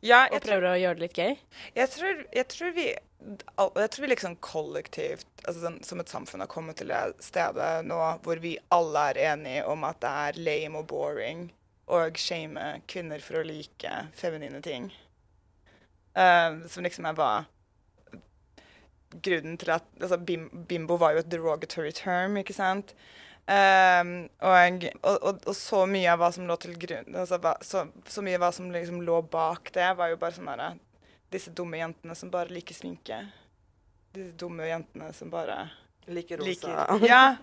ja 0.00 0.24
Og 0.30 0.40
prøver 0.40 0.64
tror, 0.64 0.72
å 0.72 0.80
gjøre 0.80 0.98
det 0.98 1.04
litt 1.04 1.18
gøy. 1.18 1.36
jeg, 1.76 1.90
tror, 1.92 2.22
jeg 2.32 2.48
tror 2.48 2.72
vi 2.76 2.86
Jeg 2.86 3.90
tror 3.92 4.02
vi 4.04 4.08
liksom 4.12 4.36
kollektivt, 4.44 5.26
altså 5.44 5.60
sånn, 5.60 5.78
som 5.84 6.00
et 6.00 6.12
samfunn, 6.12 6.44
har 6.44 6.50
kommet 6.52 6.78
til 6.78 6.92
det 6.92 7.16
stedet 7.24 7.84
nå 7.84 7.98
hvor 8.24 8.40
vi 8.40 8.56
alle 8.70 9.08
er 9.10 9.22
enige 9.32 9.64
om 9.66 9.84
at 9.88 10.00
det 10.04 10.12
er 10.28 10.40
lame 10.46 10.82
og 10.82 10.88
boring 10.92 11.48
og 11.86 12.18
shame 12.18 12.80
kvinner 12.90 13.22
for 13.22 13.40
å 13.40 13.46
like 13.46 13.92
feminine 14.14 14.60
ting. 14.62 14.90
Uh, 16.16 16.64
som 16.68 16.84
liksom 16.86 17.04
er 17.06 17.16
hva 17.18 17.30
Grunnen 19.22 19.56
til 19.56 19.70
at 19.70 19.84
altså, 20.00 20.16
bim, 20.18 20.48
Bimbo 20.68 20.96
var 21.00 21.14
jo 21.14 21.20
et 21.22 21.28
derogatory 21.30 21.92
term, 21.94 22.36
ikke 22.36 22.56
sant? 22.56 22.92
Um, 23.46 24.28
og, 24.42 24.86
og, 25.06 25.36
og, 25.46 25.52
så 25.54 25.84
mye 25.86 26.10
av 26.10 26.18
hva 26.18 26.32
som 26.34 26.48
lå 26.48 26.56
til 26.58 26.72
grunn 26.82 27.14
altså, 27.14 27.38
så, 27.62 27.84
så 28.10 28.24
mye 28.26 28.40
av 28.40 28.42
hva 28.42 28.48
som 28.56 28.72
liksom 28.74 29.04
lå 29.06 29.20
bak 29.30 29.70
det, 29.76 29.86
var 29.94 30.10
jo 30.10 30.16
bare 30.18 30.34
sånn 30.34 30.48
herre 30.50 30.72
Disse 31.30 31.52
dumme 31.54 31.78
jentene 31.78 32.14
som 32.18 32.30
bare 32.30 32.54
liker 32.54 32.74
sminke. 32.74 33.16
Disse 34.14 34.34
dumme 34.38 34.66
jentene 34.66 35.12
som 35.14 35.30
bare 35.30 35.68
Liker 36.06 36.38
rosa. 36.38 36.86
liker 36.94 37.06
Ja. 37.12 37.36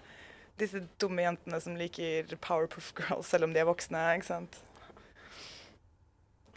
Disse 0.60 0.84
dumme 1.01 1.26
jentene 1.26 1.60
som 1.62 1.76
liker 1.80 2.36
Powerpuff 2.39 2.93
Girls 2.99 3.32
selv 3.32 3.47
om 3.47 3.56
de 3.56 3.60
er 3.64 3.68
voksne, 3.68 4.04
ikke 4.18 4.28
sant. 4.28 4.60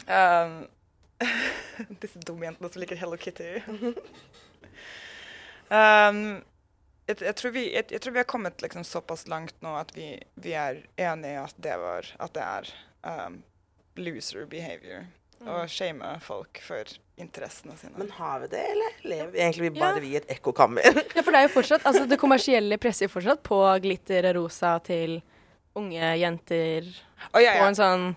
Um, 0.07 0.59
disse 2.03 2.19
dumme 2.23 2.47
jentene 2.47 2.71
som 2.71 2.83
liker 2.83 2.99
Hello 2.99 3.19
Kitty. 3.19 3.57
um, 5.71 6.21
jeg, 7.07 7.21
jeg, 7.21 7.35
tror 7.39 7.53
vi, 7.55 7.63
jeg, 7.73 7.85
jeg 7.91 8.01
tror 8.03 8.13
vi 8.15 8.19
har 8.21 8.27
kommet 8.29 8.61
liksom 8.61 8.83
såpass 8.87 9.27
langt 9.31 9.55
nå 9.65 9.75
at 9.79 9.93
vi, 9.95 10.09
vi 10.35 10.53
er 10.59 10.81
enige 10.99 11.33
i 11.37 11.39
at 11.41 11.55
det 11.63 11.77
var 11.81 12.09
At 12.19 12.33
det 12.35 12.43
er 12.43 12.71
um, 13.27 13.39
loser 13.97 14.45
behavior. 14.45 15.07
Og 15.45 15.69
shame 15.69 16.15
folk 16.25 16.59
for 16.65 16.89
interessene 17.21 17.75
sine. 17.77 17.93
Men 17.97 18.09
har 18.17 18.39
vi 18.43 18.47
det, 18.51 18.61
eller 18.73 18.95
lever 19.09 19.31
vi 19.33 19.39
egentlig 19.41 19.71
Ja. 19.71 19.79
bare 19.79 20.01
vi 20.01 20.11
i 20.13 20.15
et 20.17 20.29
ekkokammer? 20.33 20.85
Ja, 21.15 21.21
for 21.21 21.31
det 21.31 21.39
er 21.39 21.47
jo 21.47 21.53
fortsatt 21.55 21.85
Altså, 21.85 22.05
det 22.09 22.17
kommersielle 22.21 22.77
presser 22.81 23.09
fortsatt 23.09 23.43
på 23.45 23.59
glitter 23.81 24.29
og 24.31 24.35
rosa 24.43 24.77
til 24.85 25.19
unge 25.77 26.13
jenter 26.17 26.87
oh, 27.33 27.41
ja, 27.41 27.53
på 27.61 27.67
en 27.69 27.77
sånn 27.77 28.07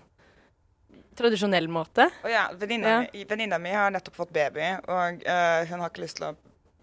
tradisjonell 1.17 1.67
måte. 1.69 2.07
Å 2.25 2.29
ja. 2.31 2.47
Venninna 2.57 3.03
Ja. 3.13 3.25
venninna 3.29 3.59
mi 3.61 3.73
har 3.75 3.91
nettopp 3.93 4.15
fått 4.17 4.33
baby, 4.33 4.65
og 4.89 5.21
uh, 5.27 5.61
hun 5.69 5.81
har 5.83 5.89
ikke 5.91 6.05
lyst 6.05 6.17
til 6.21 6.31
å 6.31 6.35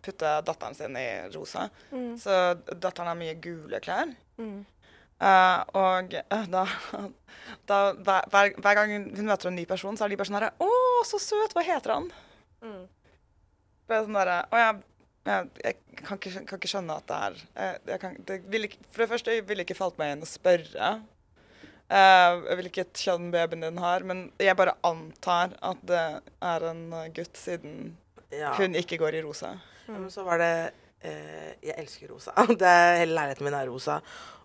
putte 0.04 0.32
datteren 0.46 0.74
sin 0.78 0.96
i 0.98 1.06
rosa. 1.34 1.68
Så 2.20 2.34
datteren 2.72 3.10
har 3.10 3.18
mye 3.18 3.34
gule 3.42 3.80
klær. 3.84 4.12
Mm. 4.40 4.60
Uh, 5.18 5.64
og 5.74 6.12
eh, 6.14 6.44
da, 6.46 6.60
da 7.66 7.78
hver, 8.06 8.28
hver, 8.30 8.52
hver 8.62 8.76
gang 8.78 8.92
hun 8.94 9.26
møter 9.26 9.48
en 9.50 9.56
ny 9.58 9.64
person, 9.66 9.96
så 9.98 10.04
er 10.06 10.12
de 10.12 10.18
bare 10.20 10.30
sånn 10.30 10.36
herre 10.38 10.52
Å, 10.62 10.68
så 11.08 11.18
søt! 11.18 11.56
Hva 11.56 11.64
heter 11.66 11.90
han? 11.96 12.04
Mm. 12.62 12.84
Er 13.90 14.04
sånn 14.06 14.14
derre 14.14 14.36
Å 14.54 14.60
jeg, 14.62 14.76
Jeg, 15.26 15.48
jeg 15.64 16.04
kan, 16.04 16.20
ikke, 16.20 16.44
kan 16.46 16.60
ikke 16.60 16.70
skjønne 16.70 16.98
at 17.02 17.08
det 17.10 17.18
er 17.18 17.40
jeg, 17.40 17.80
jeg 17.90 18.00
kan, 18.04 18.14
det 18.30 18.62
ikke, 18.68 18.78
For 18.92 19.02
det 19.02 19.08
første 19.16 19.34
ville 19.50 19.66
ikke 19.66 19.76
falt 19.80 19.98
meg 19.98 20.12
inn 20.14 20.22
å 20.22 20.30
spørre. 20.30 20.92
uh, 21.90 22.38
jeg 22.52 22.60
vil 22.60 22.70
ikke 22.70 22.84
et 22.86 23.02
kjønn 23.08 23.32
babyen 23.34 23.66
din 23.66 23.82
har, 23.82 24.06
men 24.06 24.22
jeg 24.38 24.54
bare 24.62 24.76
antar 24.86 25.58
at 25.66 25.82
det 25.90 26.04
er 26.52 26.68
en 26.70 26.84
eh, 26.94 27.10
gutt, 27.18 27.34
siden 27.42 27.96
Ja. 28.30 28.54
hun 28.60 28.78
ikke 28.78 29.00
går 29.02 29.18
i 29.18 29.24
rosa. 29.26 29.56
Ja, 29.88 29.96
men 29.96 30.10
så 30.12 30.24
var 30.26 30.40
det 30.42 30.52
eh, 31.00 31.52
Jeg 31.64 31.74
elsker 31.78 32.12
rosa. 32.12 32.34
Det 32.62 32.74
hele 33.00 33.16
leiligheten 33.16 33.48
min 33.48 33.56
er 33.56 33.70
rosa. 33.70 33.98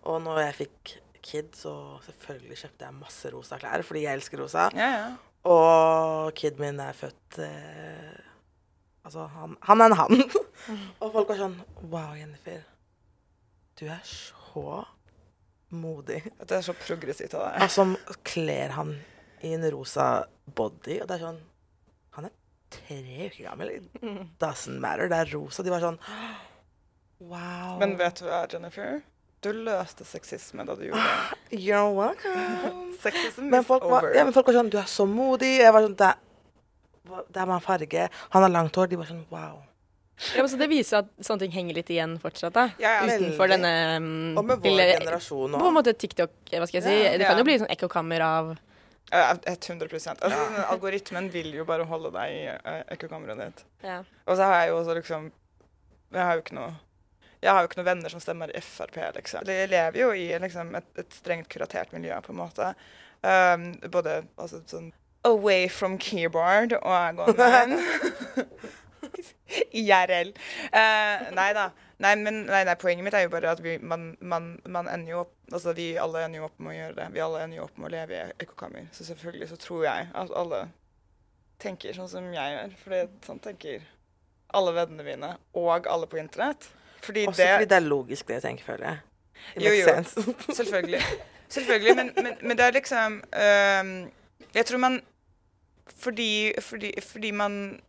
Og 0.08 0.20
når 0.24 0.42
jeg 0.46 0.58
fikk 0.62 0.94
kid, 1.24 1.54
så 1.56 1.72
selvfølgelig 2.04 2.60
kjøpte 2.60 2.88
jeg 2.88 2.98
masse 2.98 3.32
rosa 3.32 3.58
klær, 3.60 3.84
fordi 3.86 4.04
jeg 4.04 4.20
elsker 4.20 4.40
rosa. 4.44 4.68
Ja, 4.76 4.90
ja. 4.98 5.06
Og 5.44 6.32
kid 6.36 6.60
min 6.60 6.80
er 6.80 6.96
født 6.96 7.40
eh, 7.44 8.20
Altså, 9.04 9.26
han, 9.28 9.56
han 9.68 9.82
er 9.84 9.92
en 9.92 9.98
han. 9.98 10.22
og 11.02 11.10
folk 11.12 11.28
var 11.28 11.40
sånn 11.42 11.58
Wow, 11.92 12.14
Jennifer. 12.16 12.62
Du 13.76 13.84
er 13.84 14.00
så 14.08 14.78
modig. 15.74 16.22
Det 16.40 16.56
er 16.56 16.64
så 16.64 16.72
progressivt 16.78 17.34
av 17.36 17.50
deg. 17.50 17.58
Altså, 17.66 17.84
kler 18.24 18.72
han 18.78 18.94
i 19.44 19.52
en 19.56 19.66
rosa 19.74 20.24
body, 20.46 21.02
og 21.02 21.10
det 21.10 21.18
er 21.18 21.24
sånn 21.26 21.42
tre 22.74 23.28
uker 23.28 23.44
gammel. 23.48 23.70
It 23.78 24.04
doesn't 24.42 24.78
matter. 24.82 25.08
Det 25.12 25.16
er 25.24 25.32
rosa. 25.34 25.62
De 25.66 25.70
var 25.74 25.80
sånn 25.84 25.98
Wow. 27.24 27.78
Men 27.80 27.96
vet 27.96 28.18
du 28.20 28.26
hva, 28.26 28.42
Jennifer? 28.50 29.00
Du 29.44 29.50
løste 29.52 30.04
sexisme 30.08 30.64
da 30.66 30.74
du 30.76 30.86
gjorde 30.88 31.04
det. 31.04 31.58
You're 31.66 31.92
welcome. 31.94 32.94
Sexism 33.04 33.46
Men 33.52 33.60
is 33.62 33.68
folk, 33.68 33.84
var, 33.88 34.08
ja, 34.16 34.24
men 34.24 34.32
folk 34.36 34.48
var 34.50 34.56
sånn 34.58 34.70
Du 34.72 34.78
er 34.80 34.88
så 34.90 35.06
modig. 35.08 35.54
Jeg 35.62 35.72
var 35.74 35.84
sånn 35.86 35.96
Det, 36.00 36.10
er- 36.10 37.24
det 37.28 37.40
er 37.42 37.48
bare 37.50 37.60
farge. 37.64 38.08
Han 38.34 38.46
har 38.46 38.52
langt 38.52 38.76
hår. 38.80 38.90
De 38.92 38.98
var 39.00 39.08
sånn 39.10 39.24
Wow. 39.32 39.62
Ja, 40.36 40.44
men 40.44 40.48
så 40.52 40.56
det 40.60 40.68
viser 40.70 41.00
at 41.02 41.08
sånne 41.26 41.42
ting 41.42 41.50
henger 41.56 41.74
litt 41.80 41.88
igjen 41.90 42.12
fortsatt, 42.22 42.54
da. 42.54 42.68
Ja, 42.78 42.92
ja. 43.02 43.16
Utenfor 43.18 43.48
Veldig. 43.50 43.56
denne 43.56 43.72
um, 43.98 44.38
Og 44.38 44.44
med 44.46 44.60
vår 44.62 44.68
lille- 44.70 44.92
generasjon 45.00 45.56
På 45.58 45.66
en 45.72 45.74
måte 45.74 45.94
TikTok, 45.98 46.36
hva 46.52 46.68
skal 46.70 46.78
jeg 46.78 46.84
si. 46.86 46.94
Ja. 47.02 47.16
Det 47.18 47.26
kan 47.26 47.40
jo 47.42 47.46
bli 47.48 47.56
sånn 47.64 47.72
ekkokammer 47.74 48.22
av 48.22 48.52
100 49.14 49.88
altså, 49.94 50.64
Algoritmen 50.68 51.28
vil 51.30 51.52
jo 51.54 51.66
bare 51.68 51.86
holde 51.86 52.10
deg 52.14 52.34
i 52.34 52.42
uh, 52.50 52.80
ekkokammeret 52.94 53.40
ditt. 53.40 53.62
ja. 53.86 54.00
Og 54.26 54.38
så 54.38 54.48
har 54.48 54.62
jeg 54.62 54.72
jo 54.72 54.80
også 54.80 54.96
liksom 54.98 55.30
Jeg 56.14 56.22
har 56.24 56.34
jo 56.34 56.44
ikke 56.44 56.58
noe 56.58 56.72
jeg 57.44 57.52
har 57.52 57.60
jo 57.60 57.68
ikke 57.68 57.76
noen 57.76 57.90
venner 57.90 58.08
som 58.08 58.20
stemmer 58.24 58.48
Frp, 58.64 58.94
liksom. 59.18 59.44
Jeg 59.44 59.68
lever 59.68 59.98
jo 60.00 60.12
i 60.16 60.30
liksom, 60.40 60.70
et, 60.78 60.86
et 60.96 61.12
strengt 61.12 61.50
kuratert 61.52 61.90
miljø, 61.92 62.16
på 62.24 62.32
en 62.32 62.38
måte. 62.38 62.70
Um, 63.20 63.66
både 63.92 64.22
altså, 64.40 64.62
sånn 64.64 64.86
away 65.28 65.68
from 65.68 65.98
keyboard 65.98 66.72
og 66.72 66.86
online. 66.88 67.78
IRL. 69.72 70.32
Uh, 70.72 71.28
nei 71.36 71.50
da. 71.56 71.68
Nei, 72.02 72.14
men 72.18 72.42
nei, 72.48 72.64
nei, 72.66 72.74
poenget 72.80 73.06
mitt 73.06 73.14
er 73.14 73.26
jo 73.26 73.30
bare 73.30 73.52
at 73.54 73.60
vi, 73.62 73.76
man, 73.78 74.16
man, 74.20 74.54
man 74.66 74.88
ender 74.90 75.12
jo 75.12 75.18
opp 75.24 75.34
Altså 75.54 75.74
vi 75.76 75.92
alle 76.00 76.24
ender 76.24 76.40
jo 76.40 76.46
opp 76.48 76.56
med 76.58 76.72
å 76.72 76.74
gjøre 76.74 76.94
det. 76.96 77.04
Vi 77.14 77.20
alle 77.22 77.42
ender 77.44 77.58
jo 77.60 77.66
opp 77.66 77.76
med 77.78 77.86
å 77.86 77.92
leve 77.92 78.16
i 78.16 78.32
ekkokammer. 78.42 78.86
Så 78.96 79.04
selvfølgelig 79.04 79.50
så 79.50 79.58
tror 79.60 79.82
jeg 79.84 80.06
at 80.16 80.32
alle 80.40 80.60
tenker 81.62 81.94
sånn 81.94 82.08
som 82.10 82.30
jeg 82.32 82.54
gjør. 82.54 82.72
For 82.80 83.10
sånn 83.28 83.42
tenker 83.44 83.84
alle 84.56 84.72
vennene 84.74 85.04
mine 85.06 85.30
og 85.60 85.86
alle 85.90 86.08
på 86.10 86.18
internett. 86.22 86.66
Fordi 87.04 87.26
Også 87.28 87.42
det 87.42 87.50
fordi 87.52 87.68
det 87.70 87.76
er 87.76 87.86
logisk, 87.86 88.26
det 88.26 88.38
jeg 88.38 88.46
tenker, 88.46 88.64
føler 88.72 88.88
jeg. 88.88 88.98
Jo, 89.66 89.72
jo. 89.76 89.84
sense. 89.84 90.24
Selvfølgelig. 90.58 91.02
Selvfølgelig, 91.48 91.96
men, 91.96 92.12
men, 92.16 92.36
men 92.40 92.58
det 92.58 92.64
er 92.64 92.76
liksom 92.78 93.18
um, 93.20 93.90
Jeg 94.54 94.66
tror 94.66 94.78
man 94.78 95.00
fordi, 95.96 96.52
fordi, 96.60 96.92
fordi 97.00 97.30
man 97.30 97.80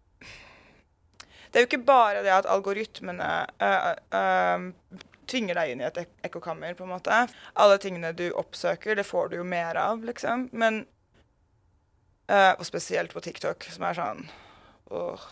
Det 1.55 1.61
er 1.61 1.63
jo 1.63 1.69
ikke 1.69 1.85
bare 1.87 2.19
det 2.19 2.33
at 2.35 2.47
algoritmene 2.51 3.27
øh, 3.63 3.85
øh, 4.11 4.63
tvinger 5.23 5.55
deg 5.55 5.69
inn 5.71 5.79
i 5.79 5.85
et 5.87 6.01
ek 6.01 6.09
ekkokammer, 6.27 6.73
på 6.75 6.83
en 6.83 6.91
måte. 6.91 7.19
Alle 7.55 7.77
tingene 7.79 8.11
du 8.11 8.25
oppsøker, 8.35 8.99
det 8.99 9.05
får 9.07 9.31
du 9.31 9.37
jo 9.37 9.45
mer 9.47 9.79
av, 9.79 10.03
liksom. 10.03 10.49
Men 10.51 10.81
øh, 12.27 12.51
Og 12.59 12.65
spesielt 12.67 13.15
på 13.15 13.23
TikTok, 13.23 13.63
som 13.71 13.87
er 13.87 13.95
sånn 14.01 14.27
åh, 14.91 15.23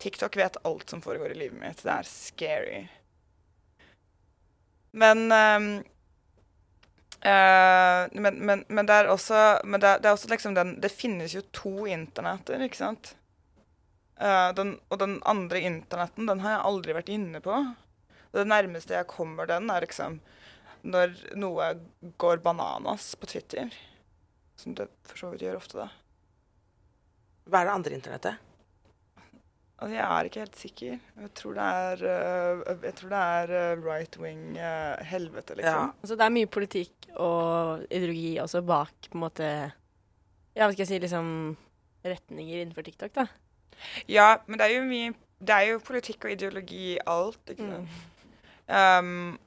TikTok 0.00 0.40
vet 0.40 0.56
alt 0.64 0.88
som 0.88 1.04
foregår 1.04 1.36
i 1.36 1.38
livet 1.42 1.60
mitt. 1.60 1.84
Det 1.84 1.92
er 1.98 2.08
scary. 2.08 2.80
Men 4.96 5.28
eh, 5.36 5.84
men, 8.16 8.40
men, 8.40 8.64
men 8.72 8.88
det 8.88 9.02
er 9.02 9.12
også, 9.12 9.60
det, 9.68 9.80
det 10.00 10.08
er 10.08 10.14
også 10.16 10.32
liksom 10.32 10.56
den 10.56 10.78
Det 10.80 10.88
finnes 10.88 11.36
jo 11.36 11.44
to 11.52 11.84
internetter, 11.84 12.64
ikke 12.64 12.80
sant? 12.80 13.18
Eh, 14.18 14.48
den, 14.58 14.74
og 14.88 14.98
den 15.02 15.18
andre 15.28 15.62
internetten, 15.68 16.26
den 16.28 16.42
har 16.44 16.56
jeg 16.56 16.66
aldri 16.72 16.96
vært 16.96 17.12
inne 17.12 17.40
på. 17.44 17.62
Det 18.34 18.46
nærmeste 18.46 18.94
jeg 18.94 19.10
kommer 19.10 19.48
den, 19.50 19.70
er 19.70 19.86
liksom 19.86 20.20
når 20.80 21.16
noe 21.36 21.72
går 22.20 22.40
bananas 22.44 23.12
på 23.20 23.28
Twitter. 23.28 23.72
Som 24.56 24.76
det 24.76 24.88
for 25.08 25.20
så 25.20 25.32
vidt 25.32 25.44
gjør 25.44 25.60
ofte, 25.60 25.80
da. 25.80 25.88
Hva 27.50 27.60
er 27.60 27.68
det 27.68 27.74
andre 27.74 27.96
internettet? 27.96 28.46
Altså, 29.80 29.94
jeg 29.96 30.04
er 30.04 30.28
ikke 30.28 30.42
helt 30.42 30.58
sikker. 30.60 30.96
Jeg 31.22 31.30
tror 31.40 31.54
det 31.56 31.66
er, 31.82 32.02
uh, 32.04 32.72
jeg 32.84 32.96
tror 32.98 33.12
det 33.14 33.20
er 33.34 33.52
uh, 33.56 33.84
right 33.86 34.18
wing 34.20 34.42
uh, 34.58 35.00
helvete, 35.08 35.56
liksom. 35.56 35.86
Ja. 35.88 36.02
Altså, 36.04 36.18
det 36.20 36.26
er 36.26 36.34
mye 36.36 36.50
politikk 36.52 37.08
og 37.16 37.86
ideologi 37.88 38.34
også 38.42 38.60
bak 38.68 39.08
på 39.08 39.16
en 39.16 39.24
måte 39.24 39.48
Ja, 39.48 40.66
hva 40.66 40.72
skal 40.74 40.84
jeg 40.84 40.90
si, 40.90 40.98
liksom 41.06 41.30
retninger 42.04 42.60
innenfor 42.60 42.84
TikTok, 42.84 43.14
da. 43.16 43.26
Ja, 44.08 44.36
men 44.46 44.58
det 44.58 44.66
er 44.66 44.76
jo 44.76 44.86
mye 44.88 45.14
Det 45.40 45.54
er 45.56 45.70
jo 45.70 45.78
politikk 45.80 46.24
og 46.24 46.32
ideologi 46.34 46.94
i 46.94 46.98
alt, 47.06 47.40
ikke 47.48 47.70
Mm. 47.80 47.86
Um, 48.70 49.38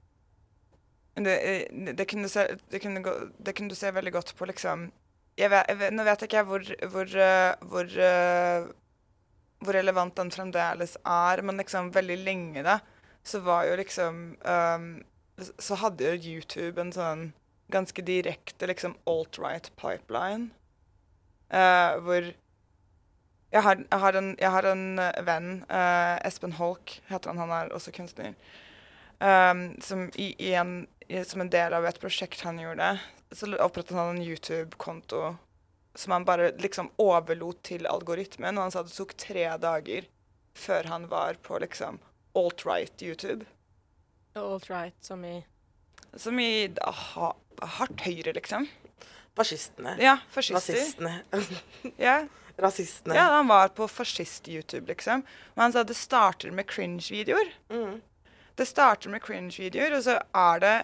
det, 1.16 1.36
eh, 1.38 1.94
det, 1.96 2.06
kunne 2.10 2.30
se, 2.30 2.58
det, 2.72 2.82
kunne 2.82 3.04
gå, 3.04 3.12
det 3.46 3.54
kunne 3.56 3.70
du 3.70 3.76
se 3.76 3.92
veldig 3.92 4.12
godt 4.14 4.34
på 4.36 4.46
liksom 4.50 4.90
jeg 5.38 5.50
vet, 5.50 5.70
jeg 5.70 5.80
vet, 5.80 5.94
Nå 5.94 6.06
vet 6.06 6.26
ikke 6.26 6.40
jeg 6.42 6.48
hvor, 6.50 6.66
hvor, 6.94 7.14
eh, 7.26 7.54
hvor, 7.70 7.94
eh, 8.08 8.68
hvor 9.64 9.78
relevant 9.78 10.18
den 10.18 10.32
fremdeles 10.34 10.98
er, 11.06 11.42
men 11.42 11.62
liksom 11.62 11.94
veldig 11.94 12.18
lenge 12.26 12.66
da, 12.66 12.80
så 13.24 13.40
var 13.46 13.66
jo 13.70 13.78
liksom 13.80 14.20
um, 14.44 14.90
Så 15.60 15.80
hadde 15.82 16.12
jo 16.12 16.36
YouTube 16.36 16.82
en 16.82 16.94
sånn 16.94 17.32
ganske 17.74 18.04
direkte 18.06 18.68
liksom 18.70 18.94
alt-right 19.10 19.72
pipeline, 19.80 20.52
uh, 21.50 21.98
hvor 22.06 22.28
jeg 23.54 23.62
har, 23.62 23.82
jeg 23.86 24.02
har, 24.02 24.18
en, 24.18 24.30
jeg 24.40 24.50
har 24.56 24.68
en 24.72 24.86
eh, 25.00 25.24
venn, 25.28 25.50
uh, 25.70 26.18
Espen 26.26 26.56
Holk 26.58 26.96
heter 27.10 27.30
han, 27.30 27.42
han 27.44 27.54
er 27.54 27.74
også 27.76 27.94
kunstner, 27.94 28.34
um, 29.20 29.68
som, 29.84 30.08
i, 30.18 30.32
i 30.42 30.54
en, 30.58 30.88
i, 31.06 31.22
som 31.28 31.44
en 31.44 31.52
del 31.54 31.76
av 31.78 31.86
et 31.86 32.00
prosjekt 32.02 32.42
han 32.48 32.62
gjorde, 32.62 32.96
så 33.34 33.52
opprettet 33.62 33.98
han 33.98 34.16
en 34.16 34.26
YouTube-konto 34.26 35.36
som 35.96 36.16
han 36.16 36.26
bare 36.26 36.52
liksom 36.58 36.90
overlot 37.02 37.62
til 37.70 37.86
algoritmen, 37.90 38.58
og 38.58 38.66
han 38.68 38.74
sa 38.74 38.82
det 38.86 38.96
tok 38.96 39.14
tre 39.22 39.46
dager 39.62 40.10
før 40.58 40.90
han 40.90 41.06
var 41.10 41.38
på 41.46 41.60
liksom 41.62 42.00
alt-right 42.38 43.06
YouTube. 43.06 43.46
Alt 44.34 44.70
right, 44.74 44.98
som 45.06 45.26
i 45.26 45.44
Som 46.18 46.40
i 46.40 46.70
ha, 46.78 47.34
hardt 47.78 48.02
høyre, 48.06 48.34
liksom. 48.34 48.68
Fascistene. 49.38 49.96
Ja, 50.02 50.20
fascister. 50.30 50.74
Nazistene. 50.74 51.94
Ja, 51.98 52.24
Rasistene. 52.58 53.16
ja, 53.16 53.24
han 53.34 53.48
var 53.48 53.68
på 53.74 53.88
fascist-YouTube, 53.90 54.86
liksom. 54.88 55.24
Og 55.56 55.62
han 55.64 55.72
sa 55.74 55.84
det 55.84 55.96
starter 55.98 56.52
med 56.52 56.68
cringe-videoer. 56.70 57.50
Mm. 57.74 58.02
Det 58.56 58.68
starter 58.68 59.10
med 59.10 59.22
cringe-videoer, 59.26 59.96
og 59.98 60.04
så 60.06 60.20
er 60.36 60.60
det 60.62 60.76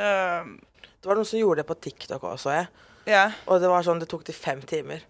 ehm, 0.00 0.54
Det 1.00 1.06
var 1.10 1.14
noen 1.20 1.28
som 1.28 1.38
gjorde 1.38 1.60
det 1.62 1.66
på 1.68 1.74
TikTok 1.84 2.22
også, 2.24 2.50
jeg. 2.50 2.66
Yeah. 3.06 3.32
Og 3.46 3.60
det 3.60 3.68
var 3.68 3.82
sånn, 3.84 4.00
det 4.00 4.08
tok 4.08 4.24
de 4.24 4.32
fem 4.32 4.62
timer 4.64 5.02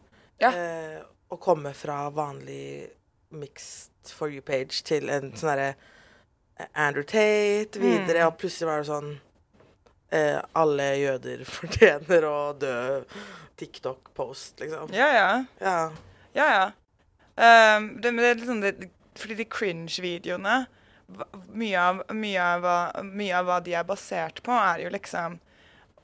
Ja. 0.42 0.50
uh, 0.50 1.04
å 1.30 1.38
komme 1.38 1.70
fra 1.78 2.08
vanlig 2.10 2.90
mixed 3.30 4.10
for 4.10 4.28
you-page 4.28 4.82
til 4.84 5.08
en 5.08 5.30
sånn 5.38 5.52
derre 5.54 5.68
eh, 6.58 6.66
Andrew 6.74 7.04
Tate 7.06 7.78
videre, 7.78 8.18
Mm. 8.24 8.26
og 8.26 8.38
plutselig 8.38 8.66
var 8.66 8.82
det 8.82 8.88
sånn 8.90 9.20
eh, 10.10 10.40
alle 10.52 10.88
jøder 11.00 11.44
fortjener 11.56 12.26
å 12.28 12.36
dø 12.58 12.74
TikTok-post, 13.56 14.60
liksom. 14.60 14.92
Ja, 14.94 15.08
ja. 15.14 15.44
Ja. 15.60 15.90
Ja, 16.34 16.46
ja. 16.58 16.64
Um, 17.76 17.88
det, 18.02 18.10
det 18.16 18.28
er 18.30 18.34
liksom 18.38 18.60
det, 18.62 18.72
Fordi 19.18 19.34
de 19.40 19.44
cringe-videoene 19.50 20.64
mye 21.54 21.78
av, 21.78 21.98
mye, 22.16 22.40
av, 22.42 22.62
hva- 22.64 23.02
mye 23.04 23.34
av 23.38 23.46
hva 23.48 23.56
de 23.62 23.74
er 23.76 23.84
basert 23.86 24.38
på, 24.46 24.54
er 24.56 24.84
jo 24.86 24.92
liksom 24.94 25.36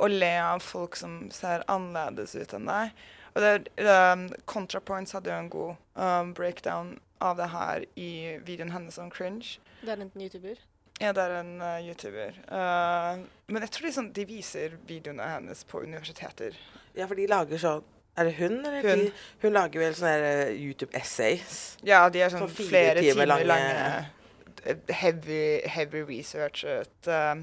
å 0.01 0.09
le 0.11 0.33
av 0.43 0.61
folk 0.63 0.95
som 0.99 1.23
ser 1.35 1.65
annerledes 1.73 2.35
ut 2.37 2.53
enn 2.57 2.69
deg. 2.69 2.93
Og 3.35 3.43
det, 3.43 3.55
um, 3.87 4.27
ContraPoints 4.51 5.15
hadde 5.17 5.31
jo 5.33 5.39
en 5.39 5.51
god 5.53 5.75
um, 5.97 6.35
breakdown 6.37 6.93
av 7.25 7.37
det 7.41 7.49
her 7.53 7.87
i 8.01 8.11
videoen 8.47 8.73
hennes 8.75 8.99
om 9.01 9.11
cringe. 9.13 9.59
Det 9.83 9.95
er 9.97 10.05
en 10.05 10.13
YouTuber. 10.15 10.61
Ja, 11.01 11.13
det 11.17 11.23
er 11.23 11.33
en 11.41 11.55
uh, 11.63 11.79
YouTuber. 11.81 12.35
Uh, 12.53 13.23
men 13.49 13.65
jeg 13.65 13.71
tror 13.73 13.87
liksom 13.89 14.11
de 14.13 14.25
viser 14.29 14.75
videoene 14.89 15.25
hennes 15.33 15.65
på 15.65 15.81
universiteter. 15.81 16.57
ja, 16.97 17.07
for 17.07 17.17
de 17.17 17.27
lager 17.31 17.59
sånn 17.63 17.85
Er 18.19 18.27
det 18.27 18.35
hun, 18.41 18.59
eller? 18.67 18.83
Hun. 18.85 19.05
De, 19.07 19.13
hun 19.45 19.53
lager 19.55 19.81
vel 19.81 19.95
sånne 19.97 20.15
eh, 20.29 20.51
YouTube-essays. 20.61 21.59
Ja, 21.87 22.03
de 22.13 22.21
er 22.21 22.33
sånn 22.33 22.43
Sånn 22.43 22.67
flere 22.69 23.01
timer 23.01 23.23
timer, 23.23 23.31
lange- 23.31 23.47
lange, 23.49 24.81
heavy, 24.93 25.43
heavy 25.71 26.03
researchet 26.05 27.09
uh, 27.09 27.39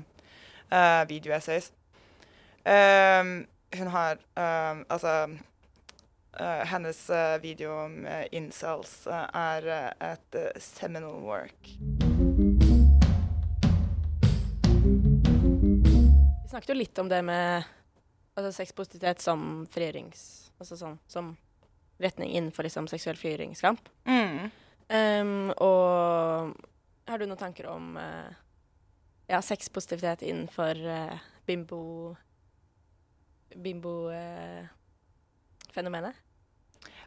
videoessays. 1.09 1.71
Um, 2.67 3.47
hun 3.73 3.87
har 3.95 4.19
um, 4.35 4.83
Altså 4.91 5.13
uh, 5.31 6.63
Hennes 6.67 6.99
uh, 7.09 7.37
video 7.41 7.71
om 7.85 8.03
uh, 8.05 8.25
incels 8.31 9.07
er 9.07 9.71
et 10.11 10.37
seminal 10.59 11.23
work. 11.23 11.73
Snakket 16.57 16.69
jo 16.69 16.75
litt 16.75 16.97
om 16.97 17.09
det 17.09 17.21
med 17.21 17.63
altså, 18.33 18.51
sexpositivitet 18.51 19.21
som 19.21 19.67
frigjørings... 19.69 20.51
Altså 20.57 20.73
sånn 20.73 20.97
som 21.05 21.37
retning 22.01 22.33
innenfor 22.33 22.65
liksom 22.65 22.89
seksuell 22.89 23.13
frigjøringskamp. 23.19 23.89
Mm. 24.09 24.49
Um, 24.89 25.53
og 25.61 26.57
har 27.05 27.21
du 27.21 27.29
noen 27.29 27.37
tanker 27.37 27.69
om 27.69 27.93
uh, 28.01 28.33
ja, 29.29 29.37
sexpositivitet 29.45 30.25
innenfor 30.25 30.73
uh, 30.81 31.13
bimbo 31.45 32.17
Bimbo-fenomenet? 33.53 36.17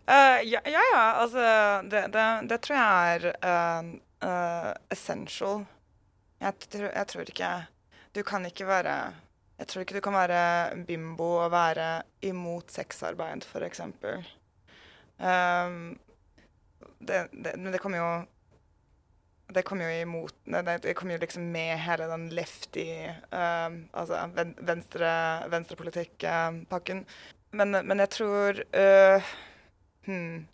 Uh, 0.07 0.47
ja, 0.47 0.63
ja, 0.63 0.79
ja, 0.93 1.19
altså 1.25 1.43
det, 1.91 2.07
det, 2.15 2.47
det 2.53 2.61
tror 2.63 2.79
jeg 2.79 3.35
er 3.43 3.99
essential. 4.95 5.67
Jeg, 6.39 6.55
tror, 6.71 6.95
jeg 6.95 7.07
tror 7.11 7.27
ikke 7.35 7.51
Du 8.15 8.23
kan 8.25 8.47
ikke 8.47 8.71
være 8.71 8.95
Jeg 9.61 9.69
tror 9.69 9.85
ikke 9.85 9.99
du 9.99 10.05
kan 10.05 10.17
være 10.17 10.85
bimbo 10.89 11.35
og 11.43 11.51
være 11.53 11.89
imot 12.25 12.73
sexarbeid, 12.73 13.45
f.eks. 13.45 13.83
Um, 15.21 15.99
det, 17.05 17.27
men 17.33 17.73
det 17.73 17.81
kommer 17.83 18.01
jo 18.01 18.13
det 19.55 19.65
kommer 19.67 19.85
jo 19.85 20.03
imot 20.03 20.35
Det, 20.47 20.95
kommer 20.97 21.15
jo 21.15 21.21
liksom 21.21 21.43
med 21.53 21.77
hele 21.79 22.07
den 22.09 22.29
lefty 22.33 22.87
um, 23.33 23.89
Altså 23.93 24.31
venstre, 24.63 25.11
venstrepolitikk-pakken. 25.51 27.05
Men, 27.53 27.71
men 27.71 27.99
jeg 27.99 28.11
tror 28.11 28.63
uh, 28.63 29.33
hmm. 30.07 30.47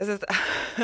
Jeg 0.00 0.06
syns 0.10 0.26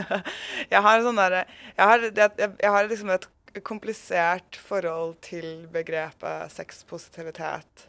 Jeg 0.72 0.82
har 0.86 1.02
sånn 1.02 1.18
derre 1.18 1.44
jeg, 1.76 2.12
jeg, 2.16 2.50
jeg 2.62 2.70
har 2.70 2.88
liksom 2.88 3.10
et 3.10 3.28
komplisert 3.62 4.56
forhold 4.58 5.16
til 5.22 5.66
begrepet 5.72 6.52
sexpositivitet 6.52 7.88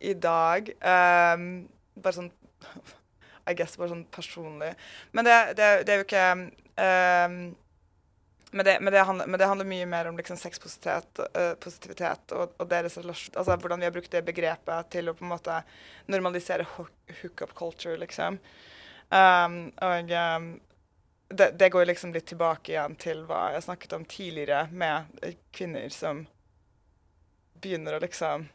i 0.00 0.14
dag. 0.18 0.72
Um, 0.80 1.68
bare 1.94 2.16
sånn 2.18 2.32
I 3.50 3.54
guess 3.54 3.76
bare 3.78 3.92
sånn 3.92 4.06
personlig. 4.10 4.72
Men 5.14 5.28
det, 5.28 5.36
det, 5.58 5.68
det 5.86 5.94
er 5.94 6.00
jo 6.00 6.06
ikke 6.08 6.26
um, 6.34 7.38
men 8.56 8.64
det, 8.64 8.78
men, 8.80 8.94
handler, 8.94 9.26
men 9.26 9.40
det 9.40 9.46
handler 9.46 9.68
mye 9.68 9.86
mer 9.90 10.08
om 10.08 10.16
liksom 10.16 10.38
sexpositivitet 10.40 12.32
uh, 12.32 12.38
og, 12.38 12.54
og 12.56 12.68
deres 12.70 12.96
relasjon 12.98 13.34
Altså 13.36 13.56
hvordan 13.60 13.82
vi 13.82 13.88
har 13.88 13.94
brukt 13.94 14.12
det 14.14 14.22
begrepet 14.24 14.90
til 14.94 15.10
å 15.10 15.14
på 15.16 15.26
en 15.26 15.32
måte 15.34 15.58
normalisere 16.10 16.66
hook- 16.76 17.14
hookup 17.20 17.52
culture, 17.58 17.98
liksom. 18.00 18.38
Um, 19.10 19.58
og 19.82 20.10
um, 20.10 20.46
det, 21.28 21.50
det 21.58 21.68
går 21.68 21.84
liksom 21.84 22.12
litt 22.12 22.26
tilbake 22.26 22.72
igjen 22.72 22.96
til 23.00 23.24
hva 23.26 23.50
jeg 23.54 23.66
snakket 23.66 23.94
om 23.96 24.04
tidligere, 24.04 24.66
med 24.70 25.10
kvinner 25.54 25.88
som 25.90 26.26
begynner 27.62 27.96
å 27.96 28.02
liksom 28.02 28.48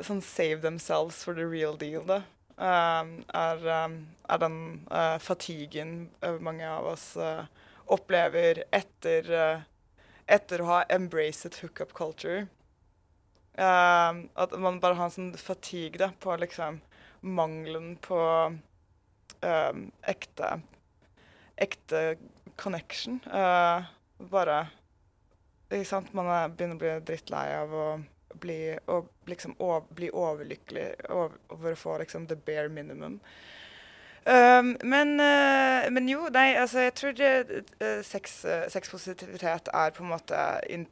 sånn 0.00 0.22
save 0.24 0.62
themselves 0.64 1.22
for 1.24 1.36
the 1.36 1.46
real 1.46 1.76
deal, 1.78 2.04
da. 2.08 2.22
Um, 2.62 3.22
er, 3.34 3.62
um, 3.84 3.94
er 4.28 4.40
den 4.42 4.56
uh, 4.90 5.18
fatiguen 5.22 6.10
uh, 6.22 6.36
mange 6.40 6.66
av 6.68 6.86
oss 6.92 7.12
uh, 7.16 7.44
opplever 7.90 8.62
etter, 8.70 9.30
uh, 9.32 10.02
etter 10.26 10.62
å 10.62 10.68
ha 10.68 10.80
embraced 10.92 11.58
hookup 11.62 11.94
culture. 11.96 12.46
Um, 13.52 14.28
at 14.34 14.54
man 14.56 14.80
bare 14.80 14.96
har 14.96 15.10
en 15.10 15.16
sånn 15.16 15.32
fatigue 15.36 16.00
da, 16.00 16.12
på 16.20 16.36
liksom 16.40 16.80
mangelen 17.22 17.94
på 18.02 18.20
um, 18.48 19.82
ekte 20.08 20.54
ekte 21.60 22.16
connection. 22.56 23.20
Uh, 23.26 23.84
bare 24.30 24.66
Ikke 25.72 25.88
sant? 25.88 26.12
Man 26.14 26.28
er, 26.28 26.50
begynner 26.52 26.76
å 26.76 26.82
bli 26.82 26.96
drittlei 27.08 27.46
av 27.56 27.72
å 27.72 27.86
bli, 28.40 28.76
å 28.86 29.02
liksom, 29.26 29.56
å, 29.58 29.80
bli 29.94 30.10
overlykkelig 30.12 30.86
over, 31.10 31.72
å 31.72 31.76
få 31.76 31.98
liksom 32.02 32.26
the 32.28 32.36
bare 32.36 32.68
minimum. 32.68 33.20
Um, 34.26 34.76
men, 34.84 35.16
uh, 35.20 35.90
men 35.90 36.08
jo, 36.08 36.28
nei, 36.30 36.54
altså 36.54 36.84
jeg 36.84 36.94
tror 36.94 37.14
det, 37.18 37.62
uh, 37.82 38.02
sex, 38.06 38.44
uh, 38.44 38.68
sexpositivitet 38.70 39.68
er 39.74 39.90
på 39.90 40.04
en 40.04 40.12
måte 40.12 40.42
in, 40.70 40.86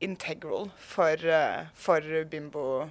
integral 0.00 0.70
for, 0.78 1.28
for 1.74 2.24
bimbo 2.30 2.88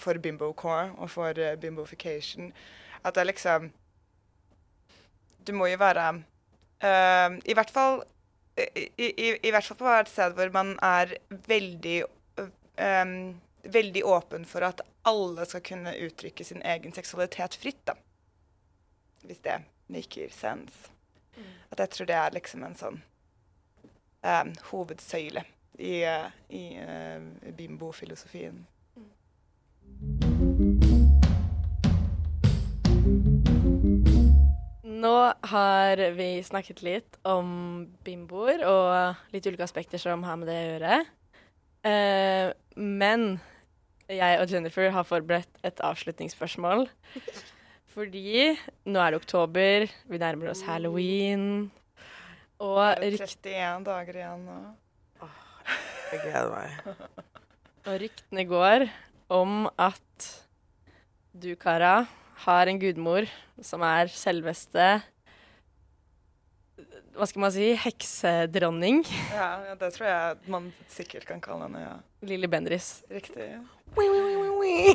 for 0.00 0.18
bimbo 0.18 0.48
core 0.52 0.88
og 0.96 1.10
for 1.12 1.36
bimbofication. 1.60 2.48
At 3.04 3.14
det 3.14 3.20
er 3.20 3.28
liksom 3.28 3.68
Du 5.48 5.54
må 5.56 5.70
jo 5.70 5.80
være 5.80 6.06
uh, 6.20 7.34
I 7.40 7.56
hvert 7.56 7.72
fall 7.72 8.02
i, 8.58 8.88
i, 9.08 9.28
I 9.46 9.50
hvert 9.54 9.64
fall 9.64 9.78
på 9.80 9.90
et 9.94 10.10
sted 10.10 10.34
hvor 10.36 10.50
man 10.52 10.74
er 10.82 11.14
veldig 11.46 12.00
um, 12.36 13.12
veldig 13.62 14.04
åpen 14.04 14.44
for 14.44 14.66
at 14.66 14.80
alle 15.08 15.46
skal 15.46 15.62
kunne 15.64 15.96
uttrykke 16.06 16.44
sin 16.44 16.62
egen 16.62 16.92
seksualitet 16.92 17.54
fritt, 17.54 17.80
da. 17.84 17.94
Hvis 19.22 19.42
det 19.44 19.60
maker 19.86 20.32
sense. 20.34 20.90
At 21.70 21.78
jeg 21.78 21.90
tror 21.90 22.06
det 22.10 22.16
er 22.18 22.34
liksom 22.34 22.64
en 22.64 22.78
sånn 22.78 23.00
um, 24.22 24.54
hovedsøyle 24.70 25.44
i, 25.78 26.02
uh, 26.04 26.30
i 26.48 26.64
uh, 26.82 27.52
bimbo-filosofien. 27.56 28.66
Nå 34.98 35.14
har 35.50 36.00
vi 36.16 36.28
snakket 36.42 36.80
litt 36.82 37.18
om 37.28 37.50
bimboer 38.06 38.64
og 38.66 39.34
litt 39.34 39.46
ulike 39.46 39.66
aspekter 39.66 40.00
som 40.02 40.24
har 40.26 40.38
med 40.40 40.50
det 40.50 40.56
å 40.58 40.66
gjøre. 40.72 40.98
Uh, 41.86 42.46
men 42.74 43.28
jeg 44.08 44.40
og 44.40 44.50
Jennifer 44.50 44.90
har 44.90 45.06
forberedt 45.06 45.60
et 45.66 45.82
avslutningsspørsmål. 45.84 46.88
Fordi 47.94 48.56
nå 48.88 49.02
er 49.02 49.14
det 49.14 49.20
oktober, 49.20 49.86
vi 50.08 50.20
nærmer 50.20 50.52
oss 50.52 50.64
halloween. 50.66 51.68
Og, 52.58 52.82
rykt, 52.98 53.38
31 53.44 53.86
dager 53.86 54.18
igjen 54.18 54.44
nå. 54.48 54.58
Jeg 56.08 56.22
gleder 56.24 56.50
meg. 56.54 56.94
og 57.84 57.98
ryktene 58.02 58.44
går 58.48 58.86
om 59.34 59.66
at 59.76 60.28
du, 61.38 61.52
Kara, 61.60 62.06
har 62.44 62.70
en 62.70 62.78
gudmor 62.80 63.26
som 63.64 63.82
er 63.86 64.10
selveste 64.12 64.88
Hva 67.18 67.26
skal 67.26 67.42
man 67.42 67.50
si? 67.50 67.72
Heksedronning. 67.82 69.00
Ja, 69.34 69.48
ja, 69.66 69.74
det 69.80 69.88
tror 69.96 70.06
jeg 70.06 70.52
man 70.54 70.68
sikkert 70.92 71.26
kan 71.26 71.40
kalle 71.42 71.66
henne. 71.66 71.80
ja. 71.82 71.96
Lilly 72.22 72.46
Bendriss. 72.46 73.02
Riktig. 73.10 73.48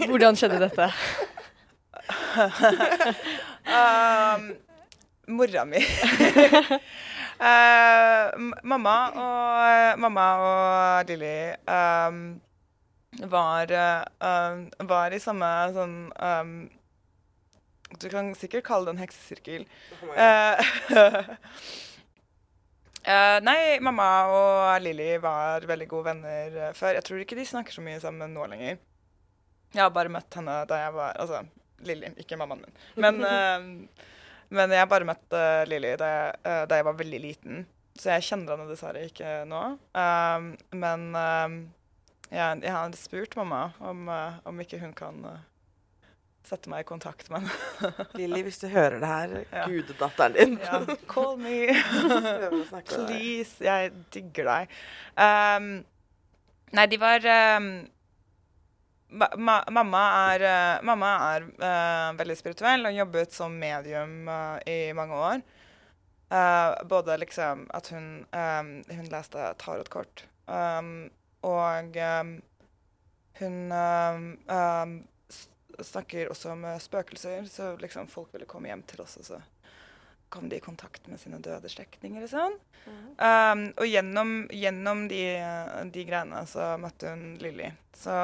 Hvordan 0.07 0.39
skjedde 0.39 0.61
dette? 0.63 0.87
Um, 3.63 4.55
mora 5.27 5.65
mi. 5.65 5.77
uh, 7.39 8.35
mamma 8.71 8.95
og, 9.15 9.99
mamma 9.99 10.25
og 10.43 11.07
Lilly 11.07 11.53
um, 11.63 12.41
var, 13.29 13.71
eh, 13.71 14.03
um, 14.19 14.65
var 14.89 15.13
i 15.15 15.21
samme 15.21 15.49
sånn 15.75 15.95
um, 16.11 16.53
Du 18.01 18.07
kan 18.11 18.31
sikkert 18.37 18.65
kalle 18.67 18.89
det 18.89 18.95
en 18.95 19.03
heksesirkel. 19.03 19.67
Eh, 23.03 23.37
nei, 23.43 23.79
mamma 23.83 24.05
og 24.31 24.83
Lilly 24.83 25.17
var 25.19 25.65
veldig 25.67 25.87
gode 25.91 26.07
venner 26.07 26.53
eh, 26.55 26.75
før. 26.77 26.95
Jeg 26.95 27.03
tror 27.03 27.19
ikke 27.19 27.35
de 27.35 27.43
snakker 27.49 27.75
så 27.75 27.83
mye 27.83 27.99
sammen 27.99 28.31
nå 28.31 28.45
lenger. 28.47 28.77
Jeg 29.73 29.81
har 29.81 29.91
bare 29.91 30.11
møtt 30.13 30.37
henne 30.37 30.61
da 30.69 30.77
jeg 30.85 30.93
var 30.95 31.17
Altså 31.19 31.41
Lilly, 31.83 32.13
ikke 32.21 32.37
mammaen 32.39 32.63
min. 32.63 32.77
Men, 33.03 33.19
uh, 33.27 34.03
men 34.55 34.71
jeg 34.71 34.83
har 34.85 34.91
bare 34.91 35.07
møtt 35.09 35.35
uh, 35.35 35.63
Lilly 35.67 35.97
da, 35.99 36.11
eh, 36.31 36.63
da 36.69 36.79
jeg 36.79 36.87
var 36.87 36.99
veldig 37.01 37.21
liten. 37.25 37.65
Så 37.99 38.13
jeg 38.13 38.27
kjenner 38.29 38.55
henne 38.55 38.71
dessverre 38.71 39.03
ikke 39.05 39.43
nå. 39.45 39.59
Men 40.73 41.03
jeg, 41.13 42.61
jeg 42.63 42.71
har 42.73 42.95
spurt 42.97 43.35
mamma 43.37 43.67
om, 43.83 44.07
om 44.49 44.63
ikke 44.63 44.79
hun 44.81 44.95
kan 44.97 45.19
sette 46.47 46.69
meg 46.71 46.83
i 46.83 46.87
kontakt 46.89 47.29
med 47.31 47.45
henne. 47.45 47.93
Lilly, 48.19 48.41
hvis 48.47 48.59
du 48.61 48.67
hører 48.71 48.99
det 48.99 49.09
her, 49.09 49.33
Ja. 49.53 49.65
gudedatteren 49.69 50.33
din. 50.37 50.57
ja. 50.63 50.81
Call 51.09 51.37
me. 51.39 51.57
Please. 52.89 53.57
Jeg 53.63 53.91
digger 54.13 54.49
deg. 54.49 54.77
Um, 55.17 55.67
nei, 56.75 56.85
de 56.91 56.99
var 57.01 57.27
um, 57.57 57.67
ma 59.13 59.27
ma 59.37 59.57
Mamma 59.71 60.03
er, 60.33 60.45
uh, 60.49 60.85
mamma 60.85 61.11
er 61.35 61.43
uh, 61.61 62.13
veldig 62.17 62.37
spirituell 62.39 62.87
og 62.89 62.95
jobbet 62.97 63.35
som 63.35 63.53
medium 63.61 64.23
uh, 64.27 64.57
i 64.67 64.91
mange 64.97 65.19
år. 65.29 65.43
Uh, 66.33 66.73
både 66.89 67.19
liksom 67.21 67.67
at 67.77 67.91
hun, 67.93 68.07
um, 68.33 68.69
hun 68.89 69.09
leste 69.11 69.43
tarotkort, 69.61 70.23
um, 70.49 71.09
og 71.45 71.97
um, 72.01 72.31
hun 73.37 73.57
um, 73.77 74.93
snakker 75.81 76.29
også 76.31 76.53
om 76.53 76.63
uh, 76.67 76.77
spøkelser, 76.81 77.47
så 77.49 77.73
liksom 77.81 78.07
folk 78.11 78.33
ville 78.35 78.47
komme 78.49 78.69
hjem 78.69 78.83
til 78.89 79.01
oss, 79.05 79.17
og 79.21 79.25
så 79.27 79.41
kom 80.33 80.47
de 80.49 80.57
i 80.57 80.63
kontakt 80.63 81.07
med 81.07 81.21
sine 81.21 81.37
døde 81.45 81.69
slektninger 81.69 82.23
og 82.25 82.31
sånn. 82.31 82.55
Um, 83.21 83.67
og 83.77 83.85
gjennom, 83.85 84.31
gjennom 84.49 85.05
de, 85.11 85.21
de 85.93 86.05
greiene 86.07 86.41
så 86.49 86.73
møtte 86.81 87.11
hun 87.13 87.35
Lilly. 87.41 87.69
Så 87.93 88.15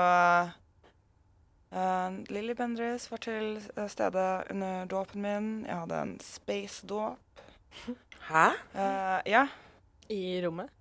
uh, 1.69 2.09
Lilly 2.33 2.55
Bendriss 2.57 3.05
var 3.11 3.21
til 3.23 3.59
stede 3.61 3.87
stedet 3.93 4.49
under 4.55 4.89
dåpen 4.89 5.21
min. 5.21 5.51
Jeg 5.69 5.83
hadde 5.83 6.01
en 6.07 6.17
space-dåp. 6.25 7.45
Hæ? 8.31 8.47
Uh, 8.73 9.19
ja. 9.29 9.45
I 10.09 10.41
rommet. 10.41 10.73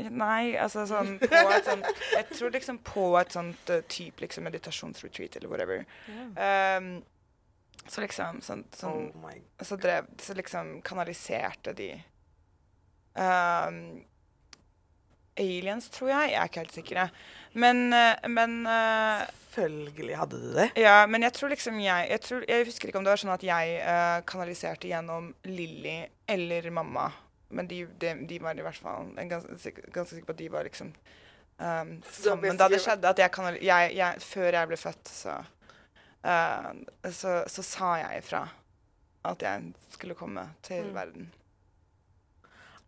Nei, 0.00 0.54
altså 0.56 0.86
sånn 0.88 1.18
på 1.20 1.40
et 1.52 1.66
sånt 1.68 1.88
Jeg 2.16 2.28
tror 2.30 2.52
liksom 2.54 2.78
på 2.86 3.06
et 3.20 3.34
sånt 3.34 3.72
uh, 3.72 3.82
type 3.92 4.24
liksom 4.24 4.46
meditasjonsretreat 4.48 5.36
eller 5.36 5.52
whatever. 5.52 5.84
Um, 6.08 7.02
så 7.90 8.04
liksom 8.04 8.40
sånn, 8.44 8.64
sånn 8.76 9.10
Oh 9.12 9.66
så 9.66 9.76
drev 9.80 10.06
Så 10.22 10.36
liksom 10.38 10.76
kanaliserte 10.86 11.74
de 11.76 11.90
um, 13.18 14.00
Aliens, 15.40 15.88
tror 15.88 16.10
jeg. 16.12 16.32
Jeg 16.32 16.38
er 16.40 16.50
ikke 16.50 16.60
helt 16.60 16.74
sikker. 16.76 16.98
Men, 17.56 17.86
eh, 17.96 18.28
men 18.28 18.66
uh, 18.68 19.24
Selvfølgelig 19.52 20.16
hadde 20.16 20.40
de 20.40 20.50
det. 20.56 20.66
Ja, 20.80 21.06
men 21.08 21.24
jeg 21.24 21.32
tror 21.36 21.52
liksom 21.52 21.80
jeg 21.80 22.08
Jeg, 22.10 22.20
tror, 22.20 22.44
jeg 22.48 22.66
husker 22.68 22.88
ikke 22.88 23.00
om 23.00 23.04
det 23.04 23.12
var 23.12 23.20
sånn 23.20 23.34
at 23.34 23.44
jeg 23.44 23.78
uh, 23.80 24.20
kanaliserte 24.28 24.88
gjennom 24.88 25.32
Lilly 25.48 26.02
eller 26.28 26.68
mamma. 26.72 27.10
Men 27.52 27.68
de, 27.70 27.82
de, 28.00 28.14
de 28.28 28.38
var 28.42 28.56
i 28.58 28.64
hvert 28.64 28.78
fall 28.80 29.12
ganske, 29.28 29.72
ganske 29.92 30.14
sikker 30.16 30.26
på 30.30 30.34
at 30.36 30.40
de 30.40 30.48
var 30.52 30.64
liksom 30.68 30.90
um, 31.60 31.92
sammen 32.16 32.56
da 32.60 32.68
det 32.72 32.80
skjedde. 32.82 33.08
At 33.12 33.18
jeg, 33.22 33.30
kan 33.34 33.54
jeg, 33.60 33.92
jeg 33.96 34.22
Før 34.24 34.48
jeg 34.58 34.70
ble 34.72 34.78
født, 34.80 35.12
så, 35.12 35.36
uh, 36.24 36.72
så 37.12 37.36
Så 37.46 37.62
sa 37.66 37.94
jeg 38.02 38.22
ifra 38.24 38.46
at 39.24 39.42
jeg 39.46 39.72
skulle 39.94 40.14
komme 40.18 40.48
til 40.66 40.82
Mm. 40.88 40.94
verden. 40.96 41.28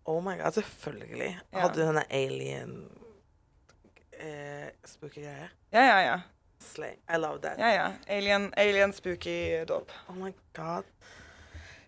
Oh 0.07 0.19
my 0.25 0.35
god, 0.41 0.53
selvfølgelig. 0.53 1.41
Ja. 1.53 1.59
Hadde 1.61 1.75
du 1.79 1.87
denne 1.87 2.03
alien 2.11 2.73
eh, 4.13 4.69
spooky? 4.85 5.23
Ja, 5.23 5.47
ja, 5.71 6.01
ja. 6.03 6.21
Slay. 6.59 6.97
I 7.09 7.17
love 7.17 7.39
that. 7.43 7.59
ja, 7.59 7.71
ja. 7.75 7.93
Alien, 8.09 8.53
alien 8.57 8.93
spooky 8.93 9.65
dåp. 9.65 9.91
Oh 10.09 10.17
my 10.17 10.33
god. 10.57 10.85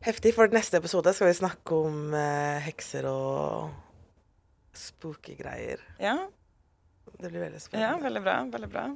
Heftig. 0.06 0.34
For 0.36 0.52
neste 0.54 0.78
episode 0.78 1.12
skal 1.16 1.30
vi 1.32 1.36
snakke 1.40 1.80
om 1.88 2.14
eh, 2.14 2.60
hekser 2.68 3.08
og 3.10 3.72
spooky 4.76 5.34
greier. 5.38 5.82
Ja, 6.02 6.18
Det 7.16 7.30
blir 7.32 7.40
veldig 7.46 7.60
ja, 7.80 7.94
veldig 8.02 8.22
bra. 8.22 8.36
veldig 8.52 8.68
bra. 8.70 8.86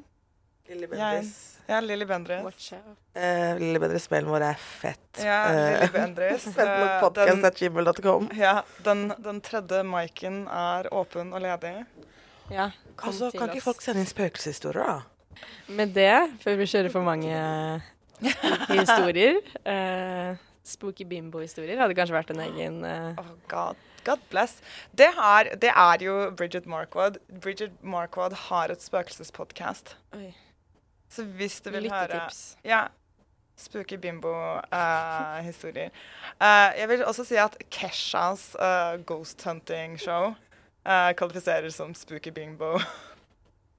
Lilly 0.70 0.86
Bendriss. 0.86 1.58
Ja, 1.66 1.80
Lilly 1.80 2.04
Bendriss. 2.06 2.44
Watch 2.44 2.72
out. 2.76 2.98
Eh, 3.14 3.56
Lille 3.58 3.80
Bendriss 3.82 4.06
vår 4.10 4.42
er 4.52 4.54
fett. 4.60 5.18
Ja, 5.18 5.38
Eh, 5.50 5.80
Lilly 5.80 5.92
Bendriss. 5.96 6.46
Eh, 6.46 6.52
den, 6.54 6.54
Fettlokpodcast.gmail.com. 6.54 8.28
ja, 8.38 8.62
den, 8.84 9.08
den 9.18 9.40
tredje 9.40 9.82
miken 9.82 10.44
er 10.46 10.86
åpen 10.94 11.32
og 11.34 11.42
ledig. 11.42 11.72
Ja, 12.50 12.70
kom 12.96 13.08
Altså, 13.10 13.30
til 13.30 13.40
kan 13.40 13.50
ikke 13.50 13.64
folk 13.64 13.82
sende 13.82 14.04
inn 14.04 14.10
spøkelseshistorier, 14.10 14.86
da? 14.86 15.42
Med 15.74 15.94
det, 15.94 16.12
før 16.42 16.56
vi 16.60 16.66
kjører 16.70 16.92
for 16.92 17.02
mange 17.06 17.34
historier 18.80 19.38
eh, 19.64 20.36
Spooky 20.66 21.06
bimbo-historier 21.08 21.80
hadde 21.80 21.96
kanskje 21.98 22.16
vært 22.16 22.32
en 22.34 22.42
egen 22.44 22.82
uh... 22.84 23.18
Oh, 23.20 23.32
God. 23.50 23.80
God 24.04 24.22
bless. 24.30 24.58
Det, 24.96 25.10
har, 25.16 25.50
det 25.60 25.72
er 25.72 26.04
jo 26.04 26.14
Bridget 26.36 26.66
Markwood. 26.68 27.18
Bridget 27.42 27.74
Markwood 27.84 28.36
har 28.48 28.72
et 28.72 28.82
spøkelsespodkast. 28.82 29.96
Så 31.10 31.24
hvis 31.36 31.60
du 31.60 31.70
vil 31.74 31.90
høre 31.90 32.08
lyttetips. 32.08 32.56
Ja. 32.64 32.86
Spooky 33.60 33.98
bimbo-historier. 34.00 35.90
Eh, 36.40 36.70
jeg 36.80 36.88
vil 36.88 37.04
også 37.04 37.26
si 37.28 37.36
at 37.36 37.58
Keshas 37.68 38.54
uh, 38.56 38.96
ghost 39.04 39.44
hunting 39.44 39.98
show 40.00 40.32
eh, 40.86 41.12
kvalifiserer 41.12 41.70
som 41.70 41.94
spooky 41.94 42.30
bimbo. 42.30 42.78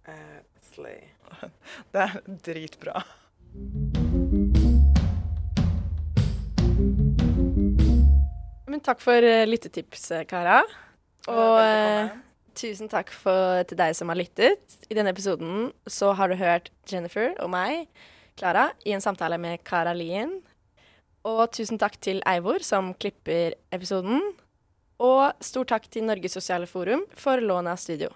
Eh, 0.07 0.39
slay. 0.73 1.01
Det 1.93 2.01
er 2.01 2.19
dritbra. 2.45 3.03
Men 8.71 8.83
takk 8.83 9.01
for 9.03 9.25
eh, 9.25 9.47
lyttetips, 9.49 10.05
eh, 10.15 10.27
Kara. 10.29 10.61
Og 11.31 11.57
eh, 11.59 12.13
tusen 12.57 12.89
takk 12.91 13.11
for, 13.11 13.65
til 13.67 13.79
deg 13.79 13.97
som 13.97 14.11
har 14.11 14.19
lyttet. 14.19 14.77
I 14.87 14.95
denne 14.95 15.11
episoden 15.11 15.71
så 15.89 16.13
har 16.15 16.31
du 16.31 16.39
hørt 16.39 16.71
Jennifer 16.87 17.35
og 17.43 17.51
meg, 17.51 17.89
Klara, 18.39 18.69
i 18.87 18.95
en 18.95 19.03
samtale 19.03 19.39
med 19.41 19.59
Kara 19.67 19.91
Lien. 19.97 20.37
Og 21.27 21.43
tusen 21.53 21.81
takk 21.81 21.99
til 22.01 22.23
Eivor, 22.29 22.63
som 22.65 22.93
klipper 22.95 23.57
episoden. 23.75 24.23
Og 25.01 25.43
stor 25.43 25.67
takk 25.67 25.89
til 25.91 26.07
Norges 26.07 26.37
sosiale 26.37 26.69
forum 26.69 27.03
for 27.17 27.43
lånet 27.43 27.75
av 27.75 27.81
studio. 27.81 28.13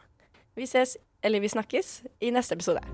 Vi 0.55 0.69
ses, 0.69 0.95
eller 1.25 1.43
vi 1.43 1.51
snakkes, 1.51 1.97
i 2.23 2.31
neste 2.31 2.55
episode. 2.55 2.85